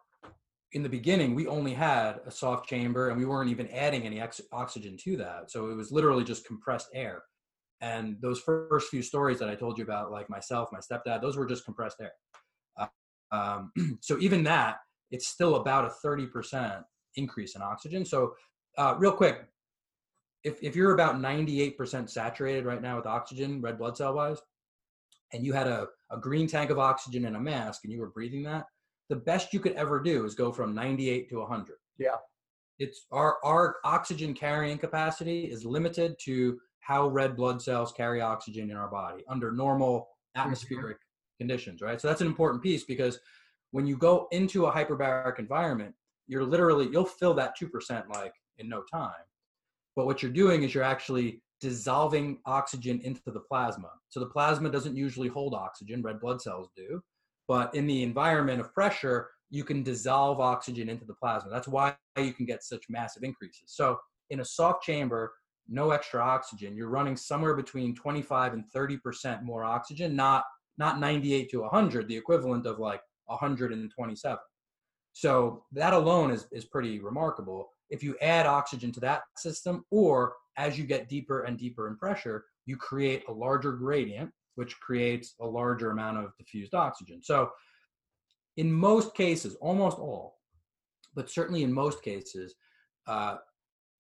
in 0.74 0.84
the 0.84 0.90
beginning, 0.90 1.36
we 1.36 1.48
only 1.48 1.74
had 1.74 2.20
a 2.26 2.32
soft 2.32 2.68
chamber 2.68 3.10
and 3.10 3.18
we 3.18 3.26
weren't 3.26 3.50
even 3.50 3.70
adding 3.70 4.04
any 4.04 4.20
ex- 4.20 4.42
oxygen 4.52 4.98
to 4.98 5.16
that. 5.18 5.50
So 5.50 5.70
it 5.70 5.76
was 5.76 5.92
literally 5.92 6.24
just 6.24 6.46
compressed 6.46 6.90
air. 6.94 7.24
And 7.82 8.18
those 8.22 8.40
first 8.40 8.90
few 8.90 9.02
stories 9.02 9.40
that 9.40 9.50
I 9.50 9.56
told 9.56 9.78
you 9.78 9.84
about, 9.84 10.12
like 10.12 10.30
myself, 10.30 10.70
my 10.72 10.80
stepdad, 10.80 11.22
those 11.22 11.38
were 11.38 11.46
just 11.46 11.66
compressed 11.66 12.02
air. 12.02 12.14
Uh, 12.78 12.88
um, 13.32 13.72
so 14.02 14.18
even 14.20 14.44
that, 14.44 14.78
it's 15.12 15.28
still 15.28 15.56
about 15.56 15.86
a 15.86 16.08
30% 16.08 16.84
increase 17.16 17.56
in 17.56 17.62
oxygen. 17.62 18.06
So, 18.06 18.34
uh, 18.78 18.96
real 18.98 19.12
quick, 19.12 19.46
if, 20.44 20.62
if 20.62 20.76
you're 20.76 20.94
about 20.94 21.16
98% 21.16 22.10
saturated 22.10 22.66
right 22.66 22.82
now 22.82 22.98
with 22.98 23.06
oxygen, 23.06 23.62
red 23.62 23.78
blood 23.78 23.98
cell 23.98 24.14
wise, 24.14 24.38
and 25.34 25.46
you 25.46 25.54
had 25.54 25.68
a, 25.68 25.88
a 26.12 26.18
green 26.18 26.48
tank 26.48 26.70
of 26.70 26.80
oxygen 26.80 27.26
in 27.26 27.36
a 27.36 27.40
mask 27.40 27.82
and 27.84 27.92
you 27.92 28.00
were 28.00 28.10
breathing 28.10 28.44
that, 28.44 28.66
the 29.10 29.16
best 29.16 29.54
you 29.54 29.60
could 29.60 29.74
ever 29.74 30.00
do 30.00 30.26
is 30.26 30.36
go 30.36 30.52
from 30.52 30.74
98 30.74 31.30
to 31.30 31.40
100. 31.40 31.76
Yeah. 31.98 32.18
It's 32.80 33.06
our, 33.12 33.38
our 33.44 33.78
oxygen 33.84 34.34
carrying 34.34 34.78
capacity 34.78 35.46
is 35.46 35.66
limited 35.66 36.16
to 36.26 36.60
how 36.86 37.08
red 37.08 37.36
blood 37.36 37.60
cells 37.60 37.92
carry 37.92 38.22
oxygen 38.22 38.70
in 38.70 38.78
our 38.78 38.88
body 38.88 39.24
under 39.28 39.52
normal 39.52 40.08
atmospheric 40.36 40.98
mm-hmm. 40.98 41.42
conditions, 41.42 41.82
right? 41.82 42.00
So 42.00 42.08
that's 42.08 42.22
an 42.22 42.28
important 42.28 42.62
piece 42.62 42.84
because 42.84 43.20
when 43.72 43.88
you 43.88 43.98
go 43.98 44.28
into 44.32 44.68
a 44.68 44.72
hyperbaric 44.72 45.40
environment, 45.40 45.96
you're 46.28 46.44
literally, 46.44 46.88
you'll 46.92 47.06
fill 47.06 47.34
that 47.36 47.56
2% 47.60 48.08
like 48.14 48.34
in 48.60 48.70
no 48.70 48.84
time. 48.92 49.12
But 49.96 50.06
what 50.06 50.22
you're 50.22 50.32
doing 50.32 50.62
is 50.62 50.76
you're 50.76 50.84
actually 50.84 51.42
dissolving 51.60 52.38
oxygen 52.46 53.02
into 53.04 53.22
the 53.26 53.40
plasma. 53.40 53.90
So 54.10 54.20
the 54.20 54.28
plasma 54.28 54.70
doesn't 54.70 54.96
usually 54.96 55.28
hold 55.28 55.56
oxygen, 55.56 56.04
red 56.04 56.20
blood 56.20 56.40
cells 56.40 56.70
do. 56.76 57.02
But 57.48 57.74
in 57.74 57.88
the 57.88 58.04
environment 58.04 58.60
of 58.60 58.72
pressure, 58.74 59.30
you 59.50 59.64
can 59.64 59.82
dissolve 59.82 60.40
oxygen 60.40 60.88
into 60.88 61.06
the 61.06 61.16
plasma. 61.16 61.50
That's 61.50 61.68
why 61.68 61.96
you 62.18 62.34
can 62.34 62.46
get 62.46 62.64
such 62.64 62.84
massive 62.90 63.24
increases. 63.24 63.64
So 63.68 63.98
in 64.30 64.42
a 64.42 64.46
soft 64.46 64.84
chamber, 64.84 65.34
no 65.68 65.92
extra 65.92 66.22
oxygen, 66.22 66.76
you're 66.76 66.90
running 66.90 67.18
somewhere 67.18 67.56
between 67.56 67.96
25 67.96 68.54
and 68.54 68.64
30% 68.74 69.44
more 69.44 69.64
oxygen, 69.64 70.16
not 70.16 70.44
not 70.78 71.00
98 71.00 71.50
to 71.52 71.62
100, 71.62 72.08
the 72.08 72.18
equivalent 72.18 72.66
of 72.66 72.80
like 72.80 73.02
127. 73.28 74.38
So 75.14 75.64
that 75.72 75.94
alone 75.94 76.32
is, 76.32 76.48
is 76.52 76.66
pretty 76.66 77.00
remarkable. 77.00 77.70
If 77.90 78.04
you 78.04 78.18
add 78.22 78.46
oxygen 78.46 78.92
to 78.94 79.00
that 79.00 79.22
system, 79.38 79.86
or 79.90 80.34
as 80.58 80.78
you 80.78 80.86
get 80.86 81.08
deeper 81.08 81.44
and 81.44 81.58
deeper 81.58 81.88
in 81.88 81.96
pressure, 81.96 82.44
you 82.66 82.76
create 82.76 83.24
a 83.30 83.32
larger 83.32 83.72
gradient, 83.72 84.32
which 84.56 84.78
creates 84.80 85.36
a 85.40 85.46
larger 85.46 85.92
amount 85.92 86.18
of 86.18 86.36
diffused 86.38 86.74
oxygen. 86.74 87.22
So 87.24 87.52
in 88.58 88.72
most 88.72 89.16
cases, 89.16 89.56
almost 89.62 89.98
all, 89.98 90.40
but 91.14 91.30
certainly 91.30 91.64
in 91.64 91.72
most 91.72 92.04
cases, 92.04 92.56
uh, 93.08 93.38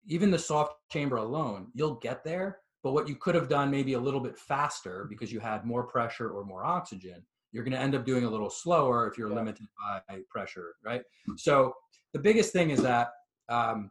even 0.07 0.31
the 0.31 0.39
soft 0.39 0.75
chamber 0.91 1.17
alone, 1.17 1.69
you'll 1.75 1.97
get 1.97 2.25
there. 2.25 2.59
But 2.83 2.93
what 2.93 3.09
you 3.09 3.17
could 3.17 3.35
have 3.35 3.49
done 3.49 3.71
maybe 3.71 3.95
a 3.95 4.01
little 4.01 4.21
bit 4.21 4.39
faster 4.39 5.07
because 5.09 5.33
you 5.33 5.41
had 5.41 5.65
more 5.65 5.85
pressure 5.85 6.31
or 6.31 6.45
more 6.45 6.65
oxygen, 6.65 7.25
you're 7.53 7.65
going 7.65 7.73
to 7.73 7.81
end 7.81 7.95
up 7.95 8.05
doing 8.05 8.25
a 8.25 8.31
little 8.31 8.51
slower 8.51 9.09
if 9.09 9.19
you're 9.19 9.29
Yeah. 9.31 9.37
limited 9.37 9.67
by 10.09 10.21
pressure, 10.31 10.75
right? 10.85 11.03
So 11.37 11.75
the 12.13 12.21
biggest 12.21 12.53
thing 12.53 12.71
is 12.71 12.83
that 12.83 13.09
um, 13.49 13.91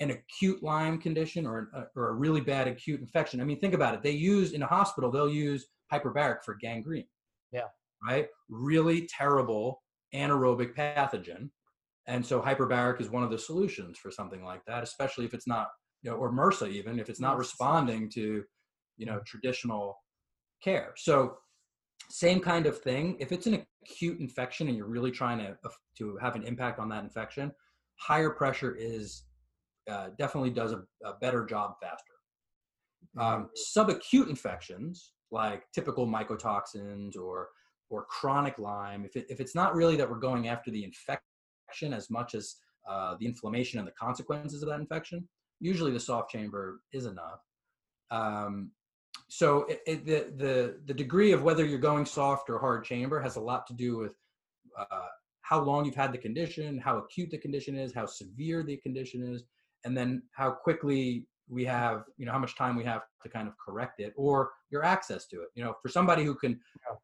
an 0.00 0.10
acute 0.10 0.62
Lyme 0.62 0.98
condition 0.98 1.46
or, 1.46 1.58
an, 1.58 1.86
or 1.94 2.08
a 2.08 2.12
really 2.14 2.40
bad 2.40 2.68
acute 2.68 3.00
infection. 3.00 3.40
I 3.40 3.44
mean, 3.44 3.60
think 3.60 3.74
about 3.74 3.94
it. 3.94 4.02
They 4.02 4.10
use 4.12 4.52
in 4.52 4.62
a 4.62 4.66
hospital, 4.66 5.10
they'll 5.10 5.28
use 5.28 5.66
hyperbaric 5.92 6.42
for 6.44 6.54
gangrene. 6.54 7.06
Yeah. 7.52 7.68
Right? 8.06 8.28
Really 8.48 9.06
terrible 9.06 9.82
anaerobic 10.14 10.74
pathogen. 10.74 11.50
And 12.06 12.24
so 12.24 12.40
hyperbaric 12.40 13.00
is 13.00 13.10
one 13.10 13.22
of 13.22 13.30
the 13.30 13.38
solutions 13.38 13.98
for 13.98 14.10
something 14.10 14.44
like 14.44 14.64
that, 14.66 14.82
especially 14.82 15.24
if 15.24 15.34
it's 15.34 15.46
not, 15.46 15.68
you 16.02 16.10
know, 16.10 16.16
or 16.16 16.32
MRSA 16.32 16.70
even, 16.70 16.98
if 16.98 17.08
it's 17.08 17.20
not 17.20 17.38
responding 17.38 18.10
to, 18.10 18.42
you 18.96 19.06
know, 19.06 19.20
traditional 19.24 19.96
care. 20.62 20.92
So 20.96 21.36
same 22.10 22.40
kind 22.40 22.66
of 22.66 22.78
thing. 22.78 23.16
If 23.20 23.30
it's 23.30 23.46
an 23.46 23.64
acute 23.84 24.20
infection 24.20 24.68
and 24.68 24.76
you're 24.76 24.88
really 24.88 25.12
trying 25.12 25.38
to, 25.38 25.56
to 25.98 26.18
have 26.20 26.34
an 26.34 26.42
impact 26.42 26.80
on 26.80 26.88
that 26.88 27.04
infection, 27.04 27.52
higher 27.96 28.30
pressure 28.30 28.74
is 28.76 29.24
uh, 29.90 30.08
definitely 30.18 30.50
does 30.50 30.72
a, 30.72 30.82
a, 31.04 31.14
better 31.20 31.44
job 31.44 31.74
faster. 31.80 32.14
Um, 33.18 33.50
subacute 33.76 34.28
infections 34.28 35.12
like 35.32 35.64
typical 35.74 36.06
mycotoxins 36.06 37.16
or 37.16 37.48
or 37.92 38.06
chronic 38.06 38.58
Lyme, 38.58 39.04
if, 39.04 39.16
it, 39.16 39.26
if 39.28 39.38
it's 39.38 39.54
not 39.54 39.74
really 39.74 39.96
that 39.96 40.08
we're 40.08 40.18
going 40.18 40.48
after 40.48 40.70
the 40.70 40.82
infection 40.82 41.20
as 41.80 42.10
much 42.10 42.34
as 42.34 42.56
uh, 42.88 43.16
the 43.18 43.26
inflammation 43.26 43.78
and 43.78 43.86
the 43.86 43.92
consequences 43.92 44.62
of 44.62 44.68
that 44.68 44.80
infection, 44.80 45.28
usually 45.60 45.92
the 45.92 46.00
soft 46.00 46.30
chamber 46.30 46.80
is 46.92 47.06
enough. 47.06 47.40
Um, 48.10 48.72
so 49.28 49.62
it, 49.62 49.82
it, 49.86 50.06
the, 50.06 50.32
the, 50.36 50.80
the 50.86 50.94
degree 50.94 51.32
of 51.32 51.42
whether 51.42 51.64
you're 51.64 51.78
going 51.78 52.04
soft 52.04 52.50
or 52.50 52.58
hard 52.58 52.84
chamber 52.84 53.20
has 53.20 53.36
a 53.36 53.40
lot 53.40 53.66
to 53.68 53.74
do 53.74 53.96
with 53.96 54.12
uh, 54.78 55.08
how 55.42 55.60
long 55.60 55.84
you've 55.84 55.94
had 55.94 56.12
the 56.12 56.18
condition, 56.18 56.78
how 56.78 56.98
acute 56.98 57.30
the 57.30 57.38
condition 57.38 57.76
is, 57.76 57.94
how 57.94 58.06
severe 58.06 58.62
the 58.62 58.76
condition 58.78 59.22
is, 59.22 59.44
and 59.84 59.96
then 59.96 60.22
how 60.32 60.50
quickly 60.50 61.26
we 61.48 61.64
have, 61.64 62.04
you 62.16 62.26
know, 62.26 62.32
how 62.32 62.38
much 62.38 62.56
time 62.56 62.76
we 62.76 62.84
have 62.84 63.02
to 63.22 63.28
kind 63.28 63.48
of 63.48 63.54
correct 63.58 64.00
it 64.00 64.12
or 64.16 64.50
your 64.70 64.84
access 64.84 65.26
to 65.26 65.42
it. 65.42 65.48
You 65.54 65.64
know, 65.64 65.74
for 65.82 65.88
somebody 65.88 66.24
who 66.24 66.34
can, 66.34 66.58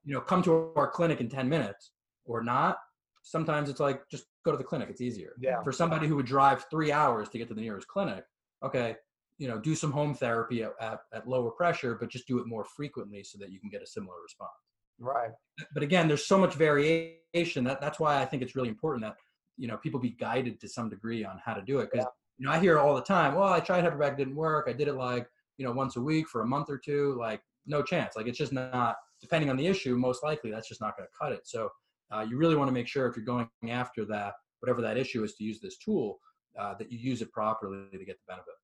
you 0.04 0.14
know, 0.14 0.20
come 0.20 0.42
to 0.44 0.72
our 0.76 0.88
clinic 0.88 1.20
in 1.20 1.28
10 1.28 1.48
minutes 1.48 1.92
or 2.24 2.42
not, 2.42 2.78
sometimes 3.22 3.68
it's 3.68 3.80
like, 3.80 4.08
just 4.10 4.24
go 4.49 4.53
to 4.53 4.59
the 4.59 4.64
clinic. 4.64 4.88
It's 4.90 5.01
easier. 5.01 5.32
Yeah. 5.38 5.62
For 5.62 5.72
somebody 5.72 6.07
who 6.09 6.16
would 6.16 6.26
drive 6.26 6.66
three 6.70 6.90
hours 6.90 7.28
to 7.30 7.38
get 7.38 7.49
to 7.49 7.55
the 7.55 7.61
nearest 7.61 7.88
clinic, 7.88 8.24
okay, 8.62 8.96
you 9.38 9.46
know, 9.49 9.59
do 9.59 9.74
some 9.74 9.92
home 9.92 10.14
therapy 10.14 10.62
at, 10.64 10.72
at, 10.80 11.01
at 11.12 11.28
lower 11.28 11.51
pressure, 11.51 11.96
but 12.01 12.09
just 12.09 12.26
do 12.26 12.38
it 12.38 12.46
more 12.46 12.64
frequently 12.64 13.22
so 13.22 13.38
that 13.38 13.51
you 13.53 13.61
can 13.61 13.70
get 13.70 13.82
a 13.82 13.86
similar 13.86 14.16
response. 14.22 14.51
Right. 14.99 15.30
But 15.74 15.82
again, 15.82 16.09
there's 16.09 16.26
so 16.26 16.38
much 16.38 16.55
variation 16.55 17.62
that 17.64 17.80
that's 17.80 18.01
why 18.01 18.20
I 18.20 18.24
think 18.24 18.42
it's 18.42 18.57
really 18.57 18.68
important 18.68 19.05
that, 19.05 19.16
you 19.57 19.68
know, 19.68 19.76
people 19.76 20.01
be 20.01 20.11
guided 20.11 20.61
to 20.61 20.68
some 20.68 20.88
degree 20.88 21.24
on 21.24 21.40
how 21.44 21.55
to 21.55 21.62
do 21.62 21.78
it. 21.78 21.90
Because 21.92 22.07
you 22.38 22.46
know, 22.46 22.53
I 22.53 22.59
hear 22.59 22.78
all 22.78 22.94
the 22.96 23.03
time, 23.03 23.34
well, 23.34 23.53
I 23.53 23.61
tried 23.61 23.84
hyperbaric, 23.84 24.16
didn't 24.16 24.34
work. 24.36 24.66
I 24.68 24.72
did 24.72 24.88
it 24.88 24.94
like, 24.94 25.28
you 25.57 25.64
know, 25.66 25.72
once 25.72 25.96
a 25.96 26.01
week 26.01 26.28
for 26.28 26.42
a 26.42 26.46
month 26.46 26.70
or 26.70 26.78
two. 26.78 27.16
Like, 27.18 27.40
no 27.66 27.82
chance. 27.82 28.16
Like, 28.16 28.26
it's 28.26 28.38
just 28.38 28.53
not, 28.53 28.96
depending 29.20 29.51
on 29.51 29.57
the 29.57 29.66
issue, 29.66 29.96
most 29.96 30.22
likely 30.24 30.51
that's 30.51 30.68
just 30.68 30.80
not 30.80 30.96
going 30.96 31.09
to 31.09 31.14
cut 31.20 31.32
it. 31.32 31.46
So, 31.46 31.70
uh, 32.12 32.24
you 32.28 32.36
really 32.36 32.56
want 32.56 32.68
to 32.68 32.72
make 32.72 32.86
sure 32.86 33.06
if 33.06 33.16
you're 33.16 33.24
going 33.24 33.48
after 33.68 34.04
that, 34.06 34.34
whatever 34.61 34.80
that 34.82 34.96
issue 34.96 35.22
is 35.24 35.34
to 35.34 35.44
use 35.44 35.61
this 35.61 35.78
tool, 35.78 36.18
uh, 36.59 36.74
that 36.78 36.90
you 36.90 36.98
use 36.98 37.22
it 37.22 37.30
properly 37.32 37.84
to 37.92 38.04
get 38.04 38.16
the 38.18 38.32
benefit. 38.32 38.54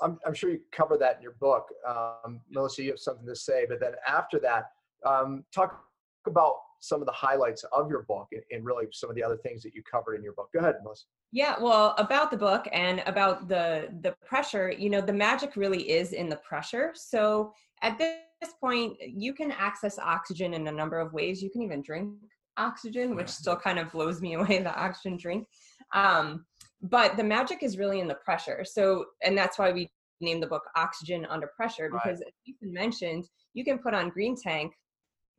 I'm, 0.00 0.18
I'm 0.26 0.34
sure 0.34 0.50
you 0.50 0.60
cover 0.72 0.96
that 0.98 1.16
in 1.16 1.22
your 1.22 1.36
book. 1.40 1.66
Um, 1.86 2.40
Melissa, 2.50 2.82
you 2.82 2.90
have 2.90 2.98
something 2.98 3.26
to 3.26 3.36
say, 3.36 3.66
but 3.68 3.80
then 3.80 3.92
after 4.06 4.38
that, 4.40 4.64
um, 5.04 5.44
talk 5.54 5.82
about 6.26 6.54
some 6.80 7.00
of 7.00 7.06
the 7.06 7.12
highlights 7.12 7.64
of 7.72 7.88
your 7.88 8.02
book 8.02 8.26
and, 8.32 8.42
and, 8.50 8.64
really 8.64 8.86
some 8.92 9.08
of 9.08 9.14
the 9.14 9.22
other 9.22 9.36
things 9.36 9.62
that 9.62 9.72
you 9.74 9.82
covered 9.88 10.16
in 10.16 10.22
your 10.22 10.32
book. 10.32 10.48
Go 10.52 10.60
ahead, 10.60 10.76
Melissa. 10.82 11.04
Yeah, 11.30 11.56
well, 11.60 11.94
about 11.96 12.30
the 12.30 12.36
book 12.36 12.66
and 12.72 13.02
about 13.06 13.48
the 13.48 13.88
the 14.02 14.14
pressure, 14.26 14.70
you 14.70 14.90
know, 14.90 15.00
the 15.00 15.12
magic 15.12 15.56
really 15.56 15.90
is 15.90 16.12
in 16.12 16.28
the 16.28 16.36
pressure. 16.36 16.92
So 16.94 17.52
at 17.82 17.98
this 17.98 18.52
point, 18.60 18.96
you 19.00 19.32
can 19.32 19.52
access 19.52 19.98
oxygen 19.98 20.54
in 20.54 20.66
a 20.66 20.72
number 20.72 20.98
of 20.98 21.12
ways. 21.12 21.40
You 21.40 21.50
can 21.50 21.62
even 21.62 21.82
drink 21.82 22.12
oxygen, 22.56 23.14
which 23.14 23.28
still 23.28 23.56
kind 23.56 23.78
of 23.78 23.92
blows 23.92 24.20
me 24.20 24.34
away, 24.34 24.58
the 24.58 24.74
oxygen 24.74 25.16
drink. 25.16 25.46
Um, 25.94 26.46
but 26.82 27.16
the 27.16 27.24
magic 27.24 27.62
is 27.62 27.78
really 27.78 28.00
in 28.00 28.08
the 28.08 28.14
pressure. 28.16 28.64
So, 28.64 29.06
and 29.22 29.36
that's 29.38 29.58
why 29.58 29.72
we 29.72 29.90
named 30.20 30.42
the 30.42 30.48
book 30.48 30.62
Oxygen 30.76 31.26
Under 31.26 31.48
Pressure, 31.48 31.90
because 31.90 32.20
right. 32.20 32.28
as 32.28 32.32
Ethan 32.46 32.72
mentioned, 32.72 33.28
you 33.54 33.64
can 33.64 33.78
put 33.78 33.94
on 33.94 34.08
Green 34.08 34.36
Tank, 34.36 34.72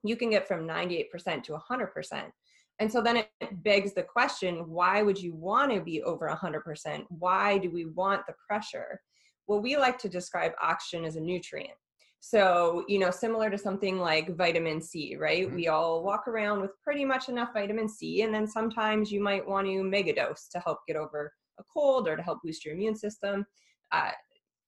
you 0.04 0.16
can 0.16 0.30
get 0.30 0.48
from 0.48 0.68
98% 0.68 1.44
to 1.44 1.54
100%. 1.54 2.24
And 2.80 2.92
so 2.92 3.02
then 3.02 3.18
it 3.18 3.64
begs 3.64 3.94
the 3.94 4.04
question 4.04 4.68
why 4.68 5.02
would 5.02 5.22
you 5.22 5.34
want 5.34 5.72
to 5.72 5.82
be 5.82 6.04
over 6.04 6.28
100%? 6.28 7.06
Why 7.10 7.58
do 7.58 7.70
we 7.70 7.86
want 7.86 8.26
the 8.28 8.34
pressure? 8.48 9.00
Well, 9.48 9.62
we 9.62 9.78
like 9.78 9.98
to 10.00 10.10
describe 10.10 10.54
oxygen 10.62 11.06
as 11.06 11.16
a 11.16 11.22
nutrient. 11.22 11.78
So, 12.26 12.86
you 12.88 13.00
know, 13.00 13.12
similar 13.12 13.50
to 13.50 13.58
something 13.58 14.00
like 14.00 14.38
vitamin 14.38 14.80
C, 14.80 15.18
right? 15.18 15.46
Mm-hmm. 15.46 15.56
We 15.58 15.68
all 15.68 16.06
walk 16.06 16.26
around 16.26 16.62
with 16.62 16.72
pretty 16.82 17.04
much 17.04 17.28
enough 17.28 17.50
vitamin 17.54 17.90
C, 17.90 18.22
and 18.22 18.34
then 18.34 18.48
sometimes 18.48 19.12
you 19.12 19.22
might 19.22 19.46
want 19.46 19.68
to 19.68 19.84
megadose 19.84 20.48
to 20.54 20.60
help 20.60 20.80
get 20.88 20.96
over 20.96 21.34
a 21.60 21.64
cold 21.66 22.08
or 22.08 22.16
to 22.16 22.24
help 22.24 22.40
boost 22.42 22.64
your 22.64 22.76
immune 22.76 22.96
system. 22.96 23.46
Uh, 23.92 24.12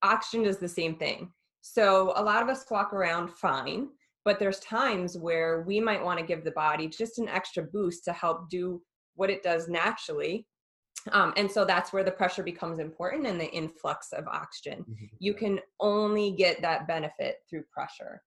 oxygen 0.04 0.44
does 0.44 0.58
the 0.58 0.68
same 0.68 0.98
thing. 0.98 1.32
So, 1.62 2.12
a 2.18 2.22
lot 2.22 2.44
of 2.44 2.50
us 2.50 2.66
walk 2.70 2.92
around 2.92 3.32
fine, 3.32 3.88
but 4.26 4.38
there's 4.38 4.60
times 4.60 5.18
where 5.18 5.62
we 5.62 5.80
might 5.80 6.04
want 6.04 6.20
to 6.20 6.26
give 6.26 6.44
the 6.44 6.52
body 6.52 6.90
just 6.90 7.20
an 7.20 7.30
extra 7.30 7.64
boost 7.64 8.04
to 8.04 8.12
help 8.12 8.50
do 8.50 8.82
what 9.16 9.30
it 9.30 9.44
does 9.44 9.70
naturally 9.70 10.46
um, 11.12 11.34
and 11.38 11.52
so 11.52 11.66
that's 11.66 11.94
where 11.94 12.04
the 12.04 12.12
pressure 12.12 12.44
becomes 12.44 12.80
important 12.80 13.28
and 13.28 13.40
the 13.40 13.52
influx 13.52 14.12
of 14.12 14.28
oxygen. 14.28 14.86
Mm-hmm. 14.90 15.06
You 15.20 15.34
can 15.34 15.60
only 15.80 16.32
get 16.32 16.62
that 16.62 16.88
benefit 16.88 17.38
through 17.50 17.64
pressure. 17.72 18.22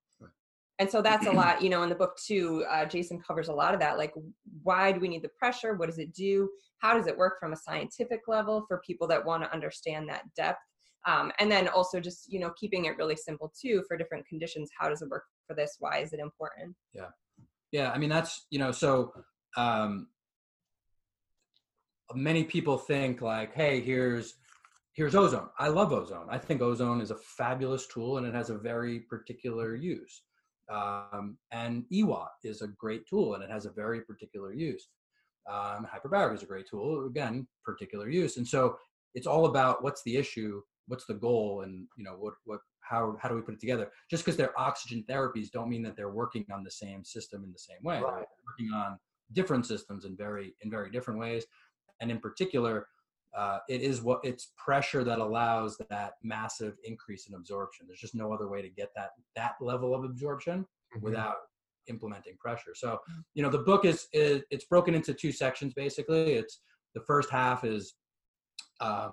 And 0.79 0.89
so 0.89 1.03
that's 1.03 1.27
a 1.27 1.33
lot, 1.33 1.61
you 1.63 1.71
know, 1.71 1.83
in 1.83 1.89
the 1.89 1.95
book 1.95 2.17
too, 2.25 2.65
uh, 2.71 2.85
Jason 2.85 3.21
covers 3.21 3.49
a 3.49 3.53
lot 3.53 3.75
of 3.75 3.81
that. 3.81 3.99
Like, 3.99 4.15
why 4.63 4.93
do 4.93 5.01
we 5.01 5.09
need 5.09 5.23
the 5.23 5.31
pressure? 5.31 5.75
What 5.75 5.87
does 5.87 5.99
it 5.99 6.15
do? 6.15 6.49
How 6.79 6.95
does 6.95 7.09
it 7.09 7.19
work 7.19 7.35
from 7.41 7.53
a 7.53 7.57
scientific 7.57 8.21
level 8.29 8.65
for 8.69 8.81
people 8.87 9.09
that 9.09 9.25
want 9.25 9.43
to 9.43 9.53
understand 9.53 10.09
that 10.09 10.23
depth? 10.37 10.61
Um, 11.07 11.33
and 11.39 11.51
then 11.51 11.69
also 11.69 12.01
just, 12.01 12.31
you 12.31 12.39
know, 12.39 12.53
keeping 12.59 12.85
it 12.85 12.97
really 12.97 13.17
simple 13.17 13.53
too 13.61 13.83
for 13.89 13.97
different 13.97 14.27
conditions. 14.27 14.71
How 14.79 14.89
does 14.89 15.03
it 15.03 15.09
work 15.09 15.25
for 15.47 15.55
this? 15.55 15.77
Why 15.81 15.99
is 15.99 16.13
it 16.13 16.21
important? 16.21 16.77
Yeah. 16.93 17.09
Yeah. 17.73 17.91
I 17.91 17.99
mean, 17.99 18.11
that's, 18.11 18.47
you 18.51 18.59
know, 18.59 18.73
so 18.73 19.13
um, 19.57 20.09
many 22.15 22.45
people 22.45 22.79
think 22.79 23.21
like, 23.21 23.55
hey, 23.55 23.81
here's 23.81 24.35
here's 24.99 25.15
ozone. 25.15 25.49
I 25.59 25.69
love 25.69 25.93
ozone. 25.93 26.27
I 26.29 26.39
think 26.39 26.61
ozone 26.61 27.01
is 27.01 27.13
a 27.13 27.17
fabulous 27.17 27.87
tool 27.87 28.19
and 28.19 28.27
it 28.27 28.35
has 28.35 28.51
a 28.51 28.59
very 28.59 29.01
particular 29.01 29.77
use. 29.77 30.23
Um, 30.69 31.39
and 31.53 31.85
EWOT 31.93 32.29
is 32.43 32.63
a 32.63 32.69
great 32.69 33.07
tool 33.09 33.35
and 33.35 33.45
it 33.45 33.51
has 33.51 33.65
a 33.65 33.71
very 33.71 34.01
particular 34.01 34.53
use. 34.53 34.89
Um, 35.49 35.87
hyperbaric 35.87 36.35
is 36.35 36.43
a 36.43 36.47
great 36.47 36.69
tool, 36.69 37.07
again, 37.07 37.47
particular 37.65 38.11
use. 38.11 38.39
And 38.39 38.47
so 38.47 38.77
it's 39.15 39.27
all 39.27 39.47
about 39.47 39.85
what's 39.85 40.03
the 40.03 40.17
issue, 40.17 40.61
what's 40.89 41.07
the 41.07 41.15
goal, 41.15 41.63
and 41.63 41.87
you 41.97 42.05
know 42.05 42.17
what 42.19 42.35
what 42.45 42.61
how 42.81 43.17
how 43.21 43.29
do 43.29 43.37
we 43.37 43.41
put 43.41 43.55
it 43.55 43.61
together? 43.61 43.91
Just 44.11 44.25
because 44.25 44.37
they're 44.37 44.59
oxygen 44.59 45.05
therapies 45.09 45.51
don't 45.51 45.71
mean 45.71 45.83
that 45.85 45.97
they're 45.97 46.11
working 46.11 46.45
on 46.53 46.65
the 46.65 46.71
same 46.71 47.05
system 47.05 47.45
in 47.45 47.53
the 47.53 47.59
same 47.59 47.83
way. 47.83 48.01
Right. 48.01 48.27
They're 48.27 48.45
working 48.47 48.75
on 48.75 48.99
different 49.33 49.65
systems 49.65 50.05
in 50.05 50.17
very 50.17 50.55
in 50.63 50.71
very 50.71 50.91
different 50.91 51.21
ways 51.21 51.45
and 52.01 52.11
in 52.11 52.19
particular 52.19 52.87
uh, 53.37 53.59
it 53.69 53.83
is 53.83 54.01
what 54.01 54.21
it's 54.25 54.53
pressure 54.57 55.05
that 55.05 55.19
allows 55.19 55.77
that 55.91 56.15
massive 56.23 56.75
increase 56.85 57.29
in 57.29 57.35
absorption 57.35 57.87
there's 57.87 58.01
just 58.01 58.15
no 58.15 58.33
other 58.33 58.49
way 58.49 58.63
to 58.63 58.69
get 58.69 58.89
that 58.97 59.11
that 59.37 59.55
level 59.61 59.95
of 59.95 60.05
absorption 60.05 60.61
mm-hmm. 60.61 61.05
without 61.05 61.37
implementing 61.89 62.37
pressure 62.39 62.75
so 62.75 62.99
mm. 63.11 63.23
you 63.35 63.43
know 63.43 63.51
the 63.51 63.59
book 63.59 63.85
is, 63.85 64.09
is, 64.13 64.43
it's 64.51 64.67
broken 64.67 64.95
into 64.95 65.15
two 65.15 65.33
sections 65.33 65.73
basically 65.75 66.33
it's 66.33 66.61
the 66.95 67.01
first 67.01 67.31
half 67.31 67.65
is 67.65 67.95
um, 68.81 69.13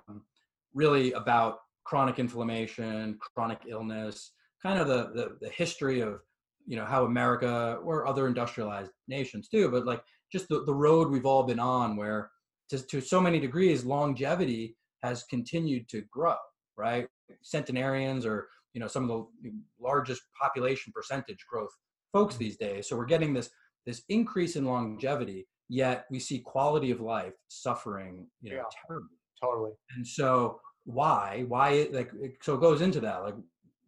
really 0.74 1.12
about 1.12 1.58
chronic 1.84 2.18
inflammation 2.18 3.18
chronic 3.34 3.60
illness 3.68 4.32
kind 4.62 4.78
of 4.78 4.88
the, 4.88 5.10
the 5.14 5.36
the 5.40 5.50
history 5.50 6.00
of 6.00 6.20
you 6.66 6.76
know 6.76 6.84
how 6.84 7.04
america 7.04 7.78
or 7.84 8.06
other 8.06 8.26
industrialized 8.26 8.90
nations 9.08 9.48
too 9.48 9.70
but 9.70 9.86
like 9.86 10.02
just 10.30 10.48
the, 10.48 10.64
the 10.64 10.74
road 10.74 11.10
we've 11.10 11.26
all 11.26 11.44
been 11.44 11.60
on 11.60 11.96
where 11.96 12.30
to, 12.70 12.78
to 12.86 13.00
so 13.00 13.20
many 13.20 13.38
degrees, 13.38 13.84
longevity 13.84 14.76
has 15.02 15.24
continued 15.24 15.88
to 15.90 16.02
grow, 16.10 16.36
right? 16.76 17.06
Centenarians 17.42 18.24
or 18.26 18.48
you 18.74 18.80
know 18.80 18.88
some 18.88 19.10
of 19.10 19.26
the 19.42 19.50
largest 19.80 20.22
population 20.40 20.92
percentage 20.94 21.44
growth 21.50 21.70
folks 22.12 22.34
mm-hmm. 22.34 22.44
these 22.44 22.56
days. 22.56 22.88
So 22.88 22.96
we're 22.96 23.06
getting 23.06 23.32
this 23.32 23.50
this 23.84 24.02
increase 24.08 24.56
in 24.56 24.64
longevity, 24.64 25.46
yet 25.68 26.06
we 26.10 26.18
see 26.18 26.40
quality 26.40 26.90
of 26.90 27.00
life 27.00 27.34
suffering, 27.48 28.26
you 28.42 28.50
know, 28.50 28.56
yeah, 28.56 28.62
terribly. 28.86 29.16
Totally. 29.42 29.72
And 29.94 30.06
so 30.06 30.60
why? 30.84 31.44
Why 31.48 31.88
like 31.92 32.10
so 32.42 32.54
it 32.54 32.60
goes 32.60 32.80
into 32.80 33.00
that. 33.00 33.22
Like 33.22 33.34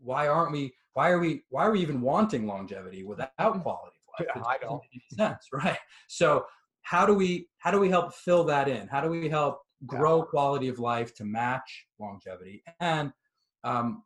why 0.00 0.28
aren't 0.28 0.52
we 0.52 0.72
why 0.94 1.10
are 1.10 1.18
we 1.18 1.42
why 1.50 1.64
are 1.64 1.72
we 1.72 1.80
even 1.80 2.00
wanting 2.00 2.46
longevity 2.46 3.04
without 3.04 3.32
quality 3.36 3.96
of 4.18 4.26
life? 4.26 4.28
Yeah, 4.36 4.42
I 4.46 4.58
don't. 4.58 4.82
sense, 5.16 5.48
right? 5.52 5.78
So 6.08 6.44
how 6.88 7.04
do 7.04 7.12
we 7.12 7.46
how 7.58 7.70
do 7.70 7.78
we 7.78 7.90
help 7.90 8.14
fill 8.14 8.44
that 8.44 8.66
in? 8.66 8.88
How 8.88 9.02
do 9.02 9.10
we 9.10 9.28
help 9.28 9.60
grow 9.84 10.22
quality 10.22 10.68
of 10.68 10.78
life 10.78 11.14
to 11.16 11.24
match 11.24 11.86
longevity? 11.98 12.62
And 12.80 13.12
um, 13.62 14.04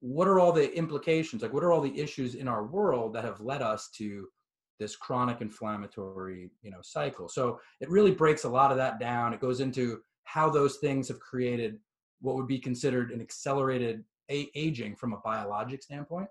what 0.00 0.26
are 0.26 0.40
all 0.40 0.52
the 0.52 0.74
implications? 0.74 1.42
Like 1.42 1.52
what 1.52 1.62
are 1.62 1.72
all 1.72 1.82
the 1.82 2.00
issues 2.00 2.34
in 2.34 2.48
our 2.48 2.64
world 2.64 3.12
that 3.14 3.24
have 3.24 3.42
led 3.42 3.60
us 3.60 3.90
to 3.98 4.28
this 4.80 4.96
chronic 4.96 5.42
inflammatory 5.42 6.48
you 6.62 6.70
know 6.70 6.80
cycle? 6.80 7.28
So 7.28 7.60
it 7.82 7.90
really 7.90 8.12
breaks 8.12 8.44
a 8.44 8.48
lot 8.48 8.70
of 8.70 8.78
that 8.78 8.98
down. 8.98 9.34
It 9.34 9.40
goes 9.40 9.60
into 9.60 10.00
how 10.24 10.48
those 10.48 10.76
things 10.76 11.08
have 11.08 11.20
created 11.20 11.78
what 12.22 12.36
would 12.36 12.48
be 12.48 12.58
considered 12.58 13.10
an 13.10 13.20
accelerated 13.20 14.04
a- 14.30 14.50
aging 14.54 14.96
from 14.96 15.12
a 15.12 15.18
biologic 15.18 15.82
standpoint. 15.82 16.28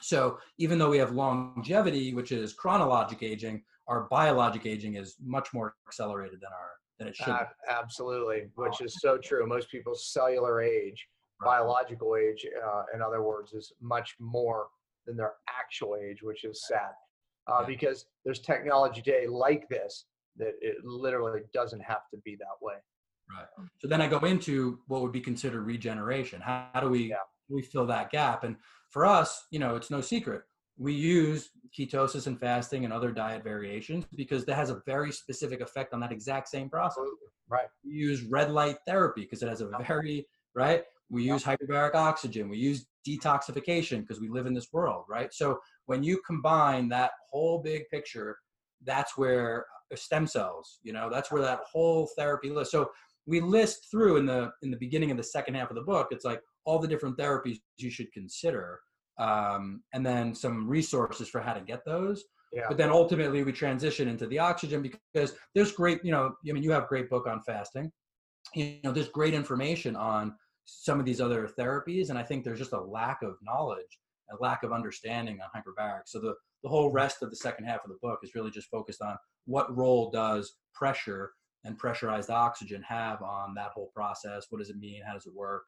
So 0.00 0.38
even 0.56 0.78
though 0.78 0.90
we 0.90 0.98
have 0.98 1.12
longevity 1.12 2.14
which 2.14 2.32
is 2.32 2.54
chronologic 2.54 3.22
aging 3.22 3.62
our 3.88 4.06
biologic 4.10 4.66
aging 4.66 4.94
is 4.96 5.16
much 5.24 5.52
more 5.52 5.74
accelerated 5.86 6.40
than 6.40 6.52
our 6.52 6.70
than 6.98 7.08
it 7.08 7.16
should. 7.16 7.28
Uh, 7.28 7.44
absolutely, 7.68 8.48
which 8.54 8.80
is 8.80 8.96
so 9.00 9.18
true. 9.18 9.46
Most 9.46 9.70
people's 9.70 10.12
cellular 10.12 10.62
age, 10.62 11.06
right. 11.40 11.58
biological 11.58 12.16
age, 12.16 12.46
uh, 12.64 12.82
in 12.94 13.02
other 13.02 13.22
words, 13.22 13.52
is 13.52 13.72
much 13.80 14.14
more 14.18 14.68
than 15.06 15.16
their 15.16 15.34
actual 15.48 15.96
age, 15.96 16.22
which 16.22 16.44
is 16.44 16.66
sad. 16.66 16.92
Uh, 17.48 17.58
yeah. 17.60 17.66
Because 17.66 18.06
there's 18.24 18.40
technology 18.40 19.02
today 19.02 19.26
like 19.26 19.68
this 19.68 20.06
that 20.38 20.54
it 20.60 20.84
literally 20.84 21.40
doesn't 21.52 21.80
have 21.80 22.08
to 22.12 22.18
be 22.24 22.36
that 22.36 22.46
way. 22.60 22.74
Right. 23.30 23.46
So 23.78 23.88
then 23.88 24.00
I 24.00 24.06
go 24.06 24.18
into 24.20 24.78
what 24.86 25.02
would 25.02 25.12
be 25.12 25.20
considered 25.20 25.62
regeneration. 25.62 26.40
How, 26.40 26.68
how 26.72 26.80
do 26.80 26.88
we 26.88 27.10
yeah. 27.10 27.16
we 27.48 27.62
fill 27.62 27.86
that 27.86 28.10
gap? 28.10 28.44
And 28.44 28.56
for 28.90 29.04
us, 29.04 29.46
you 29.50 29.58
know, 29.58 29.76
it's 29.76 29.90
no 29.90 30.00
secret 30.00 30.42
we 30.78 30.92
use 30.92 31.50
ketosis 31.76 32.26
and 32.26 32.38
fasting 32.38 32.84
and 32.84 32.92
other 32.92 33.10
diet 33.10 33.42
variations 33.42 34.04
because 34.14 34.44
that 34.44 34.56
has 34.56 34.70
a 34.70 34.80
very 34.86 35.12
specific 35.12 35.60
effect 35.60 35.92
on 35.92 36.00
that 36.00 36.12
exact 36.12 36.48
same 36.48 36.68
process. 36.68 37.04
Right. 37.48 37.66
We 37.84 37.92
use 37.92 38.22
red 38.22 38.50
light 38.50 38.76
therapy 38.86 39.22
because 39.22 39.42
it 39.42 39.48
has 39.48 39.60
a 39.60 39.70
very 39.86 40.26
right. 40.54 40.84
We 41.08 41.22
use 41.22 41.44
hyperbaric 41.44 41.94
oxygen. 41.94 42.48
We 42.48 42.58
use 42.58 42.86
detoxification 43.08 44.00
because 44.00 44.20
we 44.20 44.28
live 44.28 44.46
in 44.46 44.54
this 44.54 44.72
world, 44.72 45.04
right? 45.08 45.32
So 45.32 45.60
when 45.86 46.02
you 46.02 46.20
combine 46.26 46.88
that 46.88 47.12
whole 47.30 47.62
big 47.62 47.88
picture, 47.90 48.36
that's 48.84 49.16
where 49.16 49.66
uh, 49.92 49.96
stem 49.96 50.26
cells, 50.26 50.80
you 50.82 50.92
know, 50.92 51.08
that's 51.08 51.30
where 51.30 51.42
that 51.42 51.60
whole 51.70 52.10
therapy 52.18 52.50
list. 52.50 52.72
So 52.72 52.90
we 53.26 53.40
list 53.40 53.88
through 53.90 54.16
in 54.16 54.26
the 54.26 54.50
in 54.62 54.70
the 54.70 54.76
beginning 54.76 55.10
of 55.12 55.16
the 55.16 55.22
second 55.22 55.54
half 55.54 55.70
of 55.70 55.76
the 55.76 55.82
book. 55.82 56.08
It's 56.10 56.24
like 56.24 56.40
all 56.64 56.80
the 56.80 56.88
different 56.88 57.16
therapies 57.16 57.58
you 57.78 57.90
should 57.90 58.12
consider 58.12 58.80
um, 59.18 59.82
and 59.92 60.04
then 60.04 60.34
some 60.34 60.68
resources 60.68 61.28
for 61.28 61.40
how 61.40 61.54
to 61.54 61.60
get 61.60 61.84
those. 61.84 62.24
Yeah. 62.52 62.64
But 62.68 62.76
then 62.78 62.90
ultimately 62.90 63.42
we 63.42 63.52
transition 63.52 64.08
into 64.08 64.26
the 64.26 64.38
oxygen 64.38 64.82
because 64.82 65.34
there's 65.54 65.72
great, 65.72 66.04
you 66.04 66.12
know, 66.12 66.34
I 66.48 66.52
mean, 66.52 66.62
you 66.62 66.70
have 66.72 66.88
great 66.88 67.10
book 67.10 67.26
on 67.26 67.42
fasting. 67.42 67.90
you 68.54 68.78
know, 68.84 68.92
there's 68.92 69.08
great 69.08 69.34
information 69.34 69.96
on 69.96 70.34
some 70.64 70.98
of 70.98 71.06
these 71.06 71.20
other 71.20 71.48
therapies, 71.58 72.10
and 72.10 72.18
I 72.18 72.22
think 72.22 72.44
there's 72.44 72.58
just 72.58 72.72
a 72.72 72.80
lack 72.80 73.22
of 73.22 73.36
knowledge, 73.42 73.98
a 74.30 74.42
lack 74.42 74.62
of 74.62 74.72
understanding 74.72 75.38
on 75.40 75.48
hyperbaric. 75.54 76.02
So 76.06 76.20
the 76.20 76.34
the 76.62 76.70
whole 76.70 76.90
rest 76.90 77.22
of 77.22 77.30
the 77.30 77.36
second 77.36 77.64
half 77.66 77.84
of 77.84 77.90
the 77.90 77.98
book 78.02 78.20
is 78.22 78.34
really 78.34 78.50
just 78.50 78.68
focused 78.70 79.00
on 79.00 79.16
what 79.44 79.76
role 79.76 80.10
does 80.10 80.56
pressure 80.74 81.32
and 81.64 81.78
pressurized 81.78 82.30
oxygen 82.30 82.82
have 82.82 83.22
on 83.22 83.54
that 83.54 83.70
whole 83.72 83.90
process? 83.94 84.46
What 84.50 84.58
does 84.58 84.70
it 84.70 84.76
mean? 84.78 85.02
How 85.06 85.14
does 85.14 85.26
it 85.26 85.34
work? 85.34 85.62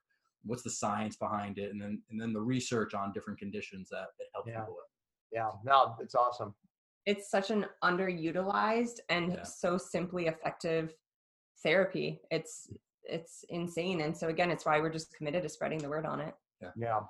What's 0.45 0.63
the 0.63 0.71
science 0.71 1.17
behind 1.17 1.59
it? 1.59 1.71
And 1.71 1.81
then 1.81 2.03
and 2.11 2.21
then 2.21 2.33
the 2.33 2.41
research 2.41 2.95
on 2.95 3.13
different 3.13 3.39
conditions 3.39 3.89
that 3.91 4.09
it 4.19 4.29
helps 4.35 4.49
Yeah. 4.51 4.61
people 4.61 4.75
with. 4.75 4.85
Yeah, 5.33 5.51
no, 5.65 5.97
it's 6.01 6.15
awesome. 6.15 6.55
It's 7.07 7.31
such 7.31 7.51
an 7.51 7.67
underutilized 7.85 9.01
and 9.09 9.33
Yeah. 9.35 9.43
so 9.43 9.79
simply 9.79 10.27
effective 10.27 10.95
therapy. 11.63 12.21
It's 12.31 12.71
it's 13.05 13.45
insane. 13.49 14.03
And 14.03 14.15
so 14.17 14.29
again, 14.29 14.51
it's 14.51 14.67
why 14.67 14.81
we're 14.81 14.91
just 14.91 15.15
committed 15.17 15.43
to 15.43 15.49
spreading 15.49 15.79
the 15.79 15.89
word 15.89 16.05
on 16.05 16.21
it. 16.21 16.35
Yeah, 16.61 16.71
yeah. 16.77 17.01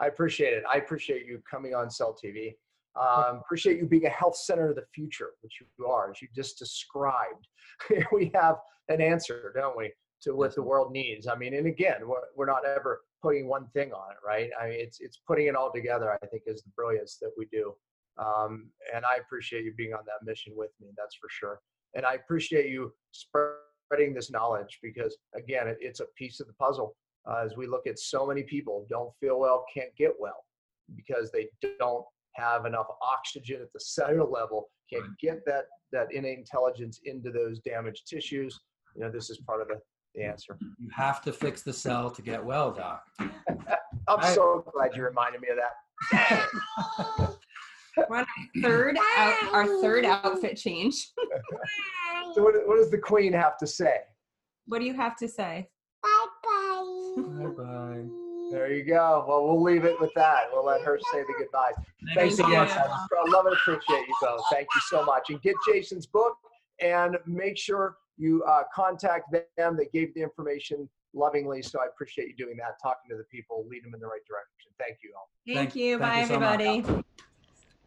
I 0.00 0.06
appreciate 0.08 0.52
it. 0.54 0.64
I 0.68 0.76
appreciate 0.78 1.24
you 1.26 1.40
coming 1.48 1.74
on 1.74 1.88
Cell 1.90 2.14
TV. 2.22 2.56
Um, 2.96 3.36
appreciate 3.44 3.78
you 3.78 3.86
being 3.86 4.06
a 4.06 4.10
health 4.10 4.36
center 4.36 4.70
of 4.70 4.76
the 4.76 4.84
future, 4.94 5.30
which 5.42 5.60
you 5.78 5.86
are, 5.86 6.10
as 6.10 6.20
you 6.22 6.28
just 6.34 6.58
described. 6.58 7.46
we 8.12 8.30
have 8.34 8.56
an 8.88 9.00
answer, 9.00 9.52
don't 9.54 9.76
we, 9.76 9.92
to 10.22 10.34
what 10.34 10.54
the 10.54 10.62
world 10.62 10.92
needs. 10.92 11.26
I 11.26 11.36
mean, 11.36 11.54
and 11.54 11.66
again, 11.66 12.06
we're, 12.06 12.22
we're 12.36 12.46
not 12.46 12.64
ever 12.64 13.02
putting 13.22 13.48
one 13.48 13.66
thing 13.74 13.92
on 13.92 14.12
it, 14.12 14.18
right? 14.26 14.50
I 14.60 14.68
mean, 14.68 14.80
it's 14.80 15.00
it's 15.00 15.20
putting 15.26 15.46
it 15.46 15.56
all 15.56 15.72
together. 15.72 16.18
I 16.22 16.26
think 16.26 16.44
is 16.46 16.62
the 16.62 16.70
brilliance 16.76 17.18
that 17.20 17.32
we 17.36 17.46
do. 17.46 17.74
Um, 18.18 18.70
and 18.94 19.04
I 19.04 19.16
appreciate 19.16 19.64
you 19.64 19.74
being 19.74 19.92
on 19.92 20.04
that 20.06 20.26
mission 20.26 20.54
with 20.56 20.70
me. 20.80 20.88
That's 20.96 21.16
for 21.16 21.28
sure. 21.30 21.60
And 21.94 22.06
I 22.06 22.14
appreciate 22.14 22.70
you 22.70 22.92
spreading 23.12 24.14
this 24.14 24.30
knowledge 24.30 24.78
because, 24.82 25.16
again, 25.34 25.68
it, 25.68 25.78
it's 25.80 26.00
a 26.00 26.06
piece 26.16 26.40
of 26.40 26.46
the 26.46 26.54
puzzle 26.54 26.96
uh, 27.28 27.42
as 27.44 27.56
we 27.56 27.66
look 27.66 27.86
at 27.86 27.98
so 27.98 28.26
many 28.26 28.42
people 28.42 28.86
don't 28.88 29.12
feel 29.20 29.38
well, 29.38 29.64
can't 29.72 29.94
get 29.96 30.12
well 30.18 30.44
because 30.94 31.30
they 31.30 31.48
don't 31.78 32.04
have 32.34 32.66
enough 32.66 32.86
oxygen 33.02 33.60
at 33.62 33.72
the 33.72 33.80
cellular 33.80 34.28
level, 34.28 34.70
can't 34.92 35.18
get 35.18 35.44
that 35.46 35.64
that 35.92 36.12
innate 36.12 36.38
intelligence 36.38 37.00
into 37.04 37.30
those 37.30 37.60
damaged 37.60 38.08
tissues. 38.08 38.60
You 38.94 39.02
know, 39.02 39.10
this 39.10 39.30
is 39.30 39.38
part 39.38 39.62
of 39.62 39.68
the, 39.68 39.80
the 40.16 40.24
answer. 40.24 40.56
You 40.78 40.88
have 40.94 41.22
to 41.22 41.32
fix 41.32 41.62
the 41.62 41.72
cell 41.72 42.10
to 42.10 42.22
get 42.22 42.44
well, 42.44 42.72
doc. 42.72 43.04
I'm 43.20 43.28
I- 44.08 44.34
so 44.34 44.64
glad 44.74 44.96
you 44.96 45.04
reminded 45.04 45.40
me 45.40 45.48
of 45.48 45.56
that. 45.56 47.36
We're 48.10 48.18
on 48.18 48.26
our 48.26 48.62
third 48.62 48.98
out, 49.16 49.54
our 49.54 49.66
third 49.80 50.04
outfit 50.04 50.56
change. 50.56 51.10
So 52.34 52.42
what, 52.42 52.54
what 52.66 52.76
does 52.76 52.90
the 52.90 52.98
queen 52.98 53.32
have 53.32 53.56
to 53.58 53.66
say? 53.66 54.00
What 54.66 54.80
do 54.80 54.84
you 54.84 54.92
have 54.92 55.16
to 55.18 55.28
say? 55.28 55.68
Bye 56.02 56.26
bye. 56.44 57.12
Bye 57.16 57.46
bye. 57.46 58.04
There 58.50 58.70
you 58.70 58.84
go. 58.84 59.24
Well, 59.26 59.46
we'll 59.46 59.62
leave 59.62 59.86
it 59.86 59.98
with 59.98 60.10
that. 60.16 60.42
We'll 60.52 60.66
let 60.66 60.82
her 60.82 60.98
say 61.14 61.22
the 61.22 61.32
goodbyes. 61.38 61.72
Thanks 62.14 62.36
Thank 62.36 62.48
again. 62.50 62.68
you. 62.68 62.74
I 62.74 63.30
love 63.30 63.46
and 63.46 63.54
appreciate 63.54 64.06
you 64.06 64.14
both. 64.20 64.42
Thank 64.52 64.66
you 64.74 64.80
so 64.90 65.02
much. 65.06 65.30
And 65.30 65.40
get 65.40 65.54
Jason's 65.66 66.04
book 66.04 66.36
and 66.82 67.16
make 67.26 67.56
sure 67.56 67.96
you 68.18 68.42
uh, 68.44 68.62
contact 68.74 69.34
them. 69.56 69.76
They 69.76 69.86
gave 69.92 70.14
the 70.14 70.22
information 70.22 70.88
lovingly, 71.14 71.62
so 71.62 71.80
I 71.80 71.86
appreciate 71.86 72.28
you 72.28 72.34
doing 72.36 72.56
that, 72.58 72.76
talking 72.82 73.10
to 73.10 73.16
the 73.16 73.24
people, 73.24 73.64
lead 73.68 73.84
them 73.84 73.94
in 73.94 74.00
the 74.00 74.06
right 74.06 74.20
direction. 74.26 74.70
Thank 74.78 74.98
you 75.02 75.12
all. 75.16 75.28
Thank, 75.46 75.58
Thank- 75.70 75.76
you. 75.76 75.98
thank 75.98 76.12
Bye, 76.12 76.20
you 76.20 76.26
so 76.26 76.40
much. 76.40 76.60
everybody. 76.60 77.04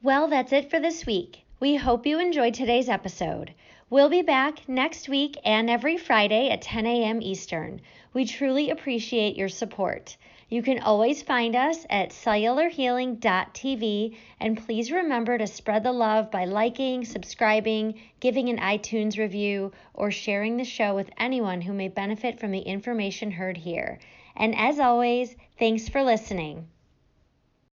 Well, 0.02 0.28
that's 0.28 0.54
it 0.54 0.70
for 0.70 0.80
this 0.80 1.06
week. 1.06 1.44
We 1.60 1.76
hope 1.76 2.06
you 2.06 2.20
enjoyed 2.20 2.54
today's 2.54 2.88
episode. 2.90 3.54
We'll 3.90 4.10
be 4.10 4.22
back 4.22 4.68
next 4.70 5.10
week 5.10 5.36
and 5.44 5.70
every 5.70 5.98
Friday 5.98 6.50
at 6.50 6.62
10 6.62 6.86
a.m. 6.86 7.22
Eastern. 7.22 7.82
We 8.14 8.26
truly 8.26 8.70
appreciate 8.70 9.36
your 9.36 9.50
support. 9.50 10.16
You 10.52 10.64
can 10.64 10.80
always 10.80 11.22
find 11.22 11.56
us 11.56 11.86
at 11.92 12.10
cellularhealing.tv 12.10 14.18
and 14.40 14.58
please 14.58 14.92
remember 14.92 15.38
to 15.38 15.46
spread 15.46 15.84
the 15.84 15.92
love 15.92 16.32
by 16.32 16.46
liking, 16.46 17.06
subscribing, 17.06 18.00
giving 18.20 18.50
an 18.50 18.58
iTunes 18.58 19.20
review, 19.20 19.72
or 19.94 20.10
sharing 20.10 20.58
the 20.58 20.64
show 20.64 20.96
with 20.96 21.12
anyone 21.20 21.62
who 21.62 21.74
may 21.74 21.88
benefit 21.88 22.40
from 22.40 22.50
the 22.50 22.62
information 22.62 23.30
heard 23.30 23.58
here. 23.58 24.00
And 24.36 24.56
as 24.56 24.80
always, 24.80 25.36
thanks 25.60 25.88
for 25.88 26.02
listening. 26.02 26.66